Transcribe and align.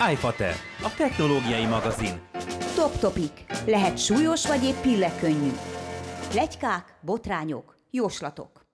iFater, 0.00 0.54
a 0.82 0.94
technológiai 0.96 1.66
magazin. 1.66 2.20
Top 2.74 2.98
Topic. 2.98 3.30
Lehet 3.66 3.98
súlyos 3.98 4.46
vagy 4.46 4.64
épp 4.64 4.76
pillekönnyű. 4.80 5.50
Legykák, 6.34 6.98
botrányok, 7.00 7.76
jóslatok. 7.90 8.66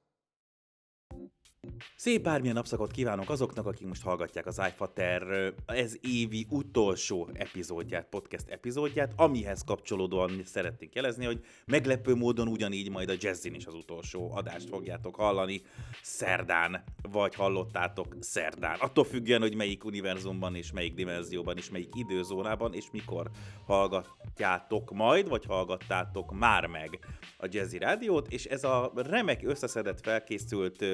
Szép 2.03 2.23
bármilyen 2.23 2.55
napszakot 2.55 2.91
kívánok 2.91 3.31
azoknak, 3.31 3.67
akik 3.67 3.87
most 3.87 4.03
hallgatják 4.03 4.47
az 4.47 4.61
iFater 4.69 5.53
ez 5.67 5.97
évi 6.01 6.47
utolsó 6.51 7.29
epizódját, 7.33 8.07
podcast 8.11 8.49
epizódját, 8.49 9.13
amihez 9.17 9.65
kapcsolódóan 9.65 10.43
szeretnénk 10.45 10.95
jelezni, 10.95 11.25
hogy 11.25 11.45
meglepő 11.67 12.15
módon 12.15 12.49
ugyanígy 12.49 12.91
majd 12.91 13.09
a 13.09 13.15
Jazzin 13.19 13.55
is 13.55 13.67
az 13.67 13.75
utolsó 13.75 14.33
adást 14.35 14.69
fogjátok 14.69 15.17
hallani 15.17 15.63
szerdán, 16.03 16.85
vagy 17.11 17.35
hallottátok 17.35 18.17
szerdán. 18.21 18.79
Attól 18.81 19.05
függően, 19.05 19.41
hogy 19.41 19.57
melyik 19.57 19.85
univerzumban 19.85 20.55
és 20.55 20.73
melyik 20.73 20.95
dimenzióban 20.95 21.57
és 21.57 21.71
melyik 21.71 21.95
időzónában 21.95 22.75
és 22.75 22.85
mikor 22.93 23.31
hallgatjátok 23.67 24.91
majd, 24.93 25.29
vagy 25.29 25.45
hallgattátok 25.45 26.39
már 26.39 26.67
meg 26.67 26.99
a 27.39 27.47
Jazzy 27.51 27.79
Rádiót, 27.79 28.33
és 28.33 28.45
ez 28.45 28.65
a 28.65 28.93
remek 28.95 29.41
összeszedett, 29.45 30.01
felkészült 30.01 30.85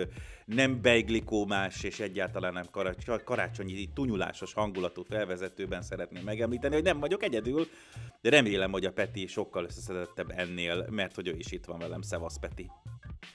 nem 0.44 0.80
beiglikómás 0.98 1.82
és 1.82 2.00
egyáltalán 2.00 2.52
nem 2.52 2.64
karács- 2.70 3.22
karácsonyi 3.24 3.88
tunyulásos 3.94 4.52
hangulatú 4.52 5.02
felvezetőben 5.02 5.82
szeretném 5.82 6.22
megemlíteni, 6.24 6.74
hogy 6.74 6.84
nem 6.84 7.00
vagyok 7.00 7.22
egyedül, 7.22 7.66
de 8.20 8.30
remélem, 8.30 8.70
hogy 8.70 8.84
a 8.84 8.92
Peti 8.92 9.26
sokkal 9.26 9.64
összeszedettebb 9.64 10.30
ennél, 10.30 10.86
mert 10.90 11.14
hogy 11.14 11.28
ő 11.28 11.34
is 11.36 11.52
itt 11.52 11.64
van 11.64 11.78
velem. 11.78 12.02
Szevasz, 12.02 12.38
Peti! 12.38 12.70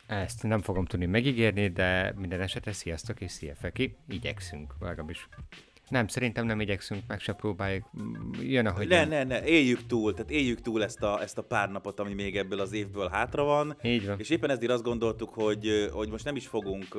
Ezt 0.07 0.43
nem 0.43 0.61
fogom 0.61 0.85
tudni 0.85 1.05
megígérni, 1.05 1.67
de 1.67 2.13
minden 2.15 2.41
esetre 2.41 2.71
sziasztok 2.71 3.21
és 3.21 3.31
szia 3.31 3.55
Feki, 3.55 3.95
igyekszünk, 4.07 4.73
legalábbis 4.79 5.27
nem, 5.93 6.07
szerintem 6.07 6.45
nem 6.45 6.59
igyekszünk, 6.59 7.01
meg 7.07 7.19
se 7.19 7.33
próbáljuk. 7.33 7.89
Jön, 8.41 8.65
ahogy 8.65 8.87
Ne, 8.87 8.95
jön. 8.99 9.07
ne, 9.07 9.23
ne, 9.23 9.45
éljük 9.45 9.85
túl, 9.85 10.13
tehát 10.13 10.31
éljük 10.31 10.61
túl 10.61 10.83
ezt 10.83 11.03
a, 11.03 11.21
ezt 11.21 11.37
a 11.37 11.41
pár 11.41 11.71
napot, 11.71 11.99
ami 11.99 12.13
még 12.13 12.37
ebből 12.37 12.59
az 12.59 12.73
évből 12.73 13.09
hátra 13.09 13.43
van. 13.43 13.77
Így 13.81 14.07
van. 14.07 14.19
És 14.19 14.29
éppen 14.29 14.49
ezért 14.49 14.71
azt 14.71 14.83
gondoltuk, 14.83 15.33
hogy, 15.33 15.89
hogy 15.91 16.09
most 16.09 16.25
nem 16.25 16.35
is 16.35 16.47
fogunk 16.47 16.97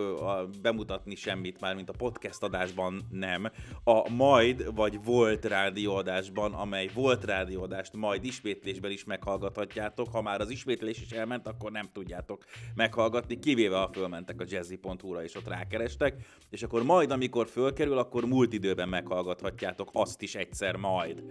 bemutatni 0.62 1.14
semmit 1.14 1.60
már, 1.60 1.74
mint 1.74 1.88
a 1.88 1.92
podcast 1.96 2.42
adásban 2.42 3.06
nem. 3.10 3.50
A 3.84 4.10
majd 4.10 4.74
vagy 4.74 4.98
volt 5.04 5.44
rádióadásban, 5.44 6.52
amely 6.52 6.90
volt 6.94 7.24
rádióadást 7.24 7.96
majd 7.96 8.24
ismétlésben 8.24 8.90
is 8.90 9.04
meghallgathatjátok. 9.04 10.08
Ha 10.12 10.22
már 10.22 10.40
az 10.40 10.50
ismétlés 10.50 11.00
is 11.00 11.10
elment, 11.10 11.46
akkor 11.46 11.70
nem 11.70 11.88
tudjátok 11.92 12.44
meghallgatni, 12.74 13.38
kivéve 13.38 13.76
ha 13.76 13.90
fölmentek 13.92 14.40
a 14.40 14.44
jazzy.hu-ra 14.48 15.24
és 15.24 15.34
ott 15.36 15.48
rákerestek. 15.48 16.14
És 16.50 16.62
akkor 16.62 16.82
majd, 16.82 17.10
amikor 17.10 17.48
fölkerül, 17.48 17.98
akkor 17.98 18.24
múlt 18.24 18.52
időben 18.52 18.83
meghallgathatjátok 18.86 19.90
azt 19.92 20.22
is 20.22 20.34
egyszer 20.34 20.76
majd. 20.76 21.22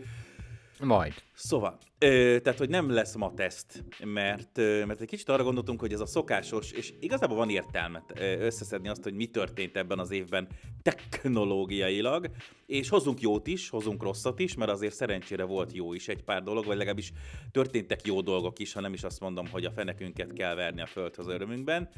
Majd. 0.83 1.13
Szóval, 1.33 1.77
ö, 1.99 2.37
tehát, 2.43 2.59
hogy 2.59 2.69
nem 2.69 2.89
lesz 2.89 3.15
ma 3.15 3.33
teszt, 3.33 3.83
mert, 4.03 4.57
ö, 4.57 4.85
mert 4.85 5.01
egy 5.01 5.07
kicsit 5.07 5.29
arra 5.29 5.43
gondoltunk, 5.43 5.79
hogy 5.79 5.93
ez 5.93 5.99
a 5.99 6.05
szokásos, 6.05 6.71
és 6.71 6.93
igazából 6.99 7.37
van 7.37 7.49
értelmet 7.49 8.13
ö, 8.15 8.45
összeszedni 8.45 8.87
azt, 8.87 9.03
hogy 9.03 9.13
mi 9.13 9.25
történt 9.25 9.77
ebben 9.77 9.99
az 9.99 10.11
évben 10.11 10.47
technológiailag, 10.81 12.29
és 12.65 12.89
hozunk 12.89 13.21
jót 13.21 13.47
is, 13.47 13.69
hozunk 13.69 14.03
rosszat 14.03 14.39
is, 14.39 14.55
mert 14.55 14.71
azért 14.71 14.93
szerencsére 14.93 15.43
volt 15.43 15.73
jó 15.73 15.93
is 15.93 16.07
egy 16.07 16.23
pár 16.23 16.43
dolog, 16.43 16.65
vagy 16.65 16.77
legalábbis 16.77 17.11
történtek 17.51 18.05
jó 18.05 18.21
dolgok 18.21 18.59
is, 18.59 18.73
ha 18.73 18.81
nem 18.81 18.93
is 18.93 19.03
azt 19.03 19.19
mondom, 19.19 19.47
hogy 19.47 19.65
a 19.65 19.71
fenekünket 19.71 20.33
kell 20.33 20.55
verni 20.55 20.81
a 20.81 20.85
földhöz 20.85 21.27
örömünkben, 21.27 21.89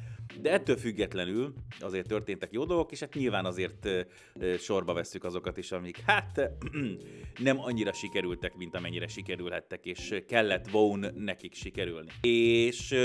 de 0.41 0.52
ettől 0.52 0.78
függetlenül 0.78 1.53
azért 1.80 2.08
történtek 2.08 2.52
jó 2.52 2.66
dolgok, 2.66 2.91
és 2.91 3.00
hát 3.00 3.13
nyilván 3.13 3.45
azért 3.45 3.86
ö, 3.86 4.02
ö, 4.39 4.58
sorba 4.58 4.94
vesszük 4.94 5.23
azokat 5.23 5.58
is, 5.58 5.72
amik 5.72 6.00
hát 6.06 6.52
nem 7.39 7.59
annyira 7.59 7.94
sikerültek, 7.94 8.56
mint 8.56 8.75
amennyire 8.76 9.08
sikerülhettek, 9.08 9.86
és 9.86 10.23
kellett 10.28 10.70
volna 10.70 11.09
nekik 11.16 11.54
sikerülni. 11.54 12.12
És 12.22 12.95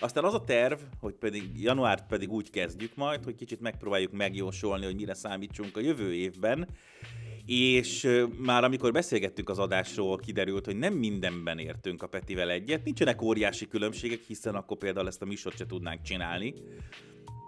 aztán 0.00 0.24
az 0.24 0.34
a 0.34 0.44
terv, 0.44 0.78
hogy 1.00 1.14
pedig 1.14 1.42
januárt 1.56 2.06
pedig 2.06 2.30
úgy 2.30 2.50
kezdjük 2.50 2.94
majd, 2.94 3.24
hogy 3.24 3.34
kicsit 3.34 3.60
megpróbáljuk 3.60 4.12
megjósolni, 4.12 4.84
hogy 4.84 4.96
mire 4.96 5.14
számítsunk 5.14 5.76
a 5.76 5.80
jövő 5.80 6.14
évben, 6.14 6.68
és 7.46 8.22
már 8.38 8.64
amikor 8.64 8.92
beszélgettünk 8.92 9.48
az 9.48 9.58
adásról, 9.58 10.16
kiderült, 10.16 10.64
hogy 10.64 10.76
nem 10.76 10.94
mindenben 10.94 11.58
értünk 11.58 12.02
a 12.02 12.06
Petivel 12.06 12.50
egyet, 12.50 12.84
nincsenek 12.84 13.22
óriási 13.22 13.68
különbségek, 13.68 14.20
hiszen 14.26 14.54
akkor 14.54 14.76
például 14.76 15.06
ezt 15.06 15.22
a 15.22 15.26
műsort 15.26 15.56
se 15.56 15.66
tudnánk 15.66 16.02
csinálni, 16.02 16.54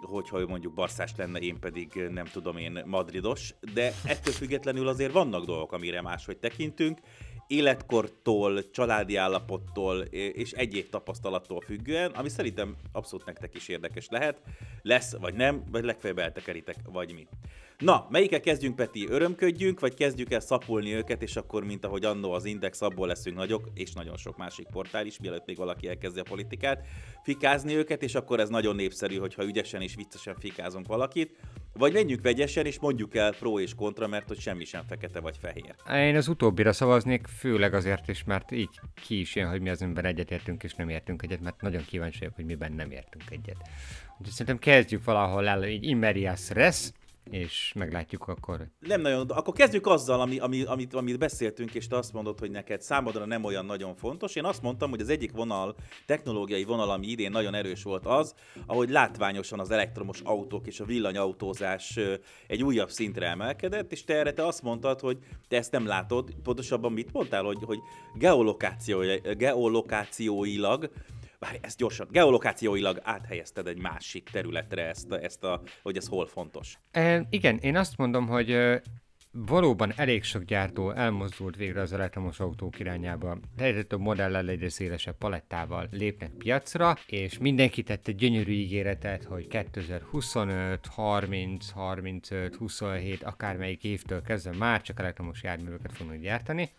hogyha 0.03 0.41
ő 0.41 0.47
mondjuk 0.47 0.75
barszás 0.75 1.11
lenne, 1.17 1.39
én 1.39 1.59
pedig 1.59 1.89
nem 2.11 2.25
tudom 2.25 2.57
én 2.57 2.83
madridos, 2.87 3.55
de 3.75 3.93
ettől 4.05 4.33
függetlenül 4.33 4.89
azért 4.89 5.13
vannak 5.13 5.45
dolgok, 5.45 5.73
amire 5.73 6.03
máshogy 6.03 6.39
tekintünk, 6.39 6.99
életkortól, 7.47 8.71
családi 8.71 9.17
állapottól 9.17 10.01
és 10.13 10.53
egyéb 10.53 10.89
tapasztalattól 10.89 11.61
függően, 11.61 12.11
ami 12.11 12.29
szerintem 12.29 12.77
abszolút 12.93 13.27
nektek 13.27 13.55
is 13.55 13.69
érdekes 13.69 14.09
lehet, 14.09 14.43
lesz 14.83 15.17
vagy 15.17 15.35
nem, 15.35 15.65
vagy 15.71 15.85
legfeljebb 15.85 16.19
eltekeritek, 16.19 16.77
vagy 16.93 17.13
mi. 17.15 17.27
Na, 17.85 18.07
melyikkel 18.11 18.41
kezdjünk, 18.41 18.77
Peti? 18.77 19.07
Örömködjünk, 19.09 19.81
vagy 19.81 19.95
kezdjük 19.95 20.33
el 20.33 20.41
szapulni 20.41 20.95
őket, 20.95 21.23
és 21.23 21.37
akkor, 21.37 21.65
mint 21.65 21.85
ahogy 21.85 22.05
annó 22.05 22.33
az 22.33 22.45
Index, 22.45 22.83
abból 22.83 23.07
leszünk 23.07 23.37
nagyok, 23.37 23.69
és 23.75 23.93
nagyon 23.93 24.17
sok 24.17 24.37
másik 24.37 24.67
portál 24.67 25.07
is, 25.07 25.19
mielőtt 25.21 25.47
még 25.47 25.57
valaki 25.57 25.89
elkezdi 25.89 26.21
a 26.21 26.23
politikát, 26.23 26.87
fikázni 27.23 27.75
őket, 27.75 28.03
és 28.03 28.15
akkor 28.15 28.41
ez 28.41 28.49
nagyon 28.49 28.77
népszerű, 28.77 29.17
hogyha 29.17 29.45
ügyesen 29.45 29.83
és 29.83 29.95
viccesen 29.95 30.37
fikázunk 30.39 30.87
valakit, 30.87 31.37
vagy 31.73 31.93
menjünk 31.93 32.23
vegyesen, 32.23 32.67
és 32.67 32.79
mondjuk 32.79 33.15
el 33.15 33.35
pro 33.35 33.61
és 33.61 33.75
kontra, 33.75 34.07
mert 34.07 34.29
hogy 34.29 34.39
semmi 34.39 34.65
sem 34.65 34.83
fekete 34.89 35.21
vagy 35.21 35.37
fehér. 35.41 35.75
Én 36.09 36.17
az 36.17 36.29
utóbbira 36.29 36.73
szavaznék, 36.73 37.27
főleg 37.27 37.75
azért 37.75 38.09
is, 38.09 38.25
mert 38.25 38.53
így 38.53 38.81
ki 39.07 39.21
is 39.21 39.35
jön, 39.35 39.49
hogy 39.49 39.61
mi 39.61 39.71
az 39.71 39.83
önben 39.83 40.05
egyetértünk 40.05 40.63
és 40.63 40.75
nem 40.75 40.89
értünk 40.89 41.23
egyet, 41.23 41.41
mert 41.41 41.61
nagyon 41.61 41.85
kíváncsi 41.85 42.19
vagyok, 42.19 42.35
hogy 42.35 42.45
miben 42.45 42.73
nem 42.73 42.91
értünk 42.91 43.25
egyet. 43.31 43.57
Úgyhogy 44.19 44.33
szerintem 44.33 44.59
kezdjük 44.59 45.05
valahol 45.05 45.49
el, 45.49 45.65
így 45.65 45.85
immerias 45.85 46.51
res, 46.51 46.93
és 47.31 47.73
meglátjuk 47.75 48.29
akkor. 48.29 48.69
Nem 48.79 49.01
nagyon, 49.01 49.31
akkor 49.31 49.55
kezdjük 49.55 49.87
azzal, 49.87 50.21
ami, 50.21 50.39
ami, 50.39 50.63
amit, 50.63 50.95
amit 50.95 51.19
beszéltünk, 51.19 51.75
és 51.75 51.87
te 51.87 51.97
azt 51.97 52.13
mondod, 52.13 52.39
hogy 52.39 52.51
neked 52.51 52.83
számodra 52.83 53.25
nem 53.25 53.45
olyan 53.45 53.65
nagyon 53.65 53.95
fontos. 53.95 54.35
Én 54.35 54.45
azt 54.45 54.63
mondtam, 54.63 54.91
hogy 54.91 55.01
az 55.01 55.09
egyik 55.09 55.33
vonal, 55.33 55.75
technológiai 56.07 56.65
vonal, 56.65 56.91
ami 56.91 57.07
idén 57.07 57.31
nagyon 57.31 57.55
erős 57.55 57.83
volt 57.83 58.07
az, 58.07 58.35
ahogy 58.67 58.91
látványosan 58.91 59.61
az 59.61 59.71
elektromos 59.71 60.21
autók 60.21 60.67
és 60.67 60.81
a 60.81 60.85
villanyautózás 60.85 61.99
egy 62.47 62.63
újabb 62.63 62.91
szintre 62.91 63.27
emelkedett, 63.27 63.93
és 63.93 64.05
te 64.05 64.15
erre 64.15 64.33
te 64.33 64.47
azt 64.47 64.63
mondtad, 64.63 65.01
hogy 65.01 65.19
te 65.49 65.57
ezt 65.57 65.73
nem 65.73 65.87
látod, 65.87 66.35
pontosabban 66.43 66.93
mit 66.93 67.13
mondtál, 67.13 67.43
hogy, 67.43 67.59
hogy 67.65 67.79
geolokáció, 68.15 69.03
geolokációilag 69.37 70.91
Várj, 71.45 71.59
ezt 71.61 71.79
gyorsan, 71.79 72.09
geolokációilag 72.11 73.01
áthelyezted 73.03 73.67
egy 73.67 73.79
másik 73.79 74.29
területre 74.33 74.87
ezt, 74.87 75.13
ezt 75.13 75.45
a, 75.45 75.63
hogy 75.83 75.97
ez 75.97 76.07
hol 76.07 76.27
fontos. 76.27 76.79
E, 76.91 77.27
igen, 77.31 77.59
én 77.59 77.77
azt 77.77 77.97
mondom, 77.97 78.27
hogy 78.27 78.57
valóban 79.31 79.93
elég 79.97 80.23
sok 80.23 80.43
gyártó 80.43 80.91
elmozdult 80.91 81.57
végre 81.57 81.81
az 81.81 81.93
elektromos 81.93 82.41
autók 82.41 82.79
irányába. 82.79 83.39
Egyre 83.57 83.83
több 83.83 84.01
modellel, 84.01 84.49
egyre 84.49 84.69
szélesebb 84.69 85.17
palettával 85.19 85.89
lépnek 85.91 86.31
piacra, 86.31 86.97
és 87.07 87.39
mindenki 87.39 87.83
tette 87.83 88.13
gyönyörű 88.13 88.53
ígéretet, 88.53 89.25
hogy 89.25 89.47
2025, 89.47 90.87
30, 90.87 91.71
35, 91.71 92.57
27, 92.57 93.23
akármelyik 93.23 93.85
évtől 93.85 94.23
kezdve 94.23 94.57
már 94.57 94.83
csak 94.83 94.99
elektromos 94.99 95.43
járműveket 95.43 95.93
fognak 95.93 96.17
gyártani. 96.17 96.71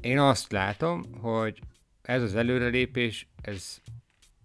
Én 0.00 0.18
azt 0.18 0.52
látom, 0.52 1.02
hogy 1.20 1.60
ez 2.06 2.22
az 2.22 2.34
előrelépés, 2.34 3.28
ez 3.42 3.80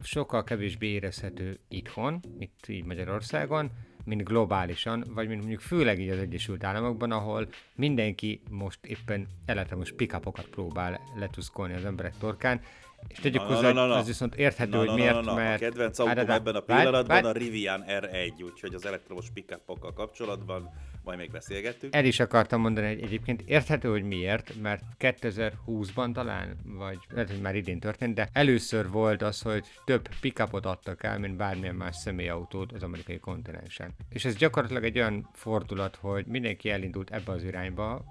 sokkal 0.03 0.43
kevésbé 0.43 0.87
érezhető 0.87 1.59
itthon, 1.67 2.19
itt 2.39 2.67
így 2.67 2.85
Magyarországon, 2.85 3.71
mint 4.05 4.23
globálisan, 4.23 5.03
vagy 5.13 5.27
mint 5.27 5.39
mondjuk 5.39 5.61
főleg 5.61 5.99
így 5.99 6.09
az 6.09 6.17
Egyesült 6.17 6.63
Államokban, 6.63 7.11
ahol 7.11 7.47
mindenki 7.75 8.41
most 8.49 8.85
éppen 8.85 9.27
elektromos 9.45 9.91
pikapokat 9.91 10.45
próbál 10.45 10.99
letuszkolni 11.15 11.73
az 11.73 11.85
emberek 11.85 12.17
torkán, 12.17 12.61
és 13.07 13.19
tegyük 13.19 13.41
Na, 13.41 13.47
hozzá, 13.47 13.71
na, 13.71 13.73
na, 13.73 13.85
na. 13.85 13.95
az 13.95 14.07
viszont 14.07 14.35
érthető, 14.35 14.71
Na, 14.71 14.77
hogy 14.77 14.87
na, 14.87 14.93
miért, 14.93 15.13
na, 15.13 15.21
na, 15.21 15.33
mert... 15.33 15.61
A 15.61 15.65
kedvenc 15.65 15.99
autóm 15.99 16.29
ebben 16.29 16.55
a 16.55 16.59
pillanatban 16.59 17.21
várj. 17.21 17.25
a 17.25 17.31
Rivian 17.31 17.83
R1, 17.87 18.43
úgyhogy 18.43 18.73
az 18.73 18.85
elektromos 18.85 19.29
pickupokkal 19.33 19.93
kapcsolatban 19.93 20.69
majd 21.03 21.17
még 21.17 21.31
beszélgettünk. 21.31 21.95
El 21.95 22.05
is 22.05 22.19
akartam 22.19 22.61
mondani, 22.61 22.87
hogy 22.87 23.03
egyébként 23.03 23.41
érthető, 23.41 23.89
hogy 23.89 24.03
miért, 24.03 24.61
mert 24.61 24.83
2020-ban 24.99 26.13
talán, 26.13 26.57
vagy 26.63 26.97
lehet, 27.09 27.29
hogy 27.29 27.41
már 27.41 27.55
idén 27.55 27.79
történt, 27.79 28.15
de 28.15 28.29
először 28.33 28.89
volt 28.89 29.21
az, 29.21 29.41
hogy 29.41 29.65
több 29.85 30.07
pickupot 30.21 30.65
adtak 30.65 31.03
el, 31.03 31.19
mint 31.19 31.35
bármilyen 31.35 31.75
más 31.75 31.95
személyautót 31.95 32.71
az 32.71 32.83
amerikai 32.83 33.19
kontinensen. 33.19 33.93
És 34.09 34.25
ez 34.25 34.35
gyakorlatilag 34.35 34.83
egy 34.83 34.97
olyan 34.97 35.29
fordulat, 35.33 35.95
hogy 35.95 36.25
mindenki 36.25 36.69
elindult 36.69 37.09
ebbe 37.09 37.31
az 37.31 37.43
irányba, 37.43 38.05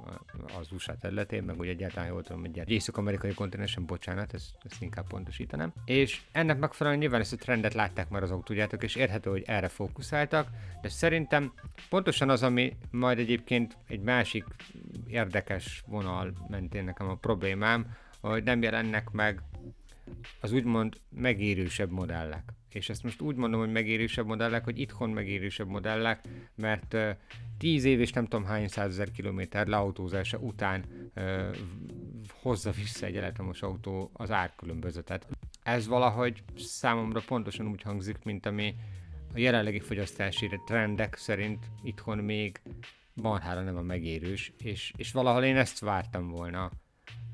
az 0.58 0.72
USA 0.72 0.96
területén, 0.96 1.42
meg 1.42 1.58
úgy 1.58 1.68
egyáltalán 1.68 2.08
jól 2.08 2.22
tudom, 2.22 2.40
hogy 2.40 2.58
egy 2.58 2.70
észak-amerikai 2.70 3.34
kontinensen, 3.34 3.86
bocsánat, 3.86 4.34
ezt, 4.34 4.50
ezt 4.64 4.82
inkább 4.82 5.06
pontosítanám. 5.06 5.72
És 5.84 6.20
ennek 6.32 6.58
megfelelően 6.58 7.00
nyilván 7.02 7.20
ezt 7.20 7.32
a 7.32 7.36
trendet 7.36 7.74
látták 7.74 8.08
már 8.08 8.22
az 8.22 8.30
autógyártók, 8.30 8.82
és 8.82 8.94
érthető, 8.94 9.30
hogy 9.30 9.42
erre 9.46 9.68
fókuszáltak, 9.68 10.48
de 10.82 10.88
szerintem 10.88 11.52
pontosan 11.88 12.30
az, 12.30 12.42
ami 12.42 12.76
majd 12.90 13.18
egyébként 13.18 13.76
egy 13.86 14.00
másik 14.00 14.44
érdekes 15.06 15.82
vonal 15.86 16.32
mentén 16.48 16.84
nekem 16.84 17.08
a 17.08 17.14
problémám, 17.14 17.96
hogy 18.20 18.42
nem 18.42 18.62
jelennek 18.62 19.10
meg 19.10 19.42
az 20.40 20.52
úgymond 20.52 20.96
megérősebb 21.08 21.90
modellek. 21.90 22.52
És 22.72 22.88
ezt 22.88 23.02
most 23.02 23.20
úgy 23.20 23.36
mondom, 23.36 23.60
hogy 23.60 23.72
megérősebb 23.72 24.26
modellek, 24.26 24.64
hogy 24.64 24.78
itthon 24.78 25.10
megérősebb 25.10 25.68
modellek, 25.68 26.20
mert 26.54 26.94
uh, 26.94 27.10
10 27.58 27.84
év 27.84 28.00
és 28.00 28.12
nem 28.12 28.26
tudom 28.26 28.44
hány 28.44 28.68
százezer 28.68 29.10
kilométer 29.10 29.66
leautózása 29.66 30.38
után 30.38 30.84
uh, 31.16 31.56
hozza 32.28 32.70
vissza 32.70 33.06
egy 33.06 33.16
elektromos 33.16 33.62
autó 33.62 34.10
az 34.12 34.30
árkülönbözetet. 34.30 35.26
Ez 35.62 35.86
valahogy 35.86 36.42
számomra 36.56 37.20
pontosan 37.26 37.68
úgy 37.68 37.82
hangzik, 37.82 38.16
mint 38.24 38.46
ami 38.46 38.74
a 39.34 39.38
jelenlegi 39.38 39.80
fogyasztási 39.80 40.60
trendek 40.66 41.16
szerint 41.16 41.66
itthon 41.82 42.18
még 42.18 42.60
marhára 43.14 43.62
nem 43.62 43.76
a 43.76 43.82
megérős, 43.82 44.52
és, 44.58 44.92
és 44.96 45.12
valahol 45.12 45.44
én 45.44 45.56
ezt 45.56 45.78
vártam 45.78 46.28
volna 46.28 46.70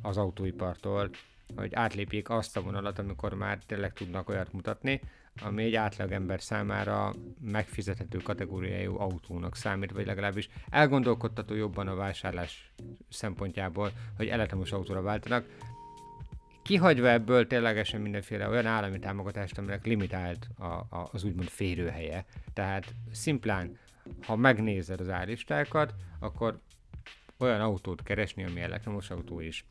az 0.03 0.17
autóipartól, 0.17 1.11
hogy 1.57 1.75
átlépjék 1.75 2.31
azt 2.31 2.57
a 2.57 2.63
vonalat, 2.63 2.99
amikor 2.99 3.35
már 3.35 3.59
tényleg 3.67 3.93
tudnak 3.93 4.29
olyat 4.29 4.53
mutatni, 4.53 5.01
ami 5.43 5.65
egy 5.65 5.75
átlagember 5.75 6.43
számára 6.43 7.13
megfizethető 7.41 8.19
kategóriájú 8.19 8.99
autónak 8.99 9.57
számít, 9.57 9.93
vagy 9.93 10.07
legalábbis 10.07 10.49
elgondolkodtató 10.71 11.55
jobban 11.55 11.89
a 11.89 11.95
vásárlás 11.95 12.73
szempontjából, 13.09 13.93
hogy 14.17 14.29
elektromos 14.29 14.73
autóra 14.73 15.03
váltanak. 15.03 15.47
Kihagyva 16.67 17.09
ebből 17.09 17.47
ténylegesen 17.47 18.01
mindenféle 18.01 18.49
olyan 18.49 18.67
állami 18.67 18.99
támogatást, 18.99 19.59
aminek 19.59 19.85
limitált 19.85 20.49
a, 20.59 20.65
a, 20.65 21.09
az 21.13 21.25
úgymond 21.25 21.49
férőhelye. 21.49 22.25
Tehát 22.53 22.95
szimplán, 23.13 23.79
ha 24.23 24.37
megnézed 24.37 25.01
az 25.01 25.09
állistákat, 25.09 25.95
akkor 26.19 26.61
olyan 27.39 27.61
autót 27.61 28.03
keresni, 28.03 28.45
ami 28.45 28.61
elektromos 28.61 29.11
autó 29.11 29.41
is, 29.41 29.65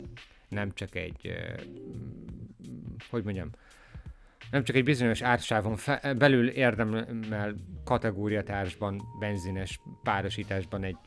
nem 0.49 0.73
csak 0.73 0.95
egy, 0.95 1.35
hogy 3.09 3.23
mondjam, 3.23 3.49
nem 4.51 4.63
csak 4.63 4.75
egy 4.75 4.83
bizonyos 4.83 5.21
ársávon 5.21 5.75
fe- 5.75 6.17
belül 6.17 6.49
érdemel 6.49 7.55
kategóriatársban, 7.83 9.01
benzines 9.19 9.79
párosításban 10.03 10.83
egy 10.83 10.97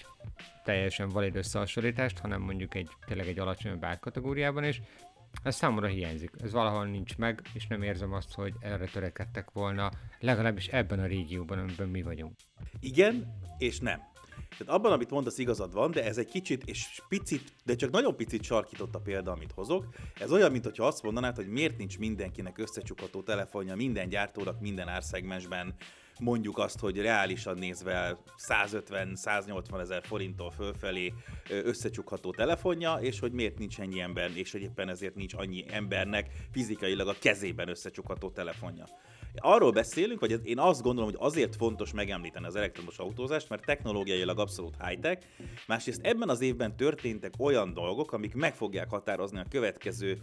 teljesen 0.64 1.08
valid 1.08 1.36
összehasonlítást, 1.36 2.18
hanem 2.18 2.40
mondjuk 2.40 2.74
egy 2.74 2.88
tényleg 3.06 3.26
egy 3.26 3.38
alacsonyabb 3.38 3.84
árkategóriában 3.84 4.64
is. 4.64 4.80
Ez 5.42 5.56
számomra 5.56 5.86
hiányzik. 5.86 6.30
Ez 6.42 6.52
valahol 6.52 6.86
nincs 6.86 7.16
meg, 7.16 7.42
és 7.54 7.66
nem 7.66 7.82
érzem 7.82 8.12
azt, 8.12 8.34
hogy 8.34 8.54
erre 8.60 8.86
törekedtek 8.86 9.50
volna, 9.50 9.90
legalábbis 10.20 10.66
ebben 10.68 10.98
a 10.98 11.06
régióban, 11.06 11.58
amiben 11.58 11.88
mi 11.88 12.02
vagyunk. 12.02 12.36
Igen, 12.80 13.38
és 13.58 13.78
nem. 13.78 14.00
Tehát 14.58 14.74
abban, 14.74 14.92
amit 14.92 15.10
mondasz, 15.10 15.38
igazad 15.38 15.72
van, 15.72 15.90
de 15.90 16.04
ez 16.04 16.18
egy 16.18 16.28
kicsit 16.28 16.64
és 16.64 17.02
picit, 17.08 17.52
de 17.64 17.74
csak 17.74 17.90
nagyon 17.90 18.16
picit 18.16 18.42
sarkított 18.42 18.94
a 18.94 19.00
példa, 19.00 19.32
amit 19.32 19.52
hozok. 19.52 19.86
Ez 20.20 20.32
olyan, 20.32 20.50
mintha 20.50 20.86
azt 20.86 21.02
mondanád, 21.02 21.36
hogy 21.36 21.48
miért 21.48 21.78
nincs 21.78 21.98
mindenkinek 21.98 22.58
összecsukható 22.58 23.22
telefonja 23.22 23.74
minden 23.74 24.08
gyártónak 24.08 24.60
minden 24.60 24.88
árszegmensben, 24.88 25.74
mondjuk 26.18 26.58
azt, 26.58 26.78
hogy 26.78 27.00
reálisan 27.00 27.58
nézve 27.58 28.18
150-180 28.48 29.80
ezer 29.80 30.02
forinttól 30.04 30.50
fölfelé 30.50 31.12
összecsukható 31.48 32.30
telefonja, 32.30 32.94
és 32.94 33.18
hogy 33.18 33.32
miért 33.32 33.58
nincs 33.58 33.80
ennyi 33.80 34.00
ember, 34.00 34.30
és 34.34 34.52
hogy 34.52 34.62
éppen 34.62 34.88
ezért 34.88 35.14
nincs 35.14 35.34
annyi 35.34 35.64
embernek 35.68 36.30
fizikailag 36.52 37.08
a 37.08 37.14
kezében 37.20 37.68
összecsukható 37.68 38.30
telefonja. 38.30 38.84
Arról 39.36 39.72
beszélünk, 39.72 40.20
vagy 40.20 40.40
én 40.44 40.58
azt 40.58 40.82
gondolom, 40.82 41.10
hogy 41.10 41.18
azért 41.20 41.56
fontos 41.56 41.92
megemlíteni 41.92 42.46
az 42.46 42.56
elektromos 42.56 42.98
autózást, 42.98 43.48
mert 43.48 43.64
technológiailag 43.64 44.38
abszolút 44.38 44.74
high-tech, 44.84 45.26
másrészt 45.66 46.00
ebben 46.02 46.28
az 46.28 46.40
évben 46.40 46.76
történtek 46.76 47.32
olyan 47.38 47.74
dolgok, 47.74 48.12
amik 48.12 48.34
meg 48.34 48.54
fogják 48.54 48.90
határozni 48.90 49.38
a 49.38 49.46
következő 49.50 50.22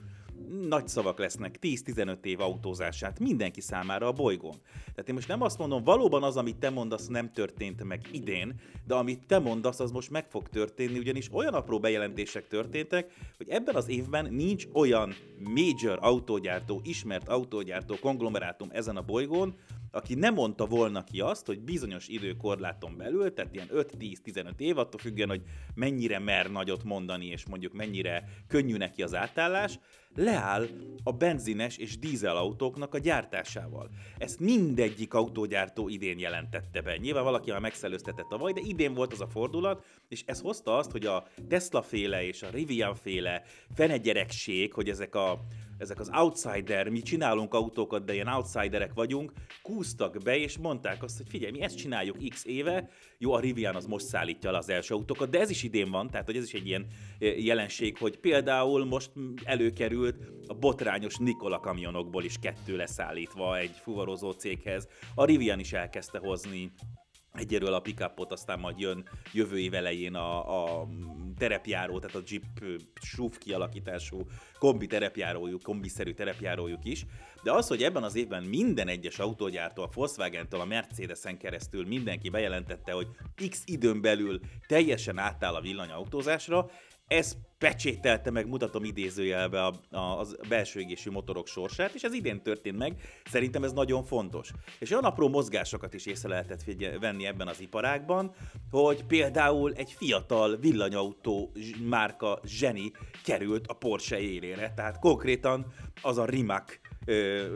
nagy 0.68 0.88
szavak 0.88 1.20
lesznek 1.20 1.58
10-15 1.62 2.26
év 2.26 2.40
autózását 2.42 3.20
mindenki 3.20 3.62
számára 3.62 4.08
a 4.08 4.12
bolygón. 4.12 4.56
Tehát 4.74 5.10
én 5.10 5.14
most 5.14 5.28
nem 5.28 5.42
azt 5.42 5.58
mondom, 5.58 5.84
valóban 5.84 6.24
az, 6.24 6.38
amit 6.38 6.58
te 6.58 6.70
mondasz, 6.70 7.08
nem 7.08 7.32
történt 7.32 7.84
meg 7.84 8.02
idén, 8.12 8.60
de 8.88 8.94
amit 8.94 9.26
te 9.28 9.40
mondasz, 9.40 9.80
az 9.80 9.92
most 9.92 10.10
meg 10.10 10.30
fog 10.30 10.50
történni, 10.50 10.98
ugyanis 10.98 11.30
olyan 11.34 11.54
apró 11.54 11.80
bejelentések 11.80 12.48
történtek, 12.48 13.12
hogy 13.38 13.50
ebben 13.50 13.76
az 13.76 13.90
évben 13.90 14.34
nincs 14.34 14.68
olyan 14.74 15.16
major 15.54 15.98
autógyártó, 16.02 16.82
ismert 16.84 17.28
autógyártó 17.28 17.96
konglomerátum 18.00 18.70
ezen 18.72 18.98
a 18.98 19.02
bolygón, 19.02 19.56
aki 19.95 20.13
nem 20.13 20.33
mondta 20.33 20.65
volna 20.65 21.03
ki 21.03 21.19
azt, 21.19 21.45
hogy 21.45 21.59
bizonyos 21.59 22.07
időkorláton 22.07 22.97
belül, 22.97 23.33
tehát 23.33 23.53
ilyen 23.53 23.69
5-10-15 23.74 24.51
év, 24.57 24.77
attól 24.77 25.00
függően, 25.00 25.30
hogy 25.30 25.42
mennyire 25.74 26.19
mer 26.19 26.51
nagyot 26.51 26.83
mondani, 26.83 27.25
és 27.25 27.45
mondjuk 27.45 27.74
mennyire 27.74 28.30
könnyű 28.47 28.77
neki 28.77 29.03
az 29.03 29.15
átállás, 29.15 29.80
leáll 30.15 30.68
a 31.03 31.12
benzines 31.12 31.77
és 31.77 32.00
dízelautóknak 32.00 32.94
a 32.94 32.97
gyártásával. 32.97 33.89
Ezt 34.18 34.39
mindegyik 34.39 35.13
autógyártó 35.13 35.89
idén 35.89 36.19
jelentette 36.19 36.81
be. 36.81 36.98
Nyilván 36.98 37.24
valaki 37.24 37.51
már 37.51 37.59
megszelőztetett 37.59 38.27
tavaly, 38.30 38.53
de 38.53 38.62
idén 38.62 38.94
volt 38.94 39.13
az 39.13 39.21
a 39.21 39.27
fordulat, 39.27 39.86
és 40.07 40.24
ez 40.25 40.41
hozta 40.41 40.77
azt, 40.77 40.91
hogy 40.91 41.06
a 41.06 41.27
Tesla 41.48 41.81
féle 41.81 42.24
és 42.24 42.44
a 42.44 42.50
Rivian 42.50 42.95
féle 42.95 43.44
fenegyerekség, 43.74 44.74
hogy 44.74 44.89
ezek 44.89 45.15
a 45.15 45.39
ezek 45.77 46.00
az 46.00 46.10
outsider, 46.13 46.89
mi 46.89 47.01
csinálunk 47.01 47.54
autókat, 47.54 48.06
de 48.06 48.13
ilyen 48.13 48.27
outsiderek 48.27 48.94
vagyunk, 48.94 49.31
kúztak 49.62 50.18
be, 50.24 50.38
és 50.38 50.57
mondták 50.57 51.04
azt, 51.04 51.18
hogy 51.18 51.30
figyelj, 51.30 51.51
mi 51.51 51.62
ezt 51.62 51.77
csináljuk 51.77 52.27
x 52.30 52.45
éve, 52.45 52.89
jó, 53.18 53.33
a 53.33 53.39
Rivian 53.39 53.75
az 53.75 53.86
most 53.86 54.06
szállítja 54.06 54.51
le 54.51 54.57
az 54.57 54.69
első 54.69 54.94
autókat, 54.94 55.30
de 55.30 55.39
ez 55.39 55.50
is 55.50 55.63
idén 55.63 55.92
van, 55.92 56.10
tehát 56.10 56.25
hogy 56.25 56.38
ez 56.38 56.44
is 56.44 56.54
egy 56.54 56.68
ilyen 56.68 56.86
eh, 57.19 57.45
jelenség, 57.45 57.98
hogy 57.98 58.18
például 58.18 58.86
most 58.86 59.12
előkerült 59.44 60.16
a 60.48 60.54
botrányos 60.54 61.18
Nikola 61.18 61.60
kamionokból 61.60 62.24
is 62.24 62.38
kettő 62.39 62.75
leszállítva 62.75 63.57
egy 63.57 63.75
fuvarozó 63.81 64.31
céghez. 64.31 64.88
A 65.16 65.25
Rivian 65.25 65.60
is 65.60 65.74
elkezdte 65.74 66.18
hozni 66.18 66.72
egyről 67.36 67.74
a 67.74 67.80
pickupot, 67.80 68.32
aztán 68.32 68.60
majd 68.60 68.80
jön 68.80 69.10
jövő 69.34 69.60
év 69.60 69.74
elején 69.74 70.16
a, 70.16 70.64
a 70.64 70.88
terepjáró, 71.38 72.00
tehát 72.00 72.16
a 72.16 72.22
Jeep 72.28 72.44
SUV 73.02 73.38
kialakítású 73.38 74.28
kombi 74.60 74.88
terepjárójuk, 74.88 75.62
kombiszerű 75.62 76.14
terepjárójuk 76.14 76.86
is. 76.86 77.06
De 77.44 77.52
az, 77.52 77.68
hogy 77.68 77.84
ebben 77.84 78.04
az 78.04 78.16
évben 78.16 78.44
minden 78.44 78.88
egyes 78.88 79.20
autógyártó, 79.20 79.84
a 79.84 79.90
Volkswagen-től 79.94 80.60
a 80.60 80.66
Mercedes-en 80.66 81.38
keresztül 81.38 81.88
mindenki 81.88 82.30
bejelentette, 82.30 82.92
hogy 82.92 83.08
x 83.50 83.62
időn 83.66 84.02
belül 84.02 84.40
teljesen 84.68 85.18
átáll 85.18 85.56
a 85.56 85.62
villanyautózásra, 85.62 86.70
ez 87.07 87.38
pecsételte 87.58 88.32
meg, 88.32 88.48
mutatom 88.48 88.84
idézőjelbe 88.84 89.65
a, 89.65 89.74
a, 89.89 90.20
a 90.20 90.25
belső 90.50 90.79
égésű 90.79 91.12
motorok 91.12 91.48
sorsát, 91.48 91.94
és 91.94 92.01
ez 92.01 92.13
idén 92.13 92.41
történt 92.41 92.77
meg. 92.77 93.01
Szerintem 93.25 93.63
ez 93.63 93.72
nagyon 93.72 94.03
fontos. 94.03 94.51
És 94.79 94.91
olyan 94.91 95.03
apró 95.03 95.29
mozgásokat 95.29 95.94
is 95.94 96.06
észre 96.06 96.29
lehetett 96.29 96.63
figyel, 96.63 97.00
venni 97.00 97.25
ebben 97.25 97.48
az 97.48 97.62
iparágban, 97.62 98.34
hogy 98.72 99.03
például 99.03 99.74
egy 99.74 99.91
fiatal 99.91 100.58
villanyautó 100.58 101.51
márka 101.84 102.39
zseni 102.46 102.91
került 103.24 103.68
a 103.68 103.74
Porsche 103.74 104.20
élére. 104.20 104.74
Tehát 104.75 105.00
konkrétan 105.00 105.74
az 106.01 106.18
a 106.18 106.25
Rimac 106.25 106.79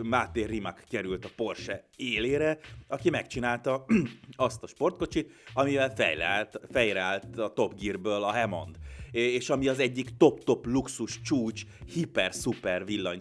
Máté 0.04 0.44
Rimac 0.44 0.84
került 0.90 1.26
a 1.26 1.30
Porsche 1.36 1.84
élére, 1.96 2.58
aki 2.88 3.10
megcsinálta 3.10 3.86
azt 4.36 4.64
a 4.64 4.68
sportkocsit, 4.68 5.32
amivel 5.54 5.90
fejreállt, 5.96 6.60
fejreállt 6.72 7.38
a 7.38 7.54
Top 7.54 7.80
Gearből 7.80 8.24
a 8.24 8.32
Hammond 8.32 8.78
és 9.12 9.50
ami 9.50 9.68
az 9.68 9.80
egyik 9.80 10.18
top-top 10.18 10.66
luxus 10.66 11.22
csúcs, 11.22 11.64
hiper-szuper 11.94 12.86
villany 12.86 13.20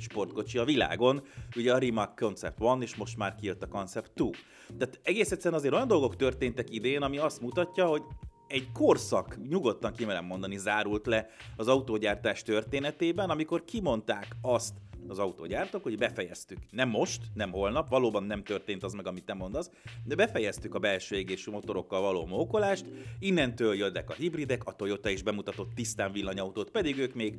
sportkocsi 0.00 0.58
a 0.58 0.64
világon, 0.64 1.22
ugye 1.56 1.74
a 1.74 1.78
Rimac 1.78 2.20
Concept 2.20 2.60
One, 2.60 2.82
és 2.82 2.94
most 2.94 3.16
már 3.16 3.34
kijött 3.34 3.62
a 3.62 3.68
Concept 3.68 4.12
2. 4.14 4.30
Tehát 4.78 5.00
egész 5.02 5.30
egyszerűen 5.30 5.60
azért 5.60 5.74
olyan 5.74 5.88
dolgok 5.88 6.16
történtek 6.16 6.70
idén, 6.70 7.02
ami 7.02 7.18
azt 7.18 7.40
mutatja, 7.40 7.86
hogy 7.86 8.02
egy 8.46 8.72
korszak, 8.72 9.38
nyugodtan 9.48 9.92
kimerem 9.92 10.24
mondani, 10.24 10.56
zárult 10.56 11.06
le 11.06 11.28
az 11.56 11.68
autógyártás 11.68 12.42
történetében, 12.42 13.30
amikor 13.30 13.64
kimondták 13.64 14.36
azt, 14.42 14.74
az 15.10 15.18
autógyártók, 15.18 15.82
hogy 15.82 15.98
befejeztük. 15.98 16.58
Nem 16.70 16.88
most, 16.88 17.22
nem 17.34 17.52
holnap, 17.52 17.88
valóban 17.88 18.24
nem 18.24 18.42
történt 18.42 18.82
az 18.82 18.92
meg, 18.92 19.06
amit 19.06 19.24
te 19.24 19.34
mondasz, 19.34 19.70
de 20.04 20.14
befejeztük 20.14 20.74
a 20.74 20.78
belső 20.78 21.16
égésű 21.16 21.50
motorokkal 21.50 22.00
való 22.00 22.26
mókolást, 22.26 22.84
innentől 23.18 23.74
jöttek 23.74 24.10
a 24.10 24.14
hibridek, 24.14 24.64
a 24.64 24.72
Toyota 24.72 25.08
is 25.08 25.22
bemutatott 25.22 25.74
tisztán 25.74 26.12
villanyautót, 26.12 26.70
pedig 26.70 26.98
ők 26.98 27.14
még 27.14 27.36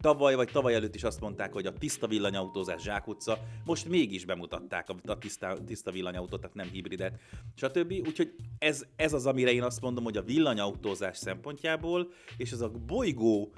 tavaly 0.00 0.34
vagy 0.34 0.50
tavaly 0.52 0.74
előtt 0.74 0.94
is 0.94 1.04
azt 1.04 1.20
mondták, 1.20 1.52
hogy 1.52 1.66
a 1.66 1.72
tiszta 1.72 2.06
villanyautózás 2.06 2.82
zsákutca, 2.82 3.38
most 3.64 3.88
mégis 3.88 4.24
bemutatták 4.24 4.88
a 5.06 5.18
tiszta, 5.18 5.58
tiszta 5.66 5.90
villanyautót, 5.90 6.40
tehát 6.40 6.56
nem 6.56 6.68
hibridet, 6.72 7.20
stb. 7.54 7.92
Úgyhogy 8.06 8.34
ez, 8.58 8.84
ez 8.96 9.12
az, 9.12 9.26
amire 9.26 9.52
én 9.52 9.62
azt 9.62 9.80
mondom, 9.80 10.04
hogy 10.04 10.16
a 10.16 10.22
villanyautózás 10.22 11.16
szempontjából, 11.16 12.12
és 12.36 12.50
ez 12.50 12.60
a 12.60 12.68
bolygó 12.68 13.52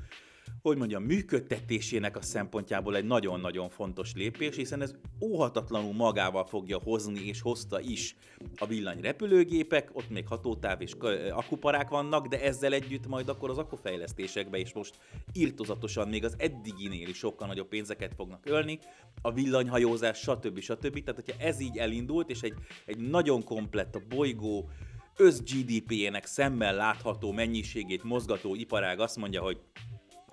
hogy 0.63 0.77
mondjam, 0.77 1.03
működtetésének 1.03 2.17
a 2.17 2.23
szempontjából 2.23 2.97
egy 2.97 3.05
nagyon-nagyon 3.05 3.69
fontos 3.69 4.15
lépés, 4.15 4.57
hiszen 4.57 4.83
ez 4.83 4.95
óhatatlanul 5.21 5.93
magával 5.93 6.45
fogja 6.45 6.81
hozni, 6.85 7.21
és 7.27 7.41
hozta 7.41 7.81
is 7.81 8.17
a 8.57 8.67
villanyrepülőgépek, 8.67 9.91
ott 9.93 10.11
még 10.11 10.27
hatótáv 10.27 10.81
és 10.81 10.93
akuparák 11.31 11.89
vannak, 11.89 12.27
de 12.27 12.43
ezzel 12.43 12.73
együtt 12.73 13.07
majd 13.07 13.29
akkor 13.29 13.51
az 13.51 13.59
akufejlesztésekbe 13.59 14.59
is 14.59 14.73
most 14.73 14.99
írtozatosan 15.33 16.09
még 16.09 16.25
az 16.25 16.35
eddiginél 16.39 17.09
is 17.09 17.17
sokkal 17.17 17.47
nagyobb 17.47 17.69
pénzeket 17.69 18.15
fognak 18.15 18.47
ölni, 18.47 18.79
a 19.23 19.33
villanyhajózás, 19.33 20.19
stb. 20.19 20.61
stb. 20.61 21.05
Tehát, 21.05 21.23
hogyha 21.25 21.45
ez 21.45 21.61
így 21.61 21.77
elindult, 21.77 22.31
és 22.31 22.41
egy, 22.41 22.55
egy 22.85 22.99
nagyon 22.99 23.45
komplett 23.45 23.95
a 23.95 24.03
bolygó 24.09 24.69
össz 25.17 25.41
GDP-jének 25.41 26.27
szemmel 26.27 26.75
látható 26.75 27.33
mennyiségét 27.33 28.03
mozgató 28.03 28.55
iparág 28.55 29.01
azt 29.01 29.17
mondja, 29.17 29.43
hogy 29.43 29.61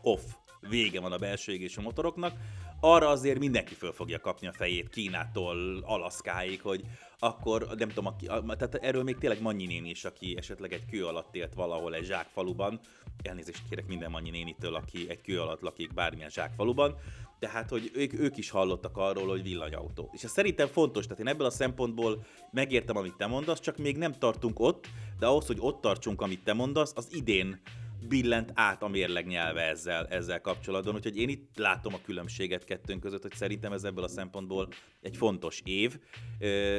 off, 0.01 0.21
vége 0.69 0.99
van 0.99 1.11
a 1.11 1.17
belső 1.17 1.51
égésű 1.51 1.81
motoroknak, 1.81 2.33
arra 2.79 3.07
azért 3.07 3.39
mindenki 3.39 3.73
föl 3.73 3.91
fogja 3.91 4.19
kapni 4.19 4.47
a 4.47 4.53
fejét 4.53 4.89
Kínától 4.89 5.83
Alaszkáig, 5.85 6.61
hogy 6.61 6.83
akkor 7.19 7.67
nem 7.77 7.87
tudom, 7.87 8.05
aki, 8.05 8.25
tehát 8.25 8.75
erről 8.75 9.03
még 9.03 9.17
tényleg 9.17 9.41
Mannyi 9.41 9.65
néni 9.65 9.89
is, 9.89 10.05
aki 10.05 10.37
esetleg 10.37 10.73
egy 10.73 10.85
kő 10.85 11.05
alatt 11.05 11.35
élt 11.35 11.53
valahol 11.53 11.95
egy 11.95 12.05
zsákfaluban, 12.05 12.79
elnézést 13.23 13.63
kérek 13.69 13.87
minden 13.87 14.11
Mannyi 14.11 14.29
nénitől, 14.29 14.75
aki 14.75 15.09
egy 15.09 15.21
kő 15.21 15.41
alatt 15.41 15.61
lakik 15.61 15.93
bármilyen 15.93 16.29
zsákfaluban, 16.29 16.95
tehát, 17.39 17.69
hogy 17.69 17.91
ők, 17.93 18.13
ők 18.13 18.37
is 18.37 18.49
hallottak 18.49 18.97
arról, 18.97 19.27
hogy 19.27 19.43
villanyautó. 19.43 20.09
És 20.13 20.23
ez 20.23 20.31
szerintem 20.31 20.67
fontos, 20.67 21.03
tehát 21.03 21.19
én 21.19 21.27
ebből 21.27 21.45
a 21.45 21.49
szempontból 21.49 22.25
megértem, 22.51 22.97
amit 22.97 23.17
te 23.17 23.27
mondasz, 23.27 23.59
csak 23.59 23.77
még 23.77 23.97
nem 23.97 24.13
tartunk 24.13 24.59
ott, 24.59 24.87
de 25.19 25.25
ahhoz, 25.25 25.47
hogy 25.47 25.57
ott 25.59 25.81
tartsunk, 25.81 26.21
amit 26.21 26.43
te 26.43 26.53
mondasz, 26.53 26.93
az 26.95 27.07
idén 27.11 27.61
billent 28.07 28.51
át 28.53 28.83
a 28.83 28.87
mérleg 28.87 29.27
nyelve 29.27 29.61
ezzel, 29.61 30.07
ezzel 30.07 30.41
kapcsolatban. 30.41 30.95
Úgyhogy 30.95 31.17
én 31.17 31.29
itt 31.29 31.57
látom 31.57 31.93
a 31.93 32.01
különbséget 32.01 32.63
kettőnk 32.63 33.01
között, 33.01 33.21
hogy 33.21 33.33
szerintem 33.33 33.73
ez 33.73 33.83
ebből 33.83 34.03
a 34.03 34.07
szempontból 34.07 34.67
egy 35.01 35.17
fontos 35.17 35.61
év, 35.65 35.99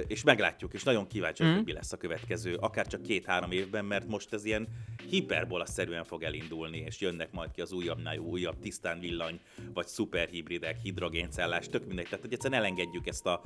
és 0.06 0.22
meglátjuk, 0.22 0.74
és 0.74 0.82
nagyon 0.82 1.06
kíváncsi, 1.06 1.44
mm. 1.44 1.54
hogy 1.54 1.64
mi 1.64 1.72
lesz 1.72 1.92
a 1.92 1.96
következő, 1.96 2.54
akár 2.54 2.86
csak 2.86 3.02
két-három 3.02 3.50
évben, 3.50 3.84
mert 3.84 4.06
most 4.06 4.32
ez 4.32 4.44
ilyen 4.44 4.68
hiperbola-szerűen 5.08 6.04
fog 6.04 6.22
elindulni, 6.22 6.78
és 6.78 7.00
jönnek 7.00 7.32
majd 7.32 7.50
ki 7.50 7.60
az 7.60 7.72
újabbnál 7.72 8.18
újabb 8.18 8.58
tisztán 8.58 9.00
villany, 9.00 9.40
vagy 9.74 9.86
szuperhibridek, 9.86 10.76
hidrogéncellás, 10.82 11.68
tök 11.68 11.86
mindegy. 11.86 12.04
Tehát, 12.04 12.20
hogy 12.20 12.32
egyszerűen 12.32 12.60
elengedjük 12.60 13.06
ezt 13.06 13.26
a, 13.26 13.42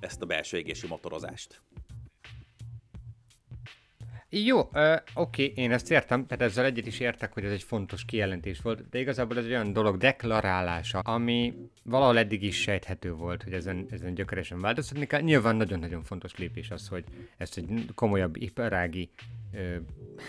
ezt 0.00 0.22
a 0.22 0.26
belső 0.26 0.56
égési 0.56 0.86
motorozást. 0.86 1.60
Jó, 4.44 4.68
uh, 4.72 4.96
oké, 5.14 5.52
én 5.54 5.72
ezt 5.72 5.90
értem, 5.90 6.26
tehát 6.26 6.44
ezzel 6.44 6.64
egyet 6.64 6.86
is 6.86 7.00
értek, 7.00 7.32
hogy 7.32 7.44
ez 7.44 7.52
egy 7.52 7.62
fontos 7.62 8.04
kijelentés 8.04 8.60
volt, 8.60 8.88
de 8.88 8.98
igazából 8.98 9.38
ez 9.38 9.44
egy 9.44 9.50
olyan 9.50 9.72
dolog 9.72 9.96
deklarálása, 9.96 10.98
ami 10.98 11.54
valahol 11.82 12.18
eddig 12.18 12.42
is 12.42 12.60
sejthető 12.60 13.12
volt, 13.12 13.42
hogy 13.42 13.52
ezen, 13.52 13.86
ezen 13.90 14.14
gyökeresen 14.14 14.60
változtatni 14.60 15.06
kell. 15.06 15.20
Nyilván 15.20 15.56
nagyon-nagyon 15.56 16.02
fontos 16.02 16.36
lépés 16.36 16.70
az, 16.70 16.88
hogy 16.88 17.04
ezt 17.36 17.56
egy 17.56 17.84
komolyabb 17.94 18.36
iparági, 18.36 19.10
uh, 19.52 19.76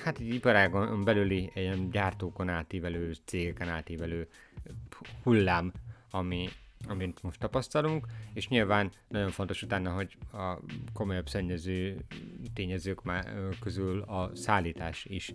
hát 0.03 0.19
egy 0.19 0.33
iparágon 0.33 1.03
belüli, 1.03 1.51
egy 1.53 1.89
gyártókon 1.89 2.49
átívelő, 2.49 3.15
cégeken 3.25 3.69
átívelő 3.69 4.27
hullám, 5.23 5.71
ami, 6.11 6.49
amit 6.87 7.23
most 7.23 7.39
tapasztalunk, 7.39 8.05
és 8.33 8.47
nyilván 8.47 8.91
nagyon 9.07 9.29
fontos 9.29 9.61
utána, 9.63 9.91
hogy 9.91 10.17
a 10.33 10.57
komolyabb 10.93 11.29
szennyező 11.29 12.05
tényezők 12.53 13.01
közül 13.59 14.01
a 14.01 14.31
szállítás 14.35 15.05
is 15.05 15.33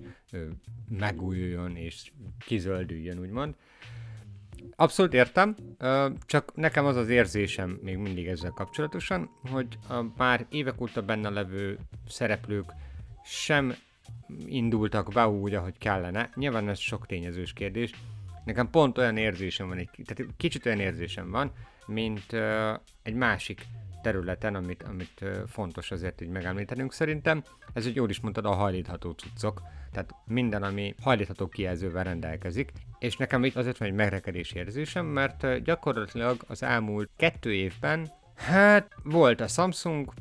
megújuljon 0.89 1.77
és 1.77 2.13
kizöldüljön, 2.39 3.19
úgymond. 3.19 3.55
Abszolút 4.77 5.15
értem, 5.15 5.57
csak 6.27 6.55
nekem 6.55 6.85
az 6.85 6.97
az 6.97 7.09
érzésem 7.09 7.79
még 7.83 7.97
mindig 7.97 8.27
ezzel 8.27 8.51
kapcsolatosan, 8.51 9.31
hogy 9.51 9.79
a 9.89 10.05
már 10.17 10.47
évek 10.51 10.81
óta 10.81 11.03
benne 11.03 11.29
levő 11.29 11.79
szereplők 12.07 12.73
sem 13.25 13.75
indultak 14.47 15.13
be 15.13 15.29
úgy, 15.29 15.55
ahogy 15.55 15.79
kellene. 15.79 16.31
Nyilván 16.35 16.69
ez 16.69 16.79
sok 16.79 17.07
tényezős 17.07 17.53
kérdés, 17.53 17.91
Nekem 18.45 18.71
pont 18.71 18.99
olyan 18.99 19.17
érzésem 19.17 19.69
van, 19.69 19.79
egy, 19.79 19.89
tehát 20.05 20.33
kicsit 20.37 20.67
olyan 20.67 20.81
érzésem 20.81 21.31
van, 21.31 21.53
mint 21.87 22.33
uh, 22.33 22.75
egy 23.03 23.15
másik 23.15 23.67
területen, 24.03 24.55
amit, 24.55 24.83
amit 24.83 25.21
uh, 25.21 25.33
fontos 25.47 25.91
azért 25.91 26.21
így 26.21 26.29
megemlítenünk 26.29 26.93
szerintem. 26.93 27.43
Ez, 27.73 27.85
hogy 27.85 27.95
jól 27.95 28.11
is 28.11 28.21
mondtad, 28.21 28.45
a 28.45 28.55
hajlítható 28.55 29.11
cuccok. 29.11 29.63
Tehát 29.93 30.15
minden, 30.25 30.63
ami 30.63 30.95
hajlítható 31.03 31.49
kijelzővel 31.49 32.05
rendelkezik. 32.05 32.73
És 32.99 33.17
nekem 33.17 33.45
itt 33.45 33.57
azért 33.57 33.79
van 33.79 33.89
egy 33.89 33.95
megrekedés 33.95 34.53
érzésem, 34.53 35.07
mert 35.07 35.43
uh, 35.43 35.57
gyakorlatilag 35.57 36.45
az 36.47 36.63
elmúlt 36.63 37.11
kettő 37.17 37.53
évben, 37.53 38.11
hát 38.35 38.89
volt 39.03 39.41
a 39.41 39.49
Samsung, 39.49 40.13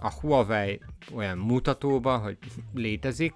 a 0.00 0.12
Huawei 0.20 0.80
olyan 1.14 1.38
mutatóba, 1.38 2.18
hogy 2.18 2.38
létezik, 2.74 3.34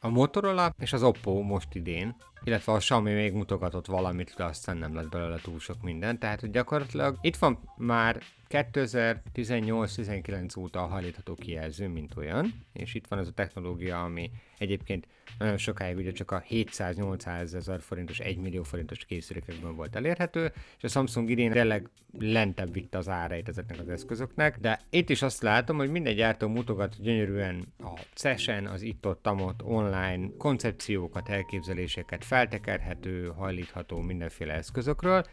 a 0.00 0.08
Motorola 0.08 0.74
és 0.78 0.92
az 0.92 1.02
Oppo 1.02 1.42
most 1.42 1.74
idén, 1.74 2.16
illetve 2.44 2.72
a 2.72 2.76
Xiaomi 2.76 3.12
még 3.12 3.32
mutogatott 3.32 3.86
valamit, 3.86 4.34
de 4.36 4.44
aztán 4.44 4.76
nem 4.76 4.94
lett 4.94 5.08
belőle 5.08 5.38
túl 5.42 5.58
sok 5.58 5.82
minden, 5.82 6.18
tehát 6.18 6.40
hogy 6.40 6.50
gyakorlatilag 6.50 7.18
itt 7.20 7.36
van 7.36 7.58
már 7.76 8.22
2018-19 8.48 10.58
óta 10.58 10.82
a 10.82 10.86
hajlítható 10.86 11.34
kijelző, 11.34 11.88
mint 11.88 12.16
olyan, 12.16 12.64
és 12.72 12.94
itt 12.94 13.06
van 13.06 13.18
ez 13.18 13.28
a 13.28 13.32
technológia, 13.32 14.02
ami 14.02 14.30
egyébként 14.58 15.06
nagyon 15.38 15.56
sokáig 15.56 15.96
ugye 15.96 16.12
csak 16.12 16.30
a 16.30 16.42
700-800 16.50 17.54
ezer 17.54 17.80
forintos, 17.80 18.18
1 18.18 18.36
millió 18.36 18.62
forintos 18.62 19.04
készülékekben 19.04 19.74
volt 19.76 19.96
elérhető, 19.96 20.52
és 20.76 20.84
a 20.84 20.88
Samsung 20.88 21.30
idén 21.30 21.50
tényleg 21.50 21.88
lentebb 22.18 22.72
vitte 22.72 22.98
az 22.98 23.08
árait 23.08 23.48
ezeknek 23.48 23.80
az 23.80 23.88
eszközöknek, 23.88 24.58
de 24.58 24.80
itt 24.90 25.10
is 25.10 25.22
azt 25.22 25.42
látom, 25.42 25.76
hogy 25.76 25.90
minden 25.90 26.14
gyártó 26.14 26.48
mutogat 26.48 27.02
gyönyörűen 27.02 27.72
a 27.78 28.00
CES-en, 28.14 28.66
az 28.66 28.82
itt-ott, 28.82 29.22
tamot, 29.22 29.62
online 29.62 30.28
koncepciókat, 30.38 31.28
elképzeléseket, 31.28 32.24
feltekerhető, 32.24 33.32
hajlítható 33.36 34.00
mindenféle 34.00 34.52
eszközökről, 34.52 35.24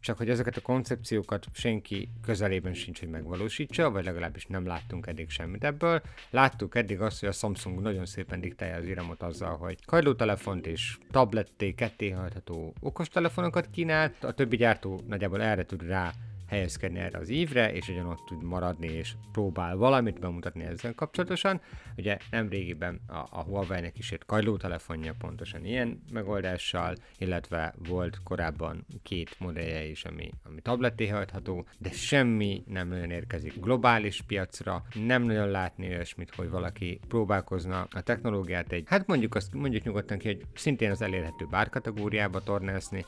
csak 0.00 0.16
hogy 0.16 0.30
ezeket 0.30 0.56
a 0.56 0.60
koncepciókat 0.60 1.46
senki 1.52 2.08
közelében 2.22 2.74
sincs, 2.74 2.98
hogy 2.98 3.08
megvalósítsa, 3.08 3.90
vagy 3.90 4.04
legalábbis 4.04 4.46
nem 4.46 4.66
láttunk 4.66 5.06
eddig 5.06 5.30
semmit 5.30 5.64
ebből. 5.64 6.02
Láttuk 6.30 6.74
eddig 6.74 7.00
azt, 7.00 7.20
hogy 7.20 7.28
a 7.28 7.32
Samsung 7.32 7.80
nagyon 7.80 8.06
szépen 8.06 8.40
diktálja 8.40 8.76
az 8.76 8.84
iramot 8.84 9.22
azzal, 9.22 9.56
hogy 9.56 9.84
kajlótelefont 9.84 10.66
és 10.66 10.98
tabletté, 11.10 11.74
ketté 11.74 12.10
hajtható 12.10 12.74
okostelefonokat 12.80 13.70
kínál, 13.70 14.12
a 14.20 14.32
többi 14.32 14.56
gyártó 14.56 15.00
nagyjából 15.06 15.42
erre 15.42 15.64
tud 15.64 15.82
rá 15.82 16.12
helyezkedni 16.48 16.98
erre 16.98 17.18
az 17.18 17.28
ívre, 17.28 17.72
és 17.72 17.88
ugyanott 17.88 18.24
tud 18.26 18.42
maradni, 18.42 18.86
és 18.86 19.12
próbál 19.32 19.76
valamit 19.76 20.20
bemutatni 20.20 20.64
ezzel 20.64 20.94
kapcsolatosan. 20.94 21.60
Ugye 21.96 22.16
nemrégiben 22.30 23.00
a, 23.06 23.16
a 23.30 23.42
Huawei-nek 23.42 23.98
is 23.98 24.12
egy 24.12 24.22
kajló 24.26 24.56
telefonja 24.56 25.14
pontosan 25.18 25.64
ilyen 25.64 26.02
megoldással, 26.12 26.94
illetve 27.18 27.74
volt 27.88 28.20
korábban 28.22 28.86
két 29.02 29.36
modellje 29.38 29.84
is, 29.84 30.04
ami, 30.04 30.30
ami 30.44 30.60
tabletté 30.60 31.08
hajtható, 31.08 31.66
de 31.78 31.90
semmi 31.90 32.62
nem 32.66 32.88
nagyon 32.88 33.10
érkezik 33.10 33.60
globális 33.60 34.22
piacra, 34.22 34.82
nem 35.06 35.22
nagyon 35.22 35.48
látni 35.48 35.88
olyasmit, 35.88 36.34
hogy 36.34 36.48
valaki 36.48 37.00
próbálkozna 37.08 37.86
a 37.90 38.00
technológiát 38.00 38.72
egy, 38.72 38.84
hát 38.86 39.06
mondjuk 39.06 39.34
azt 39.34 39.54
mondjuk 39.54 39.84
nyugodtan 39.84 40.18
ki, 40.18 40.26
hogy 40.26 40.44
szintén 40.54 40.90
az 40.90 41.02
elérhető 41.02 41.46
bárkategóriába 41.50 42.40
tornászni, 42.40 43.04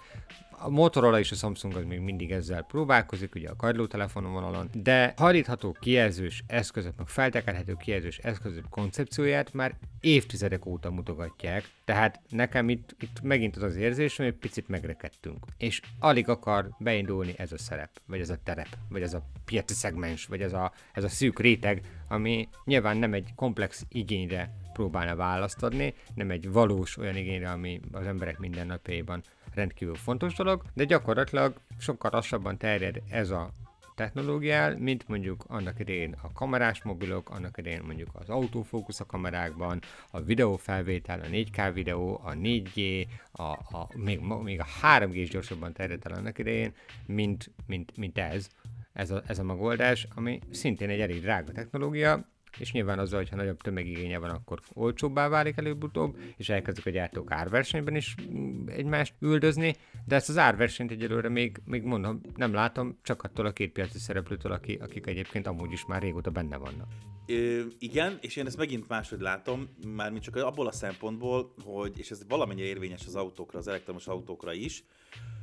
a 0.62 0.68
Motorola 0.68 1.18
és 1.18 1.30
a 1.30 1.34
Samsung 1.34 1.76
az 1.76 1.84
még 1.84 2.00
mindig 2.00 2.32
ezzel 2.32 2.62
próbálkozik, 2.62 3.34
ugye 3.34 3.48
a 3.48 3.56
kagyló 3.56 3.86
telefonon 3.86 4.32
vonalon, 4.32 4.70
de 4.72 5.14
hajlítható 5.16 5.76
kijelzős 5.80 6.44
eszközök, 6.46 6.96
meg 6.96 7.06
feltekerhető 7.06 7.74
kijelzős 7.74 8.18
eszközök 8.18 8.68
koncepcióját 8.68 9.52
már 9.52 9.74
évtizedek 10.00 10.66
óta 10.66 10.90
mutogatják, 10.90 11.68
tehát 11.84 12.20
nekem 12.28 12.68
itt, 12.68 12.96
itt 13.00 13.20
megint 13.22 13.56
az 13.56 13.62
az 13.62 13.76
érzés, 13.76 14.16
hogy 14.16 14.26
egy 14.26 14.34
picit 14.34 14.68
megrekedtünk. 14.68 15.46
És 15.56 15.80
alig 15.98 16.28
akar 16.28 16.68
beindulni 16.78 17.34
ez 17.36 17.52
a 17.52 17.58
szerep, 17.58 17.90
vagy 18.06 18.20
ez 18.20 18.30
a 18.30 18.38
terep, 18.44 18.76
vagy 18.88 19.02
ez 19.02 19.14
a 19.14 19.22
piaci 19.44 19.74
szegmens, 19.74 20.26
vagy 20.26 20.40
ez 20.40 20.52
a, 20.52 20.72
ez 20.92 21.04
a 21.04 21.08
szűk 21.08 21.38
réteg, 21.38 21.82
ami 22.08 22.48
nyilván 22.64 22.96
nem 22.96 23.14
egy 23.14 23.32
komplex 23.34 23.84
igényre 23.88 24.54
próbálna 24.72 25.16
választ 25.16 25.62
adni, 25.62 25.94
nem 26.14 26.30
egy 26.30 26.50
valós 26.50 26.96
olyan 26.96 27.16
igényre, 27.16 27.50
ami 27.50 27.80
az 27.92 28.06
emberek 28.06 28.38
mindennapjaiban 28.38 29.22
rendkívül 29.60 29.94
fontos 29.94 30.34
dolog, 30.34 30.62
de 30.74 30.84
gyakorlatilag 30.84 31.54
sokkal 31.78 32.10
lassabban 32.12 32.56
terjed 32.56 33.02
ez 33.10 33.30
a 33.30 33.50
technológiál, 33.94 34.76
mint 34.78 35.08
mondjuk 35.08 35.44
annak 35.48 35.78
idején 35.78 36.16
a 36.22 36.32
kamerás 36.32 36.82
mobilok, 36.82 37.30
annak 37.30 37.58
idején 37.58 37.82
mondjuk 37.86 38.08
az 38.12 38.28
autofókusz 38.28 39.00
a 39.00 39.06
kamerákban, 39.06 39.80
a 40.10 40.20
videófelvétel, 40.20 41.20
a 41.20 41.26
4K 41.26 41.70
videó, 41.74 42.20
a 42.24 42.32
4G, 42.32 43.06
a, 43.32 43.42
a, 43.42 43.88
még, 43.94 44.20
még 44.20 44.60
a 44.60 44.66
3G 44.82 45.12
is 45.12 45.28
gyorsabban 45.28 45.72
terjedt 45.72 46.06
el 46.06 46.12
annak 46.12 46.38
idején, 46.38 46.72
mint, 47.06 47.50
mint, 47.66 47.96
mint 47.96 48.18
ez, 48.18 48.48
ez 48.92 49.10
a, 49.10 49.22
ez 49.26 49.38
a 49.38 49.44
megoldás, 49.44 50.06
ami 50.14 50.40
szintén 50.50 50.88
egy 50.88 51.00
elég 51.00 51.20
drága 51.20 51.52
technológia, 51.52 52.28
és 52.58 52.72
nyilván 52.72 52.98
az, 52.98 53.12
hogyha 53.12 53.36
nagyobb 53.36 53.60
tömegigénye 53.60 54.18
van, 54.18 54.30
akkor 54.30 54.60
olcsóbbá 54.72 55.28
válik 55.28 55.56
előbb-utóbb, 55.56 56.16
és 56.36 56.48
elkezdik 56.48 56.86
a 56.86 56.90
gyártók 56.90 57.30
árversenyben 57.30 57.94
is 57.94 58.14
mm, 58.30 58.68
egymást 58.68 59.14
üldözni, 59.20 59.76
de 60.06 60.14
ezt 60.14 60.28
az 60.28 60.38
árversenyt 60.38 60.90
egyelőre 60.90 61.28
még, 61.28 61.60
még 61.64 61.82
mondom, 61.82 62.20
nem 62.36 62.52
látom, 62.52 62.98
csak 63.02 63.22
attól 63.22 63.46
a 63.46 63.52
két 63.52 63.72
piaci 63.72 63.98
szereplőtől, 63.98 64.52
akik, 64.52 64.82
akik 64.82 65.06
egyébként 65.06 65.46
amúgy 65.46 65.72
is 65.72 65.84
már 65.86 66.02
régóta 66.02 66.30
benne 66.30 66.56
vannak. 66.56 66.88
Ö, 67.26 67.62
igen, 67.78 68.18
és 68.20 68.36
én 68.36 68.46
ezt 68.46 68.56
megint 68.56 68.88
máshogy 68.88 69.20
látom, 69.20 69.68
mármint 69.94 70.22
csak 70.22 70.36
abból 70.36 70.66
a 70.66 70.72
szempontból, 70.72 71.54
hogy, 71.64 71.98
és 71.98 72.10
ez 72.10 72.24
valamennyire 72.28 72.66
érvényes 72.66 73.06
az 73.06 73.14
autókra, 73.14 73.58
az 73.58 73.68
elektromos 73.68 74.06
autókra 74.06 74.52
is, 74.52 74.84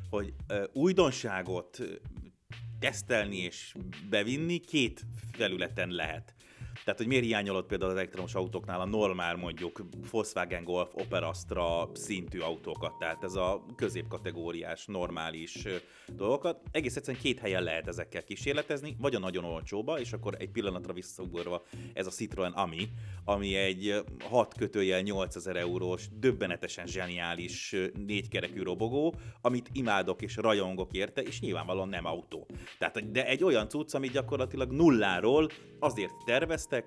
hogy 0.10 0.34
ö, 0.48 0.64
újdonságot 0.74 1.82
tesztelni 2.80 3.38
és 3.38 3.76
bevinni 4.10 4.58
két 4.58 5.06
felületen 5.32 5.90
lehet. 5.90 6.36
Tehát, 6.88 7.02
hogy 7.02 7.12
miért 7.12 7.26
hiányolod 7.26 7.66
például 7.66 7.92
az 7.92 7.98
elektromos 7.98 8.36
autóknál 8.36 8.80
a 8.80 8.86
normál 8.86 9.36
mondjuk 9.36 9.86
Volkswagen 10.12 10.64
Golf, 10.64 10.90
Opera 10.94 11.28
Astra 11.28 11.90
szintű 11.94 12.40
autókat, 12.40 12.98
tehát 12.98 13.24
ez 13.24 13.36
a 13.36 13.66
középkategóriás, 13.76 14.86
normális 14.86 15.68
dolgokat. 16.08 16.62
Egész 16.72 16.96
egyszerűen 16.96 17.24
két 17.24 17.40
helyen 17.40 17.64
lehet 17.64 17.88
ezekkel 17.88 18.24
kísérletezni, 18.24 18.96
vagy 19.00 19.16
a 19.16 19.20
nagyon 19.20 19.44
olcsóba, 19.44 20.00
és 20.00 20.14
akkor 20.14 20.36
egy 20.40 20.50
pillanatra 20.50 20.94
visszaugorva 20.94 21.64
ez 21.94 22.08
a 22.08 22.10
Citroen 22.10 22.52
Ami, 22.52 22.90
ami 23.26 23.56
egy 23.56 24.04
6 24.30 24.54
kötőjel 24.54 25.02
8000 25.02 25.56
eurós, 25.56 26.08
döbbenetesen 26.20 26.88
zseniális 26.88 27.76
négykerekű 28.06 28.62
robogó, 28.64 29.16
amit 29.42 29.70
imádok 29.74 30.22
és 30.22 30.36
rajongok 30.36 30.94
érte, 30.94 31.22
és 31.22 31.40
nyilvánvalóan 31.40 31.90
nem 31.90 32.06
autó. 32.06 32.48
Tehát, 32.78 33.12
de 33.12 33.26
egy 33.26 33.44
olyan 33.44 33.70
cucc, 33.70 33.94
ami 33.94 34.08
gyakorlatilag 34.08 34.72
nulláról 34.72 35.50
azért 35.80 36.14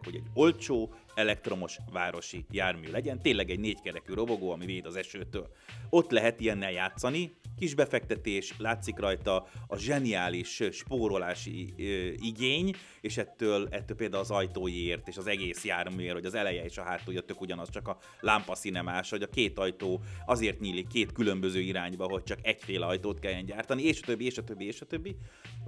hogy 0.04 0.14
egy 0.14 0.26
olcsó, 0.34 0.90
elektromos 1.20 1.76
városi 1.92 2.44
jármű 2.50 2.90
legyen, 2.90 3.22
tényleg 3.22 3.50
egy 3.50 3.60
négykerekű 3.60 4.14
robogó, 4.14 4.50
ami 4.50 4.66
véd 4.66 4.86
az 4.86 4.96
esőtől. 4.96 5.48
Ott 5.90 6.10
lehet 6.10 6.40
ilyennel 6.40 6.72
játszani, 6.72 7.32
kis 7.58 7.74
befektetés, 7.74 8.54
látszik 8.58 8.98
rajta 8.98 9.46
a 9.66 9.76
zseniális 9.76 10.62
spórolási 10.72 11.74
ö, 11.78 11.82
igény, 12.16 12.74
és 13.00 13.16
ettől, 13.16 13.68
ettől 13.70 13.96
például 13.96 14.22
az 14.22 14.30
ajtóiért 14.30 15.08
és 15.08 15.16
az 15.16 15.26
egész 15.26 15.64
járműért, 15.64 16.14
hogy 16.14 16.24
az 16.24 16.34
eleje 16.34 16.64
és 16.64 16.78
a 16.78 16.82
hátulja 16.82 17.20
tök 17.20 17.40
ugyanaz, 17.40 17.70
csak 17.70 17.88
a 17.88 17.98
lámpa 18.20 18.54
színe 18.54 18.82
más, 18.82 19.10
hogy 19.10 19.22
a 19.22 19.26
két 19.26 19.58
ajtó 19.58 20.00
azért 20.26 20.60
nyílik 20.60 20.86
két 20.86 21.12
különböző 21.12 21.60
irányba, 21.60 22.04
hogy 22.04 22.22
csak 22.22 22.38
egyféle 22.42 22.86
ajtót 22.86 23.18
kelljen 23.18 23.44
gyártani, 23.44 23.82
és 23.82 24.02
a 24.02 24.06
többi, 24.06 24.24
és 24.24 24.38
a 24.38 24.44
többi, 24.44 24.66
és 24.66 24.80
a 24.80 24.86
többi. 24.86 25.16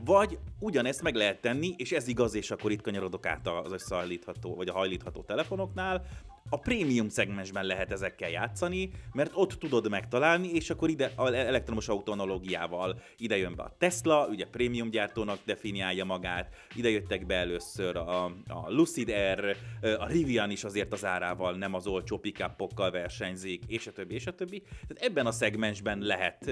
Vagy 0.05 0.39
ugyanezt 0.59 1.03
meg 1.03 1.15
lehet 1.15 1.41
tenni, 1.41 1.75
és 1.77 1.93
ez 1.93 2.09
igaz, 2.09 2.35
és 2.35 2.51
akkor 2.51 2.71
itt 2.71 2.81
kanyarodok 2.81 3.27
át 3.27 3.49
az 3.49 3.73
összehajlítható, 3.73 4.55
vagy 4.55 4.69
a 4.69 4.73
hajlítható 4.73 5.23
telefonoknál, 5.43 6.07
a 6.49 6.57
prémium 6.57 7.09
szegmensben 7.09 7.65
lehet 7.65 7.93
ezekkel 7.93 8.31
játszani, 8.31 8.91
mert 9.13 9.31
ott 9.35 9.53
tudod 9.53 9.89
megtalálni, 9.89 10.49
és 10.49 10.71
akkor 10.71 10.91
ide 10.91 11.13
a 11.17 11.35
elektromos 11.35 11.89
autó 11.89 12.13
analógiával 12.13 13.01
ide 13.17 13.37
jön 13.37 13.57
be 13.57 13.63
a 13.63 13.75
Tesla, 13.79 14.27
ugye 14.27 14.47
prémium 14.47 14.91
gyártónak 14.91 15.39
definiálja 15.45 16.05
magát, 16.05 16.55
ide 16.75 16.89
jöttek 16.91 17.27
be 17.27 17.35
először 17.35 17.97
a, 17.97 18.25
a 18.25 18.65
Lucid 18.69 19.09
Air, 19.09 19.57
a 19.99 20.07
Rivian 20.07 20.51
is 20.51 20.65
azért 20.65 20.93
az 20.93 21.05
árával 21.05 21.55
nem 21.55 21.75
az 21.75 21.87
olcsó 21.87 22.19
pickupokkal 22.19 22.91
versenyzik, 22.91 23.63
és 23.67 23.87
a 23.87 23.93
többi, 23.93 24.15
és 24.15 24.27
a 24.27 24.35
többi. 24.35 24.61
Tehát 24.61 25.11
ebben 25.11 25.27
a 25.27 25.33
szegmensben 25.33 25.99
lehet 25.99 26.51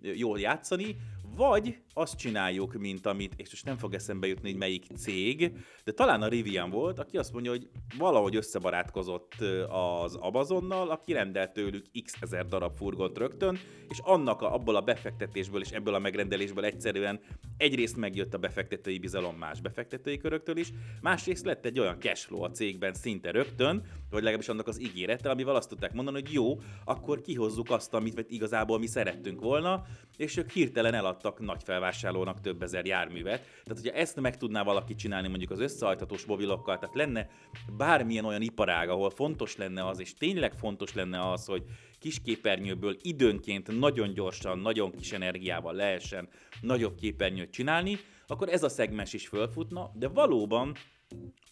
jól 0.00 0.40
játszani, 0.40 0.96
vagy 1.36 1.78
azt 1.98 2.16
csináljuk, 2.16 2.72
mint 2.72 3.06
amit, 3.06 3.34
és 3.36 3.50
most 3.50 3.64
nem 3.64 3.76
fog 3.76 3.94
eszembe 3.94 4.26
jutni, 4.26 4.50
hogy 4.50 4.58
melyik 4.58 4.84
cég, 4.96 5.52
de 5.84 5.92
talán 5.92 6.22
a 6.22 6.28
Rivian 6.28 6.70
volt, 6.70 6.98
aki 6.98 7.16
azt 7.16 7.32
mondja, 7.32 7.50
hogy 7.50 7.68
valahogy 7.98 8.36
összebarátkozott 8.36 9.34
az 9.68 10.14
Amazonnal, 10.14 10.90
aki 10.90 11.12
rendelt 11.12 11.52
tőlük 11.52 11.84
x 12.04 12.14
ezer 12.20 12.46
darab 12.46 12.76
furgont 12.76 13.18
rögtön, 13.18 13.58
és 13.88 13.98
annak 14.02 14.42
a, 14.42 14.54
abból 14.54 14.76
a 14.76 14.80
befektetésből 14.80 15.60
és 15.60 15.70
ebből 15.70 15.94
a 15.94 15.98
megrendelésből 15.98 16.64
egyszerűen 16.64 17.20
egyrészt 17.56 17.96
megjött 17.96 18.34
a 18.34 18.38
befektetői 18.38 18.98
bizalom 18.98 19.36
más 19.36 19.60
befektetői 19.60 20.16
köröktől 20.16 20.56
is, 20.56 20.72
másrészt 21.00 21.44
lett 21.44 21.64
egy 21.64 21.78
olyan 21.78 22.00
cashflow 22.00 22.42
a 22.42 22.50
cégben 22.50 22.94
szinte 22.94 23.30
rögtön, 23.30 23.82
vagy 24.10 24.22
legalábbis 24.22 24.48
annak 24.48 24.68
az 24.68 24.80
ígérete, 24.80 25.30
amivel 25.30 25.54
azt 25.54 25.68
tudták 25.68 25.92
mondani, 25.92 26.20
hogy 26.20 26.32
jó, 26.32 26.60
akkor 26.84 27.20
kihozzuk 27.20 27.70
azt, 27.70 27.94
amit 27.94 28.24
igazából 28.28 28.78
mi 28.78 28.86
szerettünk 28.86 29.40
volna, 29.40 29.82
és 30.16 30.36
ők 30.36 30.50
hirtelen 30.50 30.94
eladtak 30.94 31.40
nagy 31.40 31.62
felvásárlónak 31.86 32.40
több 32.40 32.62
ezer 32.62 32.86
járművet. 32.86 33.40
Tehát, 33.40 33.82
hogyha 33.82 33.98
ezt 33.98 34.20
meg 34.20 34.36
tudná 34.36 34.62
valaki 34.62 34.94
csinálni 34.94 35.28
mondjuk 35.28 35.50
az 35.50 35.60
összehajthatós 35.60 36.24
mobilokkal, 36.24 36.78
tehát 36.78 36.94
lenne 36.94 37.28
bármilyen 37.76 38.24
olyan 38.24 38.42
iparág, 38.42 38.88
ahol 38.88 39.10
fontos 39.10 39.56
lenne 39.56 39.86
az, 39.86 40.00
és 40.00 40.14
tényleg 40.14 40.52
fontos 40.52 40.94
lenne 40.94 41.30
az, 41.30 41.46
hogy 41.46 41.62
kis 41.98 42.22
képernyőből 42.22 42.96
időnként 43.02 43.78
nagyon 43.78 44.14
gyorsan, 44.14 44.58
nagyon 44.58 44.90
kis 44.90 45.12
energiával 45.12 45.74
lehessen 45.74 46.28
nagyobb 46.60 46.94
képernyőt 46.94 47.50
csinálni, 47.50 47.98
akkor 48.26 48.48
ez 48.48 48.62
a 48.62 48.68
szegmens 48.68 49.12
is 49.12 49.28
fölfutna, 49.28 49.90
de 49.94 50.08
valóban 50.08 50.74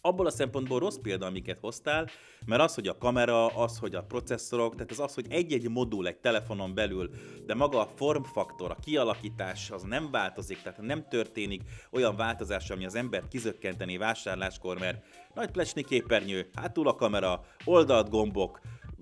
abból 0.05 0.25
a 0.25 0.29
szempontból 0.29 0.79
rossz 0.79 0.97
példa, 1.01 1.25
amiket 1.25 1.59
hoztál, 1.59 2.09
mert 2.45 2.61
az, 2.61 2.75
hogy 2.75 2.87
a 2.87 2.97
kamera, 2.97 3.47
az, 3.47 3.77
hogy 3.77 3.95
a 3.95 4.03
processzorok, 4.03 4.75
tehát 4.75 4.91
ez 4.91 4.99
az, 4.99 5.13
hogy 5.13 5.25
egy-egy 5.29 5.69
modul 5.69 6.07
egy 6.07 6.17
telefonon 6.17 6.73
belül, 6.73 7.09
de 7.45 7.53
maga 7.53 7.79
a 7.79 7.89
formfaktor, 7.95 8.71
a 8.71 8.77
kialakítás 8.81 9.71
az 9.71 9.83
nem 9.83 10.11
változik, 10.11 10.61
tehát 10.61 10.81
nem 10.81 11.07
történik 11.09 11.61
olyan 11.91 12.15
változás, 12.15 12.69
ami 12.69 12.85
az 12.85 12.95
ember 12.95 13.27
kizökkenteni 13.27 13.97
vásárláskor, 13.97 14.79
mert 14.79 15.05
nagy 15.33 15.51
plecsni 15.51 15.83
képernyő, 15.83 16.49
hátul 16.55 16.87
a 16.87 16.95
kamera, 16.95 17.45
oldalt 17.63 18.09
gombok, 18.09 18.59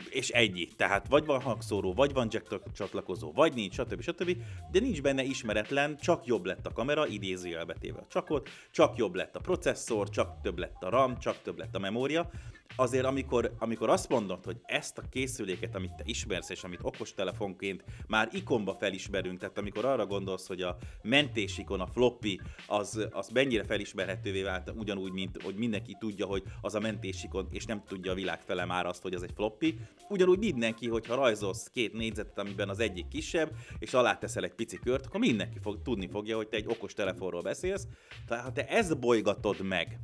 és 0.10 0.30
ennyi. 0.30 0.68
Tehát 0.68 1.08
vagy 1.08 1.26
van 1.26 1.42
hangszóró, 1.42 1.94
vagy 1.94 2.14
van 2.14 2.28
jack 2.32 2.72
csatlakozó, 2.74 3.32
vagy 3.32 3.54
nincs, 3.54 3.74
stb. 3.74 4.02
stb. 4.02 4.38
De 4.72 4.80
nincs 4.80 5.02
benne 5.02 5.24
ismeretlen, 5.24 5.98
csak 5.98 6.26
jobb 6.26 6.46
lett 6.46 6.66
a 6.66 6.74
kamera, 6.74 7.08
idézőjelbetéve 7.08 8.00
a 8.00 8.08
csakot, 8.10 8.50
csak 8.72 8.98
jobb 8.98 9.16
lett 9.16 9.36
a 9.36 9.40
processzor, 9.40 10.10
csak 10.10 10.42
több 10.42 10.58
lett 10.58 10.84
a 10.84 10.90
RAM, 10.90 11.20
csak 11.20 11.42
több 11.42 11.58
lett 11.58 11.76
a 11.76 11.80
memória 11.80 12.30
azért 12.76 13.06
amikor, 13.06 13.54
amikor 13.60 13.90
azt 13.90 14.10
mondod, 14.10 14.46
hogy 14.46 14.58
ezt 14.64 14.98
a 14.98 15.04
készüléket, 15.10 15.76
amit 15.76 15.94
te 15.96 16.04
ismersz, 16.06 16.50
és 16.50 16.64
amit 16.64 16.80
okostelefonként 16.82 17.84
már 18.08 18.30
ikonba 18.32 18.74
felismerünk, 18.74 19.40
tehát 19.40 19.58
amikor 19.58 19.86
arra 19.86 20.06
gondolsz, 20.06 20.48
hogy 20.48 20.62
a 20.62 20.78
mentésikon, 21.02 21.80
a 21.80 21.88
floppy, 21.88 22.40
az, 22.68 23.08
az 23.12 23.30
mennyire 23.30 23.64
felismerhetővé 23.64 24.42
vált, 24.42 24.72
ugyanúgy, 24.76 25.12
mint 25.12 25.42
hogy 25.42 25.56
mindenki 25.56 25.96
tudja, 26.00 26.26
hogy 26.26 26.44
az 26.62 26.76
a 26.76 26.80
mentésikon, 26.80 27.48
és 27.52 27.66
nem 27.66 27.84
tudja 27.88 28.12
a 28.12 28.16
világ 28.16 28.42
fele 28.42 28.66
már 28.66 28.86
azt, 28.86 29.02
hogy 29.02 29.14
az 29.14 29.24
egy 29.24 29.34
floppy. 29.36 29.80
Ugyanúgy 30.10 30.40
mindenki, 30.40 30.88
hogyha 30.88 31.16
rajzolsz 31.16 31.68
két 31.68 31.94
négyzetet, 31.94 32.40
amiben 32.40 32.70
az 32.70 32.80
egyik 32.80 33.08
kisebb, 33.08 33.52
és 33.80 33.94
alá 33.94 34.18
teszel 34.18 34.44
egy 34.44 34.54
pici 34.54 34.78
kört, 34.78 35.06
akkor 35.06 35.20
mindenki 35.20 35.60
fog, 35.60 35.82
tudni 35.82 36.08
fogja, 36.08 36.36
hogy 36.36 36.48
te 36.48 36.58
egy 36.58 36.68
okos 36.68 36.94
telefonról 36.94 37.42
beszélsz. 37.42 37.88
Tehát 38.28 38.44
ha 38.44 38.52
te 38.52 38.68
ezt 38.68 39.00
bolygatod 39.00 39.62
meg, 39.62 40.00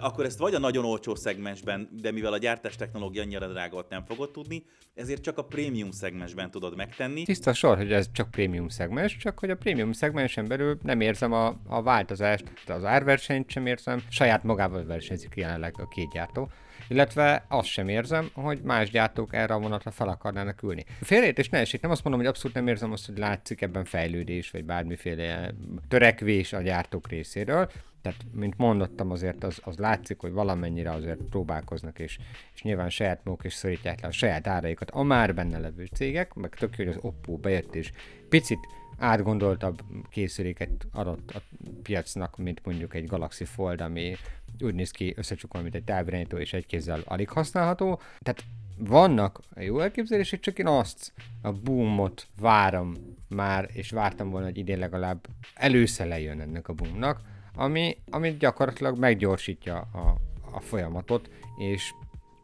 akkor 0.00 0.24
ezt 0.24 0.38
vagy 0.38 0.54
a 0.54 0.58
nagyon 0.58 0.84
olcsó 0.84 1.14
szegmensben, 1.14 1.88
de 2.00 2.12
mivel 2.12 2.32
a 2.32 2.38
gyártás 2.38 2.76
technológia 2.76 3.22
annyira 3.22 3.46
drága, 3.46 3.86
nem 3.90 4.04
fogod 4.04 4.30
tudni, 4.30 4.64
ezért 4.94 5.22
csak 5.22 5.38
a 5.38 5.44
prémium 5.44 5.90
szegmensben 5.90 6.50
tudod 6.50 6.76
megtenni. 6.76 7.22
Tiszta 7.22 7.52
sor, 7.52 7.76
hogy 7.76 7.92
ez 7.92 8.06
csak 8.12 8.30
prémium 8.30 8.68
szegmens, 8.68 9.16
csak 9.16 9.38
hogy 9.38 9.50
a 9.50 9.56
prémium 9.56 9.92
szegmensen 9.92 10.48
belül 10.48 10.78
nem 10.82 11.00
érzem 11.00 11.32
a, 11.32 11.56
a 11.66 11.82
változást, 11.82 12.44
az 12.66 12.84
árversenyt 12.84 13.50
sem 13.50 13.66
érzem, 13.66 14.02
saját 14.10 14.42
magával 14.42 14.84
versenyzik 14.84 15.32
jelenleg 15.36 15.74
a 15.78 15.88
két 15.88 16.12
gyártó 16.12 16.50
illetve 16.88 17.44
azt 17.48 17.68
sem 17.68 17.88
érzem, 17.88 18.30
hogy 18.32 18.60
más 18.62 18.90
gyártók 18.90 19.34
erre 19.34 19.54
a 19.54 19.58
vonatra 19.58 19.90
fel 19.90 20.08
akarnának 20.08 20.62
ülni. 20.62 20.84
Félreértés 21.00 21.48
ne 21.48 21.58
esik, 21.58 21.80
nem 21.80 21.90
azt 21.90 22.02
mondom, 22.02 22.20
hogy 22.20 22.30
abszolút 22.30 22.56
nem 22.56 22.66
érzem 22.66 22.92
azt, 22.92 23.06
hogy 23.06 23.18
látszik 23.18 23.62
ebben 23.62 23.84
fejlődés, 23.84 24.50
vagy 24.50 24.64
bármiféle 24.64 25.54
törekvés 25.88 26.52
a 26.52 26.60
gyártók 26.60 27.08
részéről, 27.08 27.70
tehát, 28.06 28.26
mint 28.32 28.56
mondottam, 28.56 29.10
azért 29.10 29.44
az, 29.44 29.60
az 29.64 29.76
látszik, 29.76 30.20
hogy 30.20 30.32
valamennyire 30.32 30.90
azért 30.90 31.20
próbálkoznak, 31.30 31.98
és, 31.98 32.18
és 32.54 32.62
nyilván 32.62 32.90
saját 32.90 33.20
maguk 33.24 33.44
is 33.44 33.54
szorítják 33.54 34.00
le 34.00 34.08
a 34.08 34.10
saját 34.10 34.46
áraikat 34.46 34.90
a 34.90 35.02
már 35.02 35.34
benne 35.34 35.58
levő 35.58 35.84
cégek, 35.84 36.34
meg 36.34 36.54
tök 36.54 36.76
jó, 36.76 36.84
hogy 36.84 36.94
az 36.94 37.00
Oppo 37.02 37.36
bejött, 37.36 37.74
és 37.74 37.92
picit 38.28 38.58
átgondoltabb 38.98 39.82
készüléket 40.10 40.86
adott 40.92 41.30
a 41.30 41.42
piacnak, 41.82 42.36
mint 42.36 42.60
mondjuk 42.64 42.94
egy 42.94 43.06
Galaxy 43.06 43.44
Fold, 43.44 43.80
ami 43.80 44.16
úgy 44.60 44.74
néz 44.74 44.90
ki 44.90 45.14
összecsukva, 45.16 45.62
mint 45.62 45.74
egy 45.74 45.84
távirányító, 45.84 46.36
és 46.36 46.52
egy 46.52 46.66
kézzel 46.66 47.02
alig 47.04 47.28
használható. 47.28 48.00
Tehát 48.18 48.44
vannak 48.78 49.40
jó 49.56 49.80
elképzelések, 49.80 50.40
csak 50.40 50.58
én 50.58 50.66
azt 50.66 51.12
a 51.42 51.52
boomot 51.52 52.26
várom 52.40 52.94
már, 53.28 53.68
és 53.72 53.90
vártam 53.90 54.30
volna, 54.30 54.46
hogy 54.46 54.58
idén 54.58 54.78
legalább 54.78 55.26
elősze 55.54 56.04
lejön 56.04 56.40
ennek 56.40 56.68
a 56.68 56.72
boomnak, 56.72 57.20
ami, 57.56 57.96
ami 58.10 58.36
gyakorlatilag 58.36 58.98
meggyorsítja 58.98 59.76
a, 59.76 60.16
a 60.52 60.60
folyamatot, 60.60 61.30
és 61.58 61.92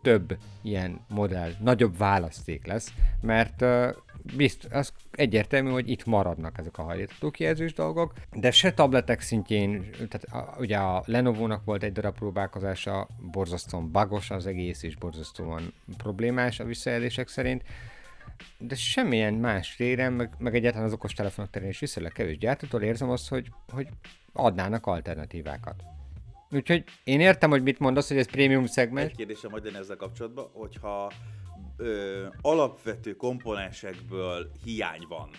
több 0.03 0.37
ilyen 0.63 1.01
modell, 1.09 1.51
nagyobb 1.61 1.97
választék 1.97 2.67
lesz, 2.67 2.93
mert 3.21 3.63
uh, 3.63 3.95
bizt, 4.37 4.65
az 4.65 4.93
egyértelmű, 5.11 5.71
hogy 5.71 5.89
itt 5.89 6.05
maradnak 6.05 6.59
ezek 6.59 6.79
a 6.79 6.83
hajlítható 6.83 7.31
kijelzős 7.31 7.73
dolgok, 7.73 8.13
de 8.33 8.51
se 8.51 8.73
tabletek 8.73 9.21
szintjén, 9.21 9.91
tehát 9.91 10.25
a, 10.25 10.57
ugye 10.59 10.77
a 10.77 11.03
Lenovo-nak 11.07 11.65
volt 11.65 11.83
egy 11.83 11.93
darab 11.93 12.15
próbálkozása, 12.15 13.09
borzasztóan 13.33 13.91
bagos 13.91 14.31
az 14.31 14.47
egész, 14.47 14.83
és 14.83 14.97
borzasztóan 14.97 15.73
problémás 15.97 16.61
a 16.61 16.65
visszajelzések 16.65 17.29
szerint, 17.29 17.63
de 18.59 18.75
semmilyen 18.75 19.35
más 19.35 19.77
téren, 19.77 20.13
meg, 20.13 20.31
meg 20.39 20.55
egyáltalán 20.55 20.87
az 20.87 20.93
okostelefonok 20.93 21.51
terén 21.51 21.69
is 21.69 21.79
viszonylag 21.79 22.13
kevés 22.13 22.39
gyártótól 22.39 22.83
érzem 22.83 23.11
azt, 23.11 23.29
hogy, 23.29 23.49
hogy 23.69 23.89
adnának 24.33 24.87
alternatívákat. 24.87 25.83
Úgyhogy 26.51 26.85
én 27.05 27.21
értem, 27.21 27.51
hogy 27.51 27.63
mit 27.63 27.79
mondasz, 27.79 28.09
hogy 28.09 28.17
ez 28.17 28.31
prémium 28.31 28.67
szegmens. 28.67 29.11
Egy 29.11 29.17
kérdésem 29.17 29.51
majd 29.51 29.65
lenne 29.65 29.79
ezzel 29.79 29.97
kapcsolatban, 29.97 30.51
hogyha 30.53 31.13
ö, 31.77 32.27
alapvető 32.41 33.17
komponensekből 33.17 34.51
hiány 34.65 35.07
van, 35.09 35.31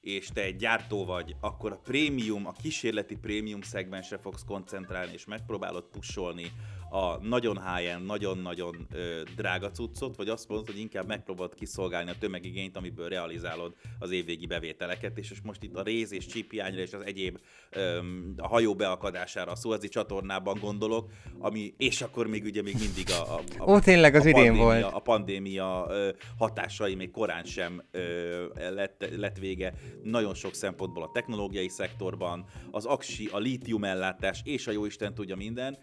és 0.00 0.28
te 0.28 0.42
egy 0.42 0.56
gyártó 0.56 1.04
vagy, 1.04 1.36
akkor 1.40 1.72
a 1.72 1.80
prémium, 1.84 2.46
a 2.46 2.52
kísérleti 2.62 3.16
prémium 3.16 3.60
szegmensre 3.60 4.18
fogsz 4.18 4.44
koncentrálni, 4.44 5.12
és 5.12 5.24
megpróbálod 5.24 5.84
pusolni 5.84 6.52
a 6.90 7.16
nagyon 7.22 7.74
high 7.74 7.98
nagyon-nagyon 8.04 8.86
drága 9.36 9.70
cuccot, 9.70 10.16
vagy 10.16 10.28
azt 10.28 10.48
mondod, 10.48 10.66
hogy 10.66 10.78
inkább 10.78 11.06
megpróbálod 11.06 11.54
kiszolgálni 11.54 12.10
a 12.10 12.18
tömegigényt, 12.18 12.76
amiből 12.76 13.08
realizálod 13.08 13.74
az 13.98 14.10
évvégi 14.10 14.46
bevételeket, 14.46 15.18
és 15.18 15.32
most 15.42 15.62
itt 15.62 15.76
a 15.76 15.82
réz 15.82 16.12
és 16.12 16.26
chip 16.26 16.50
hiányra 16.50 16.80
és 16.80 16.92
az 16.92 17.02
egyéb 17.04 17.38
ö, 17.70 17.98
a 18.36 18.48
hajó 18.48 18.74
beakadására 18.74 19.52
a 19.52 19.56
Suezi 19.56 19.88
csatornában 19.88 20.58
gondolok, 20.60 21.10
ami, 21.38 21.74
és 21.76 22.02
akkor 22.02 22.26
még 22.26 22.44
ugye 22.44 22.62
még 22.62 22.74
mindig 22.78 23.10
a, 23.10 23.34
a, 23.34 23.40
a, 23.58 23.70
Ó, 23.70 23.78
tényleg 23.78 24.14
az 24.14 24.24
a 24.24 24.28
idén 24.28 24.44
pandémia, 24.44 24.64
volt. 24.64 24.94
A 24.94 24.98
pandémia 24.98 25.86
ö, 25.88 26.10
hatásai 26.38 26.94
még 26.94 27.10
korán 27.10 27.44
sem 27.44 27.82
ö, 27.90 28.46
lett, 28.74 29.08
lett 29.16 29.38
vége 29.38 29.74
nagyon 30.02 30.34
sok 30.34 30.54
szempontból 30.54 31.02
a 31.02 31.10
technológiai 31.12 31.68
szektorban, 31.68 32.44
az 32.70 32.84
aksi, 32.84 33.28
a 33.32 33.38
lítium 33.38 33.84
ellátás, 33.84 34.40
és 34.44 34.66
a 34.66 34.70
jóisten 34.70 35.14
tudja 35.14 35.36
minden. 35.36 35.78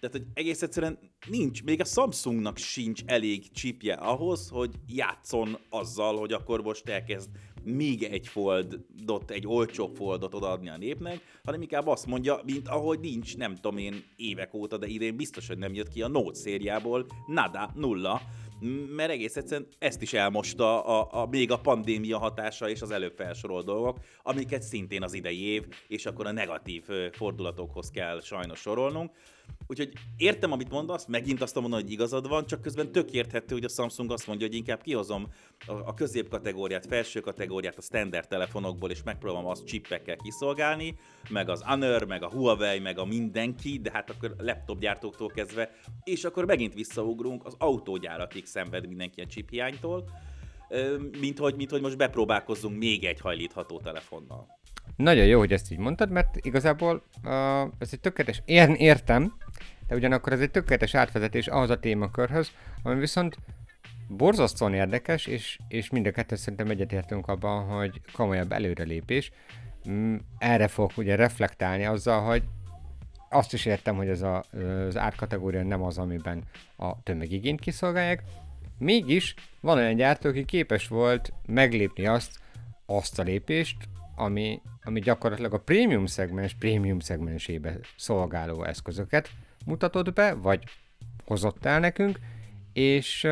Tehát, 0.00 0.16
hogy 0.16 0.26
egész 0.48 0.62
egyszerűen 0.62 0.98
nincs, 1.26 1.64
még 1.64 1.80
a 1.80 1.84
Samsungnak 1.84 2.56
sincs 2.56 3.02
elég 3.06 3.50
chipje 3.52 3.94
ahhoz, 3.94 4.48
hogy 4.48 4.70
játszon 4.86 5.58
azzal, 5.70 6.18
hogy 6.18 6.32
akkor 6.32 6.62
most 6.62 6.88
elkezd 6.88 7.30
még 7.64 8.02
egy 8.02 8.28
foldot, 8.28 9.30
egy 9.30 9.46
olcsóbb 9.46 9.96
foldot 9.96 10.34
odaadni 10.34 10.68
a 10.68 10.76
népnek, 10.76 11.40
hanem 11.44 11.62
inkább 11.62 11.86
azt 11.86 12.06
mondja, 12.06 12.40
mint 12.44 12.68
ahogy 12.68 13.00
nincs, 13.00 13.36
nem 13.36 13.54
tudom 13.54 13.78
én, 13.78 14.04
évek 14.16 14.54
óta, 14.54 14.76
de 14.76 14.86
idén 14.86 15.16
biztos, 15.16 15.46
hogy 15.46 15.58
nem 15.58 15.74
jött 15.74 15.88
ki 15.88 16.02
a 16.02 16.08
Note 16.08 16.38
szériából, 16.38 17.06
nada, 17.26 17.70
nulla, 17.74 18.20
mert 18.96 19.10
egész 19.10 19.36
egyszerűen 19.36 19.68
ezt 19.78 20.02
is 20.02 20.12
elmosta 20.12 20.84
a, 20.84 21.22
a, 21.22 21.26
még 21.26 21.50
a 21.50 21.60
pandémia 21.60 22.18
hatása 22.18 22.68
és 22.68 22.82
az 22.82 22.90
előbb 22.90 23.16
felsorolt 23.16 23.64
dolgok, 23.64 23.98
amiket 24.22 24.62
szintén 24.62 25.02
az 25.02 25.14
idei 25.14 25.42
év, 25.42 25.66
és 25.88 26.06
akkor 26.06 26.26
a 26.26 26.32
negatív 26.32 26.84
fordulatokhoz 27.12 27.90
kell 27.90 28.20
sajnos 28.20 28.58
sorolnunk. 28.58 29.10
Úgyhogy 29.70 29.92
értem, 30.16 30.52
amit 30.52 30.70
mondasz, 30.70 31.06
megint 31.06 31.42
azt 31.42 31.54
mondom, 31.54 31.80
hogy 31.80 31.90
igazad 31.90 32.28
van, 32.28 32.46
csak 32.46 32.62
közben 32.62 32.92
tök 32.92 33.10
érthető, 33.10 33.54
hogy 33.54 33.64
a 33.64 33.68
Samsung 33.68 34.12
azt 34.12 34.26
mondja, 34.26 34.46
hogy 34.46 34.56
inkább 34.56 34.82
kihozom 34.82 35.28
a, 35.66 35.72
a 35.72 35.94
középkategóriát, 35.94 36.86
felső 36.86 37.20
kategóriát 37.20 37.78
a 37.78 37.80
standard 37.80 38.28
telefonokból, 38.28 38.90
és 38.90 39.02
megpróbálom 39.02 39.46
azt 39.46 39.66
chipekkel 39.66 40.16
kiszolgálni, 40.16 40.98
meg 41.28 41.48
az 41.48 41.62
Honor, 41.62 42.04
meg 42.04 42.22
a 42.22 42.30
Huawei, 42.30 42.78
meg 42.78 42.98
a 42.98 43.04
mindenki, 43.04 43.78
de 43.78 43.90
hát 43.92 44.10
akkor 44.10 44.34
laptop 44.38 44.78
gyártóktól 44.78 45.28
kezdve, 45.28 45.70
és 46.04 46.24
akkor 46.24 46.44
megint 46.44 46.74
visszaugrunk, 46.74 47.44
az 47.44 47.54
autógyárakig 47.58 48.46
szenved 48.46 48.86
mindenki 48.86 49.20
a 49.20 49.26
chip 49.26 49.50
hiánytól, 49.50 50.10
mint 51.20 51.38
hogy, 51.38 51.56
mint 51.56 51.70
hogy 51.70 51.80
most 51.80 51.96
bepróbálkozzunk 51.96 52.78
még 52.78 53.04
egy 53.04 53.20
hajlítható 53.20 53.80
telefonnal. 53.80 54.57
Nagyon 54.98 55.26
jó, 55.26 55.38
hogy 55.38 55.52
ezt 55.52 55.72
így 55.72 55.78
mondtad, 55.78 56.10
mert 56.10 56.36
igazából 56.36 57.02
uh, 57.24 57.32
ez 57.78 57.88
egy 57.90 58.00
tökéletes, 58.00 58.42
én 58.44 58.74
értem, 58.74 59.32
de 59.88 59.94
ugyanakkor 59.94 60.32
ez 60.32 60.40
egy 60.40 60.50
tökéletes 60.50 60.94
átvezetés 60.94 61.46
ahhoz 61.46 61.70
a 61.70 61.78
témakörhöz, 61.78 62.50
ami 62.82 62.98
viszont 62.98 63.36
borzasztóan 64.08 64.74
érdekes, 64.74 65.26
és, 65.26 65.58
és 65.68 65.90
mind 65.90 66.06
a 66.06 66.10
kettő 66.10 66.36
szerintem 66.36 66.70
egyetértünk 66.70 67.28
abban, 67.28 67.64
hogy 67.64 68.00
komolyabb 68.12 68.52
előrelépés. 68.52 69.30
Mm, 69.88 70.16
Erre 70.38 70.68
fog 70.68 70.90
ugye 70.96 71.16
reflektálni 71.16 71.84
azzal, 71.84 72.20
hogy 72.20 72.42
azt 73.30 73.52
is 73.52 73.66
értem, 73.66 73.96
hogy 73.96 74.08
ez 74.08 74.22
a, 74.22 74.44
az 74.86 74.96
árkategória 74.96 75.62
nem 75.62 75.82
az, 75.82 75.98
amiben 75.98 76.42
a 76.76 77.02
tömegigényt 77.02 77.60
kiszolgálják. 77.60 78.22
Mégis 78.78 79.34
van 79.60 79.76
olyan 79.76 79.94
gyártó, 79.94 80.28
aki 80.28 80.44
képes 80.44 80.88
volt 80.88 81.32
meglépni 81.46 82.06
azt, 82.06 82.38
azt 82.86 83.18
a 83.18 83.22
lépést, 83.22 83.76
ami, 84.16 84.60
ami 84.88 85.00
gyakorlatilag 85.00 85.52
a 85.54 85.58
prémium 85.58 86.06
szegmens 86.06 86.54
prémium 86.54 86.98
szegmensébe 86.98 87.78
szolgáló 87.96 88.64
eszközöket 88.64 89.30
mutatott 89.66 90.12
be, 90.12 90.34
vagy 90.34 90.62
hozott 91.24 91.64
el 91.64 91.80
nekünk, 91.80 92.18
és 92.72 93.24
uh, 93.24 93.30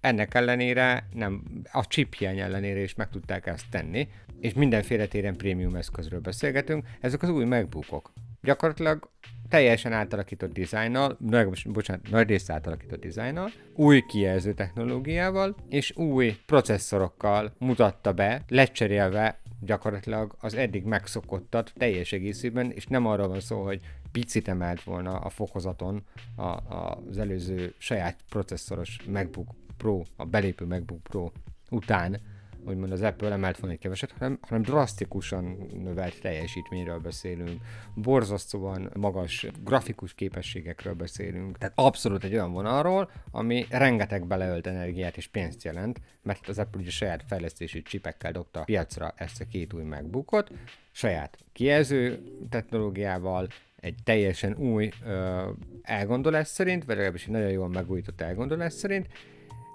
ennek 0.00 0.34
ellenére, 0.34 1.08
nem, 1.12 1.42
a 1.72 1.86
chip 1.86 2.14
hiány 2.14 2.38
ellenére 2.38 2.80
is 2.80 2.94
meg 2.94 3.10
tudták 3.10 3.46
ezt 3.46 3.70
tenni, 3.70 4.08
és 4.40 4.52
mindenféle 4.52 5.06
téren 5.06 5.36
prémium 5.36 5.74
eszközről 5.74 6.20
beszélgetünk, 6.20 6.86
ezek 7.00 7.22
az 7.22 7.28
új 7.28 7.44
megbukok. 7.44 8.12
Gyakorlatilag 8.42 9.10
teljesen 9.48 9.92
átalakított 9.92 10.52
dizájnnal, 10.52 11.16
nagy, 11.20 11.66
bocsánat, 11.66 12.10
nagy 12.10 12.28
részt 12.28 12.50
átalakított 12.50 13.00
dizájnnal, 13.00 13.50
új 13.74 14.00
kijelző 14.08 14.52
technológiával 14.52 15.56
és 15.68 15.96
új 15.96 16.36
processzorokkal 16.46 17.54
mutatta 17.58 18.12
be, 18.12 18.42
lecserélve 18.48 19.42
gyakorlatilag 19.64 20.34
az 20.40 20.54
eddig 20.54 20.84
megszokottat 20.84 21.72
teljes 21.76 22.12
egészében, 22.12 22.70
és 22.70 22.86
nem 22.86 23.06
arról 23.06 23.28
van 23.28 23.40
szó, 23.40 23.62
hogy 23.62 23.80
picit 24.12 24.48
emelt 24.48 24.82
volna 24.82 25.18
a 25.18 25.28
fokozaton 25.28 26.02
a, 26.36 26.42
a, 26.42 27.02
az 27.08 27.18
előző 27.18 27.74
saját 27.78 28.16
processzoros 28.28 28.98
MacBook 29.08 29.48
Pro, 29.76 30.02
a 30.16 30.24
belépő 30.24 30.64
MacBook 30.64 31.02
Pro 31.02 31.30
után, 31.70 32.20
úgymond 32.66 32.92
az 32.92 33.02
Apple 33.02 33.30
emelt 33.30 33.58
volna 33.58 33.74
egy 33.74 33.80
keveset, 33.80 34.12
hanem, 34.12 34.38
hanem 34.40 34.62
drasztikusan 34.62 35.68
növelt 35.82 36.20
teljesítményről 36.20 36.98
beszélünk, 36.98 37.60
borzasztóan 37.94 38.90
magas 38.94 39.46
grafikus 39.64 40.14
képességekről 40.14 40.94
beszélünk, 40.94 41.58
tehát 41.58 41.74
abszolút 41.78 42.24
egy 42.24 42.32
olyan 42.32 42.52
vonalról, 42.52 43.10
ami 43.30 43.66
rengeteg 43.70 44.26
beleölt 44.26 44.66
energiát 44.66 45.16
és 45.16 45.26
pénzt 45.26 45.64
jelent, 45.64 46.00
mert 46.22 46.48
az 46.48 46.58
Apple 46.58 46.80
ugye 46.80 46.90
saját 46.90 47.24
fejlesztési 47.28 47.82
csipekkel 47.82 48.32
dobta 48.32 48.60
a 48.60 48.64
piacra 48.64 49.14
ezt 49.16 49.40
a 49.40 49.44
két 49.44 49.72
új 49.72 49.82
MacBookot, 49.82 50.50
saját 50.92 51.38
kijelző 51.52 52.22
technológiával, 52.50 53.48
egy 53.80 53.94
teljesen 54.04 54.56
új 54.56 54.90
ö, 55.04 55.50
elgondolás 55.82 56.48
szerint, 56.48 56.84
vagy 56.84 56.94
legalábbis 56.94 57.24
egy 57.24 57.30
nagyon 57.30 57.50
jól 57.50 57.68
megújított 57.68 58.20
elgondolás 58.20 58.72
szerint, 58.72 59.08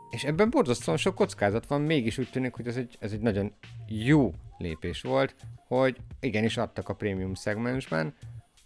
és 0.09 0.23
ebben 0.23 0.49
borzasztóan 0.49 0.97
sok 0.97 1.15
kockázat 1.15 1.67
van, 1.67 1.81
mégis 1.81 2.17
úgy 2.17 2.29
tűnik, 2.29 2.53
hogy 2.53 2.67
ez 2.67 2.75
egy, 2.75 2.97
ez 2.99 3.11
egy 3.11 3.21
nagyon 3.21 3.53
jó 3.87 4.33
lépés 4.57 5.01
volt, 5.01 5.35
hogy 5.67 5.97
igenis 6.19 6.57
adtak 6.57 6.89
a 6.89 6.93
prémium 6.93 7.33
szegmensben 7.33 8.13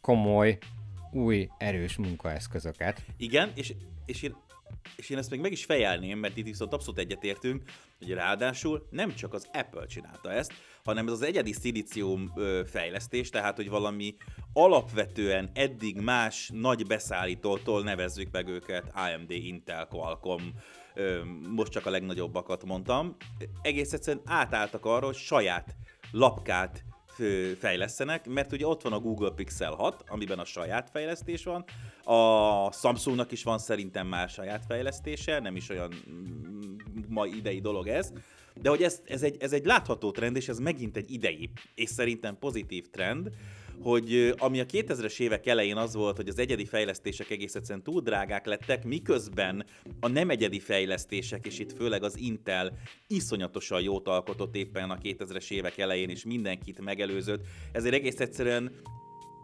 komoly, 0.01 0.57
új, 1.11 1.49
erős 1.57 1.97
munkaeszközöket. 1.97 3.01
Igen, 3.17 3.51
és, 3.55 3.73
és 4.05 4.21
én 4.21 4.35
és 4.95 5.09
én 5.09 5.17
ezt 5.17 5.29
még 5.29 5.39
meg 5.39 5.51
is 5.51 5.65
fejelném, 5.65 6.19
mert 6.19 6.37
itt 6.37 6.45
viszont 6.45 6.73
abszolút 6.73 6.99
egyetértünk, 6.99 7.63
hogy 7.99 8.09
ráadásul 8.09 8.87
nem 8.89 9.13
csak 9.15 9.33
az 9.33 9.49
Apple 9.53 9.85
csinálta 9.85 10.31
ezt, 10.31 10.53
hanem 10.83 11.07
ez 11.07 11.13
az 11.13 11.21
egyedi 11.21 11.53
szilícium 11.53 12.33
fejlesztés, 12.65 13.29
tehát 13.29 13.55
hogy 13.55 13.69
valami 13.69 14.15
alapvetően 14.53 15.49
eddig 15.53 15.99
más 15.99 16.49
nagy 16.53 16.87
beszállítótól 16.87 17.83
nevezzük 17.83 18.31
meg 18.31 18.47
őket, 18.47 18.91
AMD, 18.93 19.31
Intel, 19.31 19.87
Qualcomm, 19.87 20.43
most 21.55 21.71
csak 21.71 21.85
a 21.85 21.89
legnagyobbakat 21.89 22.65
mondtam, 22.65 23.15
egész 23.61 23.93
egyszerűen 23.93 24.23
átálltak 24.25 24.85
arra, 24.85 25.05
hogy 25.05 25.15
saját 25.15 25.75
lapkát 26.11 26.83
fejlesztenek, 27.59 28.27
mert 28.27 28.51
ugye 28.51 28.67
ott 28.67 28.81
van 28.81 28.93
a 28.93 28.99
Google 28.99 29.31
Pixel 29.31 29.73
6, 29.73 30.03
amiben 30.07 30.39
a 30.39 30.45
saját 30.45 30.89
fejlesztés 30.89 31.43
van, 31.43 31.65
a 32.03 32.71
Samsungnak 32.71 33.31
is 33.31 33.43
van 33.43 33.57
szerintem 33.57 34.07
már 34.07 34.29
saját 34.29 34.65
fejlesztése, 34.67 35.39
nem 35.39 35.55
is 35.55 35.69
olyan 35.69 35.93
mm, 36.09 36.75
ma 37.07 37.25
idei 37.25 37.59
dolog 37.59 37.87
ez, 37.87 38.13
de 38.61 38.69
hogy 38.69 38.83
ez, 38.83 39.01
ez, 39.05 39.23
egy, 39.23 39.35
ez 39.39 39.53
egy 39.53 39.65
látható 39.65 40.11
trend, 40.11 40.35
és 40.35 40.47
ez 40.47 40.59
megint 40.59 40.97
egy 40.97 41.11
idei, 41.11 41.49
és 41.75 41.89
szerintem 41.89 42.37
pozitív 42.39 42.89
trend, 42.89 43.29
hogy 43.81 44.33
ami 44.37 44.59
a 44.59 44.65
2000-es 44.65 45.19
évek 45.19 45.45
elején 45.47 45.77
az 45.77 45.93
volt, 45.95 46.15
hogy 46.15 46.27
az 46.27 46.39
egyedi 46.39 46.65
fejlesztések 46.65 47.29
egész 47.29 47.55
egyszerűen 47.55 47.83
túl 47.83 48.01
drágák 48.01 48.45
lettek, 48.45 48.83
miközben 48.83 49.65
a 49.99 50.07
nem 50.07 50.29
egyedi 50.29 50.59
fejlesztések, 50.59 51.45
és 51.45 51.59
itt 51.59 51.73
főleg 51.73 52.03
az 52.03 52.17
Intel 52.17 52.77
iszonyatosan 53.07 53.81
jót 53.81 54.07
alkotott 54.07 54.55
éppen 54.55 54.89
a 54.89 54.97
2000-es 54.97 55.51
évek 55.51 55.77
elején, 55.77 56.09
és 56.09 56.25
mindenkit 56.25 56.81
megelőzött, 56.81 57.45
ezért 57.71 57.93
egész 57.93 58.19
egyszerűen 58.19 58.71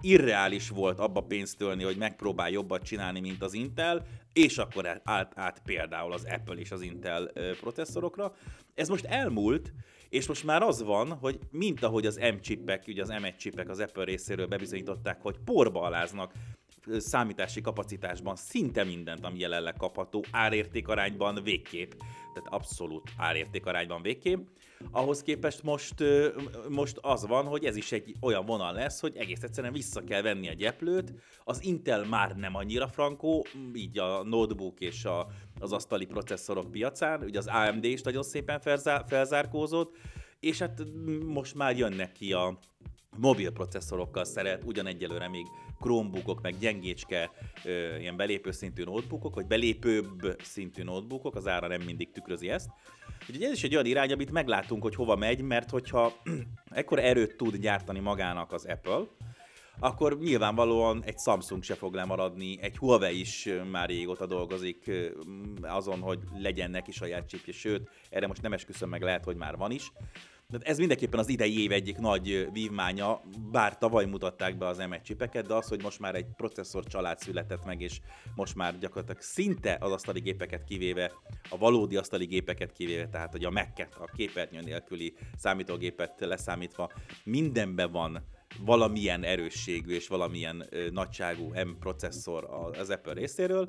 irreális 0.02 0.70
volt 0.70 1.00
abba 1.00 1.22
pénzt 1.22 1.58
tölni, 1.58 1.84
hogy 1.84 1.98
megpróbál 1.98 2.50
jobbat 2.50 2.84
csinálni, 2.84 3.20
mint 3.20 3.44
az 3.44 3.54
Intel, 3.54 4.06
és 4.34 4.58
akkor 4.58 5.02
át, 5.04 5.32
át 5.36 5.62
például 5.66 6.14
az 6.14 6.26
Apple 6.30 6.56
és 6.56 6.72
az 6.72 6.82
Intel 6.82 7.32
processzorokra. 7.60 8.34
Ez 8.74 8.90
most 8.90 9.06
elmúlt, 9.06 9.74
és 10.10 10.28
most 10.28 10.44
már 10.44 10.62
az 10.62 10.84
van, 10.84 11.12
hogy 11.12 11.40
mint 11.52 11.84
ahogy 11.84 12.06
az 12.06 12.18
M-chipek, 12.18 12.84
ugye 12.88 13.02
az 13.02 13.10
M1 13.12 13.38
chipek 13.38 13.70
az 13.70 13.80
Apple 13.80 14.04
részéről 14.04 14.48
bebizonyították, 14.48 15.22
hogy 15.22 15.38
porba 15.46 15.82
aláznak 15.82 16.34
számítási 16.98 17.62
kapacitásban 17.62 18.36
szinte 18.36 18.84
mindent, 18.84 19.26
ami 19.26 19.40
jelenleg 19.40 19.74
kapható, 19.78 20.24
árértékarányban 20.32 21.40
végképp, 21.44 21.92
tehát 22.34 22.54
abszolút 22.54 23.10
árértékarányban 23.18 24.02
végképp. 24.02 24.48
Ahhoz 24.92 25.22
képest 25.22 25.64
most, 25.64 26.04
most 26.70 26.98
az 27.02 27.28
van, 27.28 27.46
hogy 27.46 27.66
ez 27.66 27.76
is 27.76 27.92
egy 27.92 28.16
olyan 28.22 28.46
vonal 28.46 28.74
lesz, 28.74 29.00
hogy 29.00 29.18
egész 29.18 29.44
egyszerűen 29.44 29.74
vissza 29.74 30.04
kell 30.04 30.22
venni 30.22 30.50
a 30.50 30.54
gyeplőt. 30.54 31.14
Az 31.44 31.64
Intel 31.64 32.06
már 32.06 32.36
nem 32.36 32.56
annyira 32.56 32.88
frankó, 32.88 33.46
így 33.74 34.00
a 34.00 34.24
notebook 34.24 34.80
és 34.80 35.06
a, 35.06 35.28
az 35.60 35.72
asztali 35.72 36.06
processzorok 36.06 36.72
piacán, 36.72 37.24
ugye 37.24 37.38
az 37.38 37.48
AMD 37.48 37.84
is 37.84 38.02
nagyon 38.02 38.24
szépen 38.24 38.60
felzár, 38.60 39.04
felzárkózott, 39.08 39.96
és 40.40 40.60
hát 40.60 40.84
most 41.26 41.56
már 41.56 41.78
jönnek 41.78 42.12
ki 42.12 42.34
a 42.34 42.60
mobil 43.18 43.52
processzorokkal 43.52 44.24
szeret, 44.24 44.64
ugyan 44.64 44.86
egyelőre 44.88 45.30
még 45.30 45.46
Chromebookok, 45.80 46.42
meg 46.42 46.58
gyengécske 46.60 47.32
ilyen 48.00 48.18
belépő 48.18 48.52
szintű 48.52 48.84
notebookok, 48.84 49.36
vagy 49.36 49.46
belépőbb 49.46 50.36
szintű 50.44 50.84
notebookok, 50.84 51.36
az 51.36 51.48
ára 51.48 51.68
nem 51.68 51.82
mindig 51.82 52.12
tükrözi 52.12 52.50
ezt. 52.50 52.70
Úgyhogy 53.22 53.44
ez 53.44 53.52
is 53.52 53.64
egy 53.64 53.74
olyan 53.74 53.86
irány, 53.86 54.12
amit 54.12 54.32
meglátunk, 54.32 54.82
hogy 54.82 54.96
hova 54.96 55.16
megy, 55.16 55.42
mert 55.42 55.70
hogyha 55.70 56.14
ekkor 56.70 57.00
erőt 57.00 57.38
tud 57.38 57.56
gyártani 57.56 58.00
magának 58.00 58.52
az 58.52 58.66
Apple, 58.66 59.02
akkor 59.80 60.20
nyilvánvalóan 60.20 61.04
egy 61.06 61.18
Samsung 61.18 61.64
se 61.64 61.76
fog 61.76 61.94
lemaradni, 61.94 62.58
egy 62.62 62.78
Huawei 62.78 63.20
is 63.20 63.50
már 63.72 63.90
régóta 63.90 64.26
dolgozik 64.26 64.92
azon, 65.62 66.00
hogy 66.00 66.20
legyen 66.38 66.72
neki 66.72 66.92
saját 66.92 67.28
chipje, 67.28 67.54
sőt, 67.54 67.90
erre 68.10 68.28
most 68.28 68.42
nem 68.42 68.54
esküszöm 68.54 68.90
meg, 68.90 69.02
lehet, 69.02 69.24
hogy 69.24 69.36
már 69.36 69.58
van 69.58 69.72
is. 69.72 69.92
De 70.52 70.58
ez 70.62 70.78
mindenképpen 70.78 71.20
az 71.20 71.30
idei 71.30 71.62
év 71.62 71.72
egyik 71.72 71.98
nagy 71.98 72.48
vívmánya, 72.52 73.22
bár 73.52 73.78
tavaly 73.78 74.06
mutatták 74.06 74.58
be 74.58 74.68
az 74.68 74.78
M1 74.82 75.02
csipeket, 75.02 75.48
de 75.48 75.54
az, 75.54 75.68
hogy 75.68 75.82
most 75.82 76.00
már 76.00 76.16
egy 76.16 76.26
processzor 76.36 76.86
család 76.86 77.20
született 77.20 77.66
meg, 77.66 77.82
és 77.82 78.00
most 78.36 78.56
már 78.56 78.78
gyakorlatilag 78.78 79.22
szinte 79.22 79.78
az 79.80 79.92
asztali 79.92 80.20
gépeket 80.20 80.64
kivéve, 80.64 81.12
a 81.50 81.58
valódi 81.58 81.96
asztali 81.96 82.26
gépeket 82.26 82.72
kivéve, 82.72 83.10
tehát 83.10 83.32
hogy 83.32 83.46
a 83.46 83.50
mac 83.50 83.80
a 83.80 84.12
képernyő 84.16 84.62
nélküli 84.62 85.14
számítógépet 85.38 86.20
leszámítva, 86.20 86.92
mindenben 87.24 87.92
van 87.92 88.26
valamilyen 88.66 89.24
erősségű 89.24 89.94
és 89.94 90.08
valamilyen 90.08 90.66
nagyságú 90.92 91.54
M 91.54 91.80
processzor 91.80 92.72
az 92.80 92.90
Apple 92.90 93.14
részéről, 93.14 93.68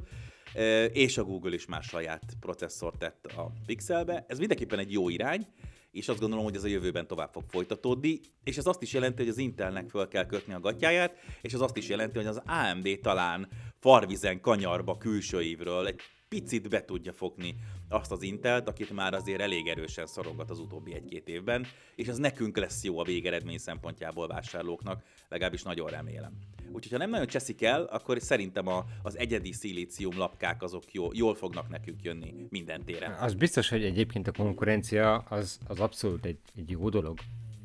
és 0.93 1.19
a 1.19 1.25
Google 1.25 1.55
is 1.55 1.67
már 1.67 1.83
saját 1.83 2.23
processzort 2.41 2.99
tett 2.99 3.27
a 3.27 3.53
Pixelbe. 3.67 4.25
Ez 4.29 4.39
mindenképpen 4.39 4.79
egy 4.79 4.93
jó 4.93 5.09
irány, 5.09 5.47
és 5.91 6.09
azt 6.09 6.21
gondolom, 6.21 6.45
hogy 6.45 6.57
ez 6.57 6.65
a 6.65 6.69
jövőben 6.69 7.07
tovább 7.07 7.33
fog 7.33 7.45
folytatódni, 7.49 8.21
és 8.45 8.57
ez 8.57 8.67
azt 8.67 8.83
is 8.83 8.93
jelenti, 8.93 9.23
hogy 9.23 9.31
az 9.31 9.39
Intelnek 9.39 9.89
föl 9.89 10.09
kell 10.09 10.27
kötni 10.27 10.53
a 10.53 10.61
gatyáját, 10.61 11.17
és 11.41 11.53
ez 11.53 11.61
azt 11.61 11.77
is 11.77 11.89
jelenti, 11.89 12.19
hogy 12.19 12.27
az 12.27 12.43
AMD 12.47 12.99
talán 13.03 13.49
farvizen 13.79 14.41
kanyarba 14.41 14.97
külső 14.97 15.43
évről 15.43 15.87
egy 15.87 16.01
picit 16.29 16.69
be 16.69 16.85
tudja 16.85 17.13
fogni 17.13 17.55
azt 17.89 18.13
az 18.13 18.23
Intelt, 18.23 18.69
akit 18.69 18.91
már 18.91 19.15
azért 19.15 19.41
elég 19.41 19.69
erősen 19.69 20.07
szorongat 20.07 20.51
az 20.51 20.59
utóbbi 20.59 20.95
egy-két 20.95 21.29
évben, 21.29 21.67
és 21.95 22.07
ez 22.07 22.17
nekünk 22.17 22.57
lesz 22.57 22.85
jó 22.85 22.99
a 22.99 23.05
végeredmény 23.05 23.59
szempontjából 23.59 24.27
vásárlóknak, 24.27 25.03
legalábbis 25.29 25.63
nagyon 25.63 25.89
remélem. 25.89 26.33
Úgyhogy 26.73 26.93
ha 26.93 26.99
nem 26.99 27.11
nagyon 27.11 27.27
cseszik 27.27 27.63
el, 27.63 27.83
akkor 27.83 28.21
szerintem 28.21 28.67
a, 28.67 28.85
az 29.03 29.19
egyedi 29.19 29.53
szilícium 29.53 30.19
lapkák 30.19 30.63
azok 30.63 30.93
jó, 30.93 31.09
jól 31.13 31.35
fognak 31.35 31.69
nekünk 31.69 32.03
jönni 32.03 32.35
minden 32.49 32.85
téren. 32.85 33.13
Az 33.13 33.35
biztos, 33.35 33.69
hogy 33.69 33.85
egyébként 33.85 34.27
a 34.27 34.33
konkurencia 34.33 35.17
az, 35.17 35.59
az 35.67 35.81
abszolút 35.81 36.25
egy, 36.25 36.39
egy 36.57 36.71
jó 36.71 36.89
dolog 36.89 37.19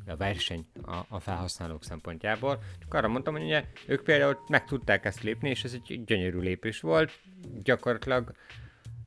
a 0.08 0.16
verseny 0.16 0.66
a, 0.86 1.06
a 1.10 1.20
felhasználók 1.20 1.84
szempontjából. 1.84 2.60
Csak 2.80 2.94
arra 2.94 3.08
mondtam, 3.08 3.34
hogy 3.34 3.44
ugye, 3.44 3.64
ők 3.88 4.04
például 4.04 4.38
meg 4.48 4.66
tudták 4.66 5.06
ezt 5.06 5.24
lépni, 5.24 5.50
és 5.50 5.64
ez 5.64 5.74
egy 5.74 6.04
gyönyörű 6.06 6.40
lépés 6.40 6.80
volt. 6.80 7.20
Gyakorlatilag 7.64 8.36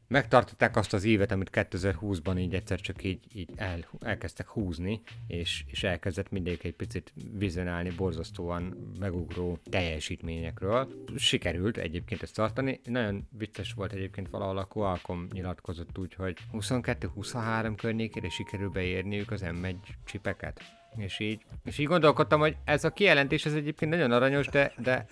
megtartották 0.08 0.76
azt 0.76 0.92
az 0.92 1.04
évet, 1.04 1.32
amit 1.32 1.50
2020-ban 1.52 2.38
így 2.38 2.54
egyszer 2.54 2.80
csak 2.80 3.04
így, 3.04 3.20
így 3.32 3.50
el, 3.56 3.84
elkezdtek 4.00 4.48
húzni, 4.48 5.00
és, 5.26 5.64
és 5.66 5.82
elkezdett 5.82 6.30
mindegyik 6.30 6.64
egy 6.64 6.74
picit 6.74 7.12
vizionálni 7.32 7.90
borzasztóan 7.96 8.92
megugró 8.98 9.58
teljesítményekről. 9.70 11.04
Sikerült 11.16 11.76
egyébként 11.76 12.22
ezt 12.22 12.34
tartani. 12.34 12.80
Nagyon 12.84 13.28
vicces 13.30 13.72
volt 13.72 13.92
egyébként 13.92 14.28
valahol 14.30 14.58
a 14.58 14.64
Qualcomm 14.64 15.26
nyilatkozott 15.32 15.98
úgy, 15.98 16.14
hogy 16.14 16.36
22-23 16.52 17.72
környékére 17.76 18.28
sikerül 18.28 18.68
beérniük 18.68 19.30
az 19.30 19.42
M1 19.44 19.76
csipeket. 20.04 20.60
És 20.96 21.18
így, 21.18 21.44
és 21.64 21.78
így 21.78 21.86
gondolkodtam, 21.86 22.40
hogy 22.40 22.56
ez 22.64 22.84
a 22.84 22.90
kijelentés 22.90 23.46
ez 23.46 23.54
egyébként 23.54 23.90
nagyon 23.90 24.12
aranyos, 24.12 24.46
de, 24.46 24.72
de 24.78 25.06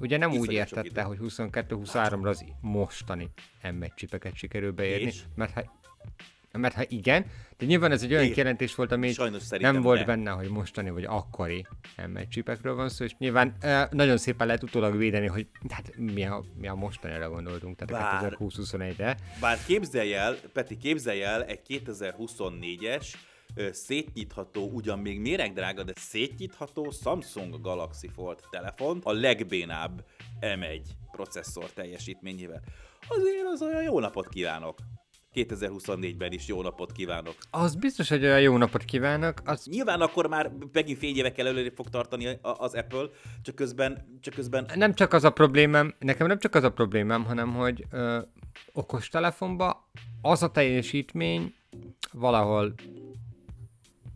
Ugye 0.00 0.16
nem 0.16 0.30
úgy 0.30 0.52
értette, 0.52 1.02
hogy 1.02 1.18
22-23-ra 1.20 2.26
az 2.26 2.44
mostani 2.60 3.30
M1 3.62 3.94
csipeket 3.94 4.34
sikerül 4.34 4.72
beérni, 4.72 5.06
és? 5.06 5.22
mert 5.34 5.52
ha 5.52 5.76
mert 6.52 6.74
ha 6.74 6.82
igen, 6.88 7.26
de 7.58 7.66
nyilván 7.66 7.92
ez 7.92 8.02
egy 8.02 8.12
olyan 8.12 8.30
kijelentés 8.30 8.74
volt, 8.74 8.92
ami 8.92 9.14
nem 9.58 9.82
volt 9.82 9.98
ne. 9.98 10.04
benne, 10.04 10.30
hogy 10.30 10.48
mostani 10.48 10.90
vagy 10.90 11.04
akkori 11.04 11.66
M1 11.96 12.28
csipekről 12.28 12.74
van 12.74 12.88
szó, 12.88 13.04
és 13.04 13.14
nyilván 13.18 13.56
e, 13.60 13.88
nagyon 13.90 14.16
szépen 14.16 14.46
lehet 14.46 14.62
utólag 14.62 14.96
védeni, 14.96 15.26
hogy 15.26 15.46
hát 15.68 15.96
mi 15.96 16.24
a, 16.24 16.44
mi 16.54 16.68
a 16.68 16.74
mostanira 16.74 17.30
gondoltunk, 17.30 17.76
tehát 17.76 18.20
bár, 18.20 18.36
2021-re. 18.40 19.16
Bár 19.40 19.58
képzelj 19.66 20.14
el, 20.14 20.36
Peti, 20.52 20.76
képzelj 20.76 21.22
el 21.22 21.44
egy 21.44 21.60
2024-es 21.68 23.06
szétnyitható, 23.72 24.70
ugyan 24.70 24.98
még 24.98 25.20
méregdrága, 25.20 25.82
de 25.82 25.92
szétnyitható 25.96 26.90
Samsung 26.90 27.60
Galaxy 27.60 28.08
Fold 28.08 28.40
telefon 28.50 29.00
a 29.02 29.12
legbénább 29.12 30.04
M1 30.40 30.82
processzor 31.10 31.70
teljesítményével. 31.72 32.62
Azért 33.08 33.46
az 33.52 33.62
olyan 33.62 33.82
jó 33.82 34.00
napot 34.00 34.28
kívánok! 34.28 34.78
2024-ben 35.34 36.32
is 36.32 36.46
jó 36.46 36.62
napot 36.62 36.92
kívánok. 36.92 37.34
Az 37.50 37.74
biztos, 37.74 38.08
hogy 38.08 38.24
olyan 38.24 38.40
jó 38.40 38.56
napot 38.56 38.84
kívánok. 38.84 39.42
Az... 39.44 39.66
Nyilván 39.66 40.00
akkor 40.00 40.28
már 40.28 40.52
megint 40.72 40.98
fél 40.98 41.16
évekkel 41.16 41.46
előre 41.46 41.70
fog 41.74 41.88
tartani 41.88 42.38
az 42.42 42.74
Apple, 42.74 43.08
csak 43.42 43.54
közben, 43.54 44.18
csak 44.20 44.34
közben... 44.34 44.70
Nem 44.74 44.94
csak 44.94 45.12
az 45.12 45.24
a 45.24 45.30
problémám, 45.30 45.94
nekem 45.98 46.26
nem 46.26 46.38
csak 46.38 46.54
az 46.54 46.62
a 46.62 46.70
problémám, 46.70 47.24
hanem 47.24 47.54
hogy 47.54 47.84
ö, 47.90 48.20
okos 48.72 49.08
telefonba 49.08 49.90
az 50.22 50.42
a 50.42 50.50
teljesítmény 50.50 51.54
valahol 52.12 52.74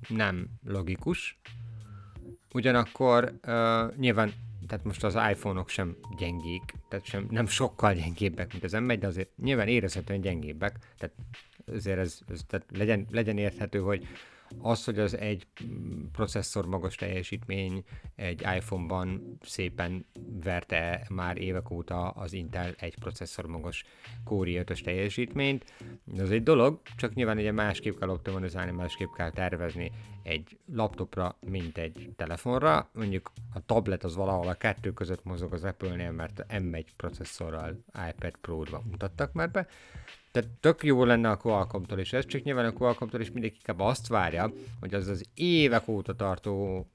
nem 0.09 0.49
logikus. 0.65 1.39
Ugyanakkor 2.53 3.25
uh, 3.47 3.97
nyilván, 3.97 4.33
tehát 4.67 4.85
most 4.85 5.05
az 5.05 5.15
iPhone-ok 5.31 5.69
sem 5.69 5.97
gyengék, 6.19 6.63
tehát 6.89 7.05
sem, 7.05 7.27
nem 7.31 7.47
sokkal 7.47 7.95
gyengébbek, 7.95 8.53
mint 8.53 8.65
az 8.65 8.73
M1, 8.75 8.97
de 9.01 9.07
azért 9.07 9.37
nyilván 9.37 9.69
érezhetően 9.69 10.21
gyengébbek, 10.21 10.79
tehát 10.99 11.15
azért 11.67 11.99
ez, 11.99 12.19
ez 12.29 12.41
tehát 12.47 12.67
legyen, 12.71 13.07
legyen 13.11 13.39
érthető, 13.39 13.79
hogy 13.79 14.07
az, 14.59 14.85
hogy 14.85 14.99
az 14.99 15.17
egy 15.17 15.47
processzor 16.13 16.67
magas 16.67 16.95
teljesítmény 16.95 17.85
egy 18.15 18.41
iPhone-ban 18.57 19.39
szépen 19.41 20.07
verte 20.43 21.07
már 21.11 21.39
évek 21.39 21.71
óta 21.71 22.09
az 22.09 22.33
Intel 22.33 22.75
egy 22.79 22.99
processzor 22.99 23.47
magas 23.47 23.85
Core 24.25 24.59
5 24.59 24.83
teljesítményt, 24.85 25.65
az 26.19 26.31
egy 26.31 26.43
dolog, 26.43 26.81
csak 26.97 27.15
nyilván 27.15 27.39
ugye 27.39 27.53
másképp 27.53 27.99
kell 27.99 28.09
optimalizálni, 28.09 28.71
másképp 28.73 29.13
kell 29.17 29.31
tervezni 29.31 29.93
egy 30.23 30.59
laptopra, 30.73 31.37
mint 31.41 31.79
egy 31.79 32.13
telefonra. 32.17 32.89
Mondjuk 32.93 33.33
a 33.55 33.65
tablet 33.67 34.05
az 34.05 34.15
valahol 34.15 34.49
a 34.49 34.55
kettő 34.55 34.93
között 34.93 35.25
mozog 35.25 35.53
az 35.53 35.65
Apple-nél, 35.65 36.11
mert 36.11 36.45
M1 36.49 36.87
processzorral 36.97 37.85
iPad 38.11 38.37
Pro-ba 38.41 38.83
mutattak 38.91 39.33
már 39.33 39.51
be, 39.51 39.67
tehát 40.33 40.49
tök 40.61 40.85
jó 40.85 41.05
lenne 41.05 41.31
a 41.31 41.37
Qualcomm-tól 41.37 41.99
is 41.99 42.13
ez, 42.13 42.27
csak 42.27 42.43
nyilván 42.43 42.65
a 42.65 42.73
Qualcomm-tól 42.73 43.21
is 43.21 43.31
mindenki 43.31 43.57
inkább 43.57 43.81
azt 43.81 44.07
várja, 44.07 44.53
hogy 44.81 44.95
az 44.95 45.09
az 45.09 45.29
évek 45.35 45.89
óta 45.89 46.15
tartó 46.15 46.87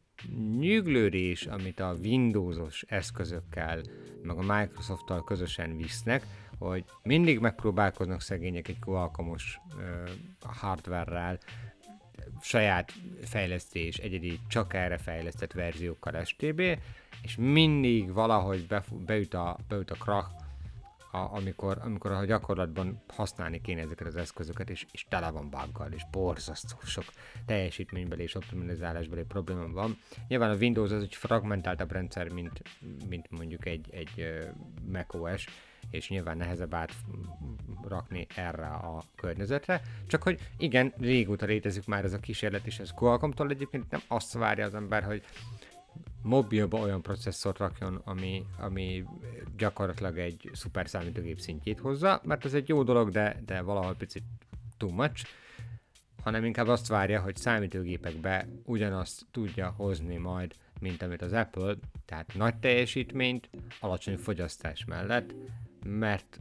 nyüglődés, 0.59 1.45
amit 1.45 1.79
a 1.79 1.95
Windowsos 2.01 2.85
eszközökkel, 2.87 3.81
meg 4.21 4.37
a 4.37 4.57
Microsoft-tal 4.57 5.23
közösen 5.23 5.77
visznek, 5.77 6.25
hogy 6.59 6.85
mindig 7.03 7.39
megpróbálkoznak 7.39 8.21
szegények 8.21 8.67
egy 8.67 8.79
Qualcomm-os 8.79 9.59
hardware-rel, 10.39 11.39
saját 12.41 12.93
fejlesztés, 13.23 13.97
egyedi, 13.97 14.39
csak 14.47 14.73
erre 14.73 14.97
fejlesztett 14.97 15.51
verziókkal 15.51 16.23
STB, 16.23 16.61
és 17.21 17.35
mindig 17.37 18.13
valahogy 18.13 18.67
beüt 19.05 19.33
a, 19.33 19.57
beüt 19.67 19.91
a 19.91 19.95
krach, 19.95 20.29
a, 21.11 21.35
amikor, 21.35 21.77
amikor 21.81 22.11
a 22.11 22.25
gyakorlatban 22.25 23.01
használni 23.07 23.61
kéne 23.61 23.81
ezeket 23.81 24.07
az 24.07 24.15
eszközöket, 24.15 24.69
és, 24.69 24.85
és 24.91 25.05
tele 25.09 25.29
van 25.29 25.49
buggal, 25.49 25.91
és 25.91 26.01
borzasztó 26.11 26.77
sok 26.83 27.05
teljesítménybeli 27.45 28.21
és 28.21 28.35
optimalizálásbeli 28.35 29.23
probléma 29.23 29.67
van. 29.67 29.97
Nyilván 30.27 30.49
a 30.49 30.55
Windows 30.55 30.91
az 30.91 31.01
egy 31.03 31.15
fragmentáltabb 31.15 31.91
rendszer, 31.91 32.29
mint, 32.29 32.61
mint 33.09 33.29
mondjuk 33.29 33.65
egy, 33.65 33.87
egy 33.91 34.43
macOS, 34.91 35.45
és 35.89 36.09
nyilván 36.09 36.37
nehezebb 36.37 36.73
átrakni 36.73 38.27
erre 38.35 38.67
a 38.67 39.03
környezetre. 39.15 39.81
Csak 40.07 40.23
hogy 40.23 40.39
igen, 40.57 40.93
régóta 40.99 41.45
létezik 41.45 41.85
már 41.85 42.03
ez 42.03 42.13
a 42.13 42.19
kísérlet, 42.19 42.65
és 42.65 42.79
ez 42.79 42.91
Qualcomm-tól 42.91 43.49
egyébként 43.49 43.89
nem 43.91 44.01
azt 44.07 44.33
várja 44.33 44.65
az 44.65 44.75
ember, 44.75 45.03
hogy 45.03 45.23
mobilba 46.21 46.77
olyan 46.77 47.01
processzort 47.01 47.57
rakjon, 47.57 48.01
ami, 48.03 48.45
ami 48.59 49.03
gyakorlatilag 49.57 50.17
egy 50.17 50.49
szuper 50.53 50.89
számítógép 50.89 51.39
szintjét 51.39 51.79
hozza, 51.79 52.21
mert 52.23 52.45
ez 52.45 52.53
egy 52.53 52.67
jó 52.67 52.83
dolog, 52.83 53.09
de, 53.09 53.41
de 53.45 53.61
valahol 53.61 53.95
picit 53.95 54.23
too 54.77 54.91
much, 54.91 55.25
hanem 56.23 56.45
inkább 56.45 56.67
azt 56.67 56.87
várja, 56.87 57.21
hogy 57.21 57.35
számítógépekbe 57.35 58.47
ugyanazt 58.63 59.25
tudja 59.31 59.73
hozni 59.77 60.17
majd, 60.17 60.53
mint 60.79 61.01
amit 61.01 61.21
az 61.21 61.33
Apple, 61.33 61.75
tehát 62.05 62.33
nagy 62.35 62.55
teljesítményt, 62.55 63.49
alacsony 63.79 64.17
fogyasztás 64.17 64.85
mellett, 64.85 65.33
mert 65.85 66.39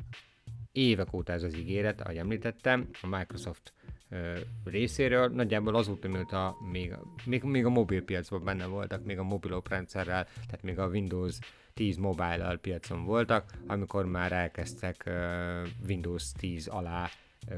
évek 0.72 1.12
óta 1.12 1.32
ez 1.32 1.42
az 1.42 1.56
ígéret, 1.56 2.00
ahogy 2.00 2.16
említettem, 2.16 2.88
a 3.02 3.06
Microsoft 3.06 3.72
ö, 4.08 4.38
részéről, 4.64 5.28
nagyjából 5.28 5.74
azóta, 5.74 6.08
mióta 6.08 6.56
még, 6.70 6.94
még, 7.24 7.42
még 7.42 7.64
a 7.64 7.70
mobilpiacban 7.70 8.44
benne 8.44 8.66
voltak, 8.66 9.04
még 9.04 9.18
a 9.18 9.22
mobilop 9.22 9.68
rendszerrel, 9.68 10.24
tehát 10.24 10.62
még 10.62 10.78
a 10.78 10.88
Windows 10.88 11.38
10 11.74 11.96
mobile 11.96 12.58
piacon 12.60 13.04
voltak, 13.04 13.50
amikor 13.66 14.06
már 14.06 14.32
elkezdtek 14.32 15.02
ö, 15.06 15.62
Windows 15.86 16.32
10 16.32 16.66
alá 16.66 17.08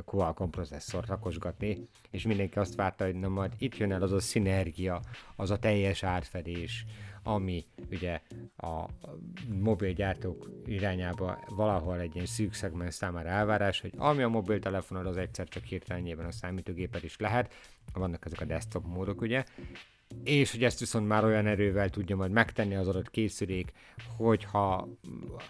Qualcomm 0.05 0.51
processzort 0.51 1.09
rakosgatni, 1.09 1.89
és 2.11 2.23
mindenki 2.23 2.59
azt 2.59 2.75
várta, 2.75 3.05
hogy 3.05 3.15
na 3.15 3.29
majd 3.29 3.53
itt 3.59 3.77
jön 3.77 3.93
el 3.93 4.03
az 4.03 4.13
a 4.13 4.21
szinergia, 4.21 5.01
az 5.37 5.51
a 5.51 5.59
teljes 5.59 6.03
átfedés, 6.03 6.87
ami 7.23 7.65
ugye 7.91 8.21
a 8.57 8.85
mobilgyártók 9.63 10.51
irányába 10.65 11.39
valahol 11.49 12.01
egy 12.01 12.15
ilyen 12.15 12.27
szűk 12.27 12.53
szegmens 12.53 12.95
számára 12.95 13.29
elvárás, 13.29 13.81
hogy 13.81 13.93
ami 13.97 14.23
a 14.23 14.29
mobiltelefonod, 14.29 15.07
az 15.07 15.17
egyszer 15.17 15.49
csak 15.49 15.65
hirtelenjében 15.65 16.27
a 16.27 16.33
számítógéped 16.33 17.05
is 17.05 17.17
lehet, 17.17 17.55
vannak 17.93 18.25
ezek 18.25 18.41
a 18.41 18.45
desktop 18.45 18.87
módok, 18.87 19.21
ugye, 19.21 19.45
és 20.25 20.51
hogy 20.51 20.65
ezt 20.65 20.79
viszont 20.79 21.09
már 21.09 21.25
olyan 21.25 21.47
erővel 21.47 21.89
tudja 21.89 22.17
majd 22.17 22.31
megtenni 22.31 22.75
az 22.75 22.89
adott 22.89 23.11
készülék, 23.11 23.73
hogyha 24.17 24.89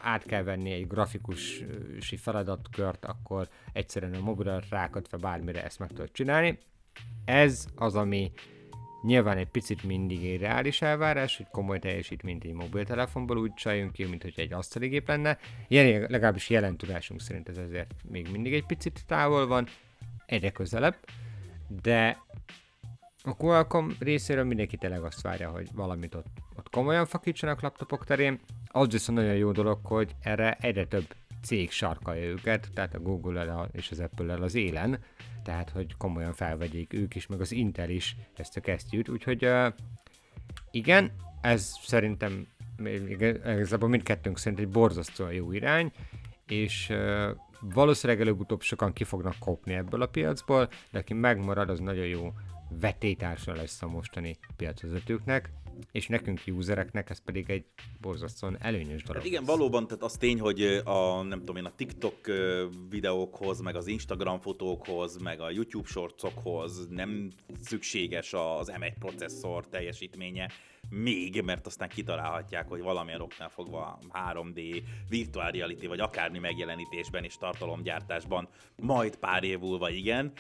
át 0.03 0.25
kell 0.25 0.43
venni 0.43 0.71
egy 0.71 0.87
grafikusi 0.87 2.17
feladatkört, 2.17 3.05
akkor 3.05 3.49
egyszerűen 3.73 4.15
a 4.15 4.21
mobilra 4.21 4.61
rákötve 4.71 5.17
bármire 5.17 5.65
ezt 5.65 5.79
meg 5.79 5.89
tudod 5.89 6.13
csinálni. 6.13 6.59
Ez 7.25 7.67
az, 7.75 7.95
ami 7.95 8.33
nyilván 9.03 9.37
egy 9.37 9.49
picit 9.49 9.83
mindig 9.83 10.25
egy 10.25 10.41
reális 10.41 10.83
elvárás, 10.83 11.37
hogy 11.37 11.47
komoly 11.51 11.79
teljesítményt 11.79 12.45
egy 12.45 12.53
mobiltelefonból 12.53 13.39
úgy 13.39 13.55
csaljunk 13.55 13.93
ki, 13.93 14.05
mint 14.05 14.23
hogy 14.23 14.35
egy 14.37 14.53
asztaligép 14.53 15.09
lenne. 15.09 15.39
Ilyen, 15.69 16.01
legalábbis 16.01 16.51
jelen 16.51 16.77
tudásunk 16.77 17.21
szerint 17.21 17.49
ez 17.49 17.57
ezért 17.57 17.95
még 18.11 18.29
mindig 18.31 18.55
egy 18.55 18.67
picit 18.67 19.05
távol 19.07 19.47
van, 19.47 19.67
egyre 20.27 20.51
közelebb, 20.51 20.97
de 21.83 22.23
a 23.29 23.35
Qualcomm 23.35 23.91
részéről 23.99 24.45
mindenki 24.45 24.77
tényleg 24.77 25.03
azt 25.03 25.21
várja, 25.21 25.51
hogy 25.51 25.69
valamit 25.75 26.15
ott, 26.15 26.27
ott 26.57 26.71
komolyan 26.71 27.07
fakítsanak 27.07 27.61
laptopok 27.61 28.05
terén. 28.05 28.41
Az 28.67 28.91
viszont 28.91 29.19
nagyon 29.19 29.35
jó 29.35 29.53
dolog, 29.53 29.79
hogy 29.83 30.15
erre 30.21 30.57
egyre 30.61 30.87
több 30.87 31.15
cég 31.43 31.71
sarkalja 31.71 32.25
őket, 32.25 32.69
tehát 32.75 32.95
a 32.95 33.01
Google-el 33.01 33.69
és 33.73 33.91
az 33.91 34.01
Apple-el 34.01 34.43
az 34.43 34.55
élen, 34.55 34.99
tehát 35.43 35.71
hogy 35.71 35.97
komolyan 35.97 36.33
felvegyék 36.33 36.93
ők 36.93 37.15
is, 37.15 37.27
meg 37.27 37.41
az 37.41 37.53
Intel 37.53 37.91
is 37.91 38.17
ezt 38.37 38.57
a 38.57 38.61
kesztyűt, 38.61 39.09
úgyhogy 39.09 39.49
igen, 40.71 41.13
ez 41.41 41.73
szerintem 41.83 42.47
igazából 43.15 43.89
mindkettőnk 43.89 44.39
szerint 44.39 44.61
egy 44.61 44.69
borzasztóan 44.69 45.33
jó 45.33 45.53
irány, 45.53 45.93
és 46.47 46.93
valószínűleg 47.61 48.23
előbb-utóbb 48.23 48.61
sokan 48.61 48.93
ki 48.93 49.05
fognak 49.05 49.35
kopni 49.39 49.75
ebből 49.75 50.03
a 50.03 50.07
piacból, 50.07 50.69
de 50.91 50.99
aki 50.99 51.15
megmarad, 51.15 51.71
az 51.71 51.81
nagyon 51.81 52.07
jó 52.07 52.33
vetétársa 52.71 53.55
lesz 53.55 53.83
a 53.83 53.89
mostani 53.89 54.39
piacvezetőknek, 54.57 55.51
és 55.93 56.07
nekünk 56.07 56.41
usereknek 56.47 57.11
ez 57.11 57.19
pedig 57.25 57.51
egy 57.51 57.65
borzasztóan 58.01 58.57
előnyös 58.61 59.03
dolog. 59.03 59.23
Hát 59.23 59.31
igen, 59.31 59.45
valóban, 59.45 59.87
tehát 59.87 60.03
az 60.03 60.17
tény, 60.17 60.41
hogy 60.41 60.63
a, 60.85 61.23
nem 61.23 61.39
tudom 61.39 61.57
én, 61.57 61.65
a 61.65 61.75
TikTok 61.77 62.17
videókhoz, 62.89 63.61
meg 63.61 63.77
az 63.77 63.87
Instagram 63.87 64.41
fotókhoz, 64.41 65.17
meg 65.17 65.41
a 65.41 65.51
YouTube 65.51 65.89
shortsokhoz 65.89 66.87
nem 66.91 67.31
szükséges 67.61 68.33
az 68.33 68.73
M1 68.79 68.93
processzor 68.99 69.69
teljesítménye, 69.69 70.51
még, 70.91 71.43
mert 71.43 71.67
aztán 71.67 71.89
kitalálhatják, 71.89 72.69
hogy 72.69 72.81
valamilyen 72.81 73.21
oknál 73.21 73.49
fogva 73.49 73.99
3D, 74.13 74.83
virtual 75.09 75.51
reality, 75.51 75.87
vagy 75.87 76.01
akármi 76.01 76.39
megjelenítésben 76.39 77.25
és 77.25 77.37
tartalomgyártásban 77.37 78.49
majd 78.77 79.17
pár 79.17 79.45
év 79.45 79.59
múlva 79.59 79.91
igen, 79.91 80.33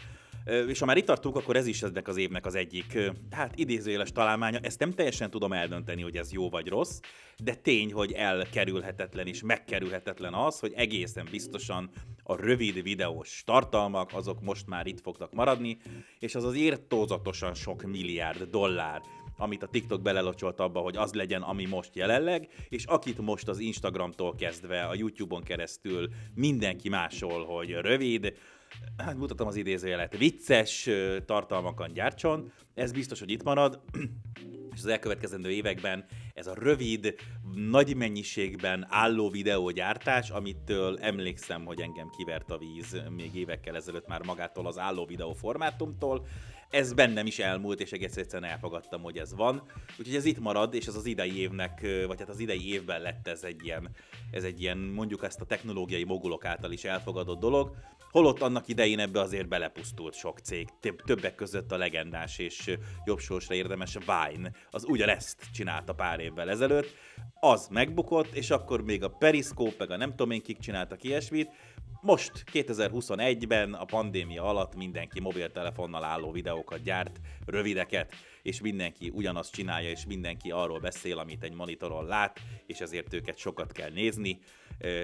és 0.68 0.78
ha 0.78 0.86
már 0.86 0.96
itt 0.96 1.06
tartunk, 1.06 1.36
akkor 1.36 1.56
ez 1.56 1.66
is 1.66 1.82
ennek 1.82 2.08
az 2.08 2.16
évnek 2.16 2.46
az 2.46 2.54
egyik, 2.54 2.98
hát 3.30 3.58
idézőjeles 3.58 4.12
találmánya. 4.12 4.58
Ezt 4.62 4.78
nem 4.78 4.92
teljesen 4.92 5.30
tudom 5.30 5.52
eldönteni, 5.52 6.02
hogy 6.02 6.16
ez 6.16 6.32
jó 6.32 6.48
vagy 6.48 6.68
rossz, 6.68 7.00
de 7.44 7.54
tény, 7.54 7.92
hogy 7.92 8.12
elkerülhetetlen 8.12 9.26
és 9.26 9.42
megkerülhetetlen 9.42 10.34
az, 10.34 10.58
hogy 10.58 10.72
egészen 10.76 11.28
biztosan 11.30 11.90
a 12.22 12.36
rövid 12.36 12.82
videós 12.82 13.42
tartalmak, 13.46 14.10
azok 14.14 14.40
most 14.42 14.66
már 14.66 14.86
itt 14.86 15.00
fognak 15.00 15.32
maradni, 15.32 15.76
és 16.18 16.34
az 16.34 16.44
az 16.44 16.54
írtózatosan 16.54 17.54
sok 17.54 17.82
milliárd 17.82 18.42
dollár, 18.42 19.02
amit 19.36 19.62
a 19.62 19.68
TikTok 19.68 20.02
belelocsolt 20.02 20.60
abba, 20.60 20.80
hogy 20.80 20.96
az 20.96 21.12
legyen, 21.12 21.42
ami 21.42 21.66
most 21.66 21.96
jelenleg, 21.96 22.48
és 22.68 22.84
akit 22.84 23.18
most 23.18 23.48
az 23.48 23.58
Instagramtól 23.58 24.34
kezdve, 24.34 24.82
a 24.82 24.94
YouTube-on 24.94 25.42
keresztül 25.42 26.08
mindenki 26.34 26.88
másol, 26.88 27.44
hogy 27.44 27.70
rövid, 27.70 28.34
mutatom 29.16 29.46
az 29.46 29.56
idézőjelet, 29.56 30.16
vicces 30.16 30.88
tartalmakat 31.26 31.92
gyártson, 31.92 32.52
ez 32.74 32.92
biztos, 32.92 33.18
hogy 33.18 33.30
itt 33.30 33.42
marad, 33.42 33.80
és 34.74 34.84
az 34.84 34.86
elkövetkezendő 34.86 35.50
években 35.50 36.04
ez 36.34 36.46
a 36.46 36.54
rövid, 36.54 37.14
nagy 37.54 37.96
mennyiségben 37.96 38.86
álló 38.88 39.30
videógyártás, 39.30 40.30
amitől 40.30 40.98
emlékszem, 40.98 41.64
hogy 41.64 41.80
engem 41.80 42.10
kivert 42.16 42.50
a 42.50 42.58
víz 42.58 43.02
még 43.16 43.34
évekkel 43.34 43.76
ezelőtt 43.76 44.06
már 44.06 44.24
magától 44.24 44.66
az 44.66 44.78
álló 44.78 45.06
videó 45.06 45.32
formátumtól, 45.32 46.26
ez 46.70 46.92
bennem 46.92 47.26
is 47.26 47.38
elmúlt, 47.38 47.80
és 47.80 47.92
egész 47.92 48.16
egyszerűen 48.16 48.50
elfogadtam, 48.50 49.02
hogy 49.02 49.18
ez 49.18 49.34
van. 49.34 49.62
Úgyhogy 49.98 50.14
ez 50.14 50.24
itt 50.24 50.38
marad, 50.38 50.74
és 50.74 50.86
ez 50.86 50.94
az 50.94 51.06
idei 51.06 51.38
évnek, 51.38 51.86
vagy 52.06 52.18
hát 52.18 52.28
az 52.28 52.38
idei 52.38 52.72
évben 52.72 53.00
lett 53.00 53.28
ez 53.28 53.42
egy 53.42 53.64
ilyen, 53.64 53.90
ez 54.30 54.44
egy 54.44 54.60
ilyen 54.60 54.78
mondjuk 54.78 55.24
ezt 55.24 55.40
a 55.40 55.44
technológiai 55.44 56.04
mogulok 56.04 56.44
által 56.44 56.72
is 56.72 56.84
elfogadott 56.84 57.40
dolog, 57.40 57.76
Holott 58.10 58.40
annak 58.40 58.68
idején 58.68 58.98
ebbe 58.98 59.20
azért 59.20 59.48
belepusztult 59.48 60.14
sok 60.14 60.38
cég, 60.38 60.68
többek 61.04 61.34
között 61.34 61.72
a 61.72 61.76
legendás 61.76 62.38
és 62.38 62.76
jobb 63.04 63.18
sorsra 63.18 63.54
érdemes 63.54 63.94
Vine, 63.94 64.50
az 64.70 64.84
ugyanezt 64.84 65.42
csinálta 65.52 65.94
pár 65.94 66.20
évvel 66.20 66.50
ezelőtt, 66.50 66.96
az 67.40 67.68
megbukott, 67.70 68.34
és 68.34 68.50
akkor 68.50 68.82
még 68.82 69.02
a 69.02 69.08
Periscope, 69.08 69.74
meg 69.78 69.90
a 69.90 69.96
nem 69.96 70.10
tudom 70.10 70.30
én 70.30 70.42
kik 70.42 70.58
csináltak 70.58 71.04
ilyesmit, 71.04 71.50
most 72.00 72.44
2021-ben 72.52 73.74
a 73.74 73.84
pandémia 73.84 74.44
alatt 74.44 74.74
mindenki 74.74 75.20
mobiltelefonnal 75.20 76.04
álló 76.04 76.30
videókat 76.30 76.82
gyárt, 76.82 77.20
rövideket, 77.46 78.14
és 78.42 78.60
mindenki 78.60 79.10
ugyanazt 79.14 79.52
csinálja, 79.52 79.90
és 79.90 80.06
mindenki 80.06 80.50
arról 80.50 80.80
beszél, 80.80 81.18
amit 81.18 81.42
egy 81.42 81.54
monitoron 81.54 82.06
lát, 82.06 82.40
és 82.66 82.80
ezért 82.80 83.14
őket 83.14 83.36
sokat 83.36 83.72
kell 83.72 83.90
nézni. 83.90 84.38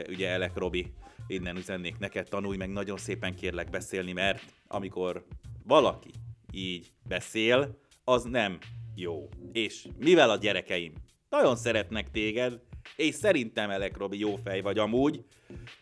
Ugye 0.09 0.29
Elek 0.29 0.57
Robi, 0.57 0.93
innen 1.27 1.57
üzennék 1.57 1.99
neked, 1.99 2.29
tanulj 2.29 2.57
meg 2.57 2.71
nagyon 2.71 2.97
szépen 2.97 3.35
kérlek 3.35 3.71
beszélni, 3.71 4.13
mert 4.13 4.43
amikor 4.67 5.27
valaki 5.65 6.11
így 6.53 6.93
beszél, 7.09 7.79
az 8.05 8.25
nem 8.25 8.59
jó. 8.95 9.29
És 9.53 9.87
mivel 9.99 10.31
a 10.31 10.37
gyerekeim 10.37 10.93
nagyon 11.29 11.57
szeretnek 11.57 12.11
téged, 12.11 12.61
és 12.97 13.15
szerintem 13.15 13.71
Elek 13.71 13.97
Robi 13.97 14.19
jó 14.19 14.37
fej 14.37 14.61
vagy 14.61 14.79
amúgy, 14.79 15.25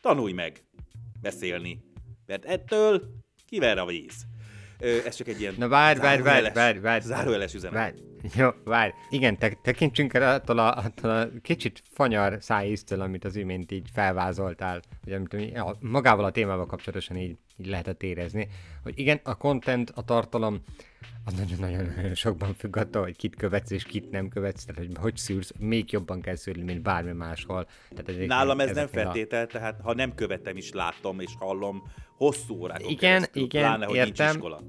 tanulj 0.00 0.32
meg 0.32 0.64
beszélni, 1.20 1.84
mert 2.26 2.44
ettől 2.44 3.02
kiver 3.46 3.78
a 3.78 3.86
víz. 3.86 4.26
Ez 4.78 5.14
csak 5.14 5.28
egy 5.28 5.40
ilyen 5.40 5.54
Na 5.58 5.68
várj, 5.68 5.98
várj, 6.00 6.22
várj, 6.22 6.52
várj, 6.52 6.78
várj. 6.78 7.04
Zárójeles 7.04 7.54
üzenet. 7.54 7.74
Várj. 7.74 8.11
Jó, 8.36 8.48
várj. 8.64 8.92
Igen, 9.10 9.38
te, 9.38 9.52
tekintsünk 9.62 10.14
el 10.14 10.34
attól 10.34 10.58
a, 10.58 10.76
attól 10.76 11.10
a 11.10 11.28
kicsit 11.42 11.82
fanyar 11.90 12.36
szájíztől, 12.40 13.00
amit 13.00 13.24
az 13.24 13.36
imént 13.36 13.72
így 13.72 13.88
felvázoltál, 13.92 14.80
hogy 15.04 15.12
amit 15.12 15.34
ja, 15.52 15.76
magával 15.80 16.24
a 16.24 16.30
témával 16.30 16.66
kapcsolatosan 16.66 17.16
így, 17.16 17.36
így 17.56 17.66
lehetett 17.66 18.02
érezni, 18.02 18.48
hogy 18.82 18.98
igen, 18.98 19.20
a 19.22 19.36
content, 19.36 19.90
a 19.94 20.02
tartalom, 20.02 20.60
az 21.24 21.34
nagyon-nagyon 21.34 22.14
sokban 22.14 22.54
függ 22.54 22.76
attól, 22.76 23.02
hogy 23.02 23.16
kit 23.16 23.36
követsz 23.36 23.70
és 23.70 23.84
kit 23.84 24.10
nem 24.10 24.28
követsz, 24.28 24.64
tehát 24.64 24.82
hogy 24.86 24.96
hogy 25.00 25.16
szűrsz, 25.16 25.52
még 25.58 25.92
jobban 25.92 26.20
kell 26.20 26.36
szűrni, 26.36 26.62
mint 26.62 26.82
bármi 26.82 27.12
máshol. 27.12 27.66
Tehát 27.94 28.26
Nálam 28.26 28.60
ez 28.60 28.74
nem 28.74 28.86
feltétel, 28.86 29.44
a... 29.44 29.46
tehát 29.46 29.80
ha 29.80 29.94
nem 29.94 30.14
követem 30.14 30.56
is 30.56 30.72
látom 30.72 31.20
és 31.20 31.32
hallom 31.38 31.82
hosszú 32.16 32.54
órákon 32.54 32.90
Igen, 32.90 32.98
keresztül, 32.98 33.42
igen, 33.42 33.62
pláne, 33.62 33.86
hogy 33.86 33.96
értem. 33.96 34.26
Nincs 34.26 34.36
iskola. 34.36 34.62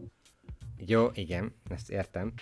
Jó, 0.85 1.09
igen, 1.13 1.55
ezt 1.69 1.89
értem. 1.89 2.33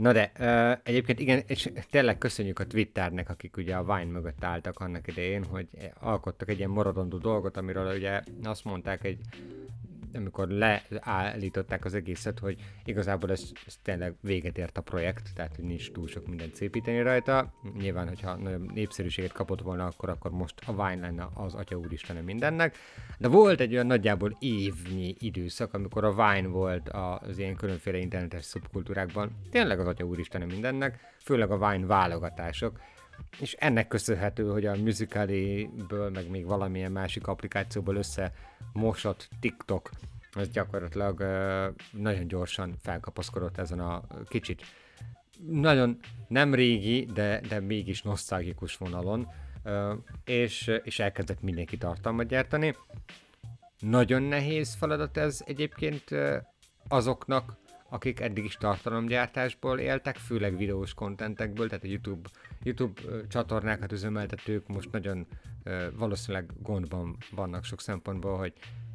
Na 0.00 0.12
de, 0.12 0.32
uh, 0.38 0.78
egyébként 0.82 1.20
igen, 1.20 1.42
és 1.46 1.70
tényleg 1.90 2.18
köszönjük 2.18 2.58
a 2.58 2.66
Twitternek, 2.66 3.30
akik 3.30 3.56
ugye 3.56 3.74
a 3.74 3.84
Vine 3.84 4.10
mögött 4.10 4.44
álltak 4.44 4.78
annak 4.78 5.06
idején, 5.06 5.44
hogy 5.44 5.68
alkottak 6.00 6.48
egy 6.48 6.58
ilyen 6.58 6.70
maradandó 6.70 7.18
dolgot, 7.18 7.56
amiről 7.56 7.96
ugye 7.96 8.22
azt 8.42 8.64
mondták 8.64 9.04
egy 9.04 9.18
amikor 10.14 10.48
leállították 10.48 11.84
az 11.84 11.94
egészet, 11.94 12.38
hogy 12.38 12.58
igazából 12.84 13.30
ez, 13.30 13.42
ez 13.66 13.76
tényleg 13.82 14.14
véget 14.20 14.58
ért 14.58 14.78
a 14.78 14.80
projekt, 14.80 15.34
tehát 15.34 15.56
hogy 15.56 15.64
nincs 15.64 15.90
túl 15.90 16.08
sok 16.08 16.26
mindent 16.26 16.54
szépíteni 16.54 17.02
rajta. 17.02 17.52
Nyilván, 17.78 18.08
hogyha 18.08 18.36
nagyobb 18.36 18.72
népszerűséget 18.72 19.32
kapott 19.32 19.60
volna, 19.60 19.86
akkor, 19.86 20.08
akkor 20.08 20.30
most 20.30 20.54
a 20.66 20.72
Vine 20.72 21.00
lenne 21.00 21.28
az 21.34 21.54
Atya 21.54 21.76
Úristen 21.76 22.24
mindennek. 22.24 22.76
De 23.18 23.28
volt 23.28 23.60
egy 23.60 23.72
olyan 23.72 23.86
nagyjából 23.86 24.36
évnyi 24.38 25.14
időszak, 25.18 25.74
amikor 25.74 26.04
a 26.04 26.12
Vine 26.12 26.48
volt 26.48 26.88
az 26.88 27.38
ilyen 27.38 27.56
különféle 27.56 27.98
internetes 27.98 28.44
szubkultúrákban 28.44 29.30
tényleg 29.50 29.80
az 29.80 29.86
Atya 29.86 30.04
Úristen 30.04 30.46
mindennek, 30.46 30.98
főleg 31.24 31.50
a 31.50 31.70
Vine 31.70 31.86
válogatások, 31.86 32.80
és 33.40 33.52
ennek 33.52 33.88
köszönhető, 33.88 34.50
hogy 34.50 34.66
a 34.66 34.76
Musical.ly-ből, 34.76 36.10
meg 36.10 36.30
még 36.30 36.46
valamilyen 36.46 36.92
másik 36.92 37.26
applikációból 37.26 37.96
összemosott 37.96 39.28
TikTok, 39.40 39.90
az 40.32 40.50
gyakorlatilag 40.50 41.24
nagyon 41.90 42.28
gyorsan 42.28 42.74
felkapaszkodott 42.82 43.58
ezen 43.58 43.80
a 43.80 44.02
kicsit 44.28 44.62
nagyon 45.46 45.98
nem 46.28 46.54
régi, 46.54 47.04
de, 47.04 47.40
de 47.48 47.60
mégis 47.60 48.02
nosztalgikus 48.02 48.76
vonalon, 48.76 49.28
és, 50.24 50.70
és 50.82 50.98
elkezdett 50.98 51.42
mindenki 51.42 51.76
tartalmat 51.76 52.26
gyártani. 52.26 52.74
Nagyon 53.78 54.22
nehéz 54.22 54.74
feladat 54.74 55.16
ez 55.16 55.40
egyébként 55.46 56.04
azoknak, 56.88 57.56
akik 57.90 58.20
eddig 58.20 58.44
is 58.44 58.54
tartalomgyártásból 58.54 59.78
éltek, 59.78 60.16
főleg 60.16 60.56
videós 60.56 60.94
kontentekből, 60.94 61.68
tehát 61.68 61.84
a 61.84 61.88
YouTube, 61.88 62.28
YouTube 62.62 63.00
csatornákat 63.28 63.92
üzemeltetők 63.92 64.66
most 64.66 64.92
nagyon 64.92 65.26
valószínűleg 65.92 66.50
gondban 66.62 67.16
vannak 67.30 67.64
sok 67.64 67.80
szempontból, 67.80 68.38
hogy 68.38 68.52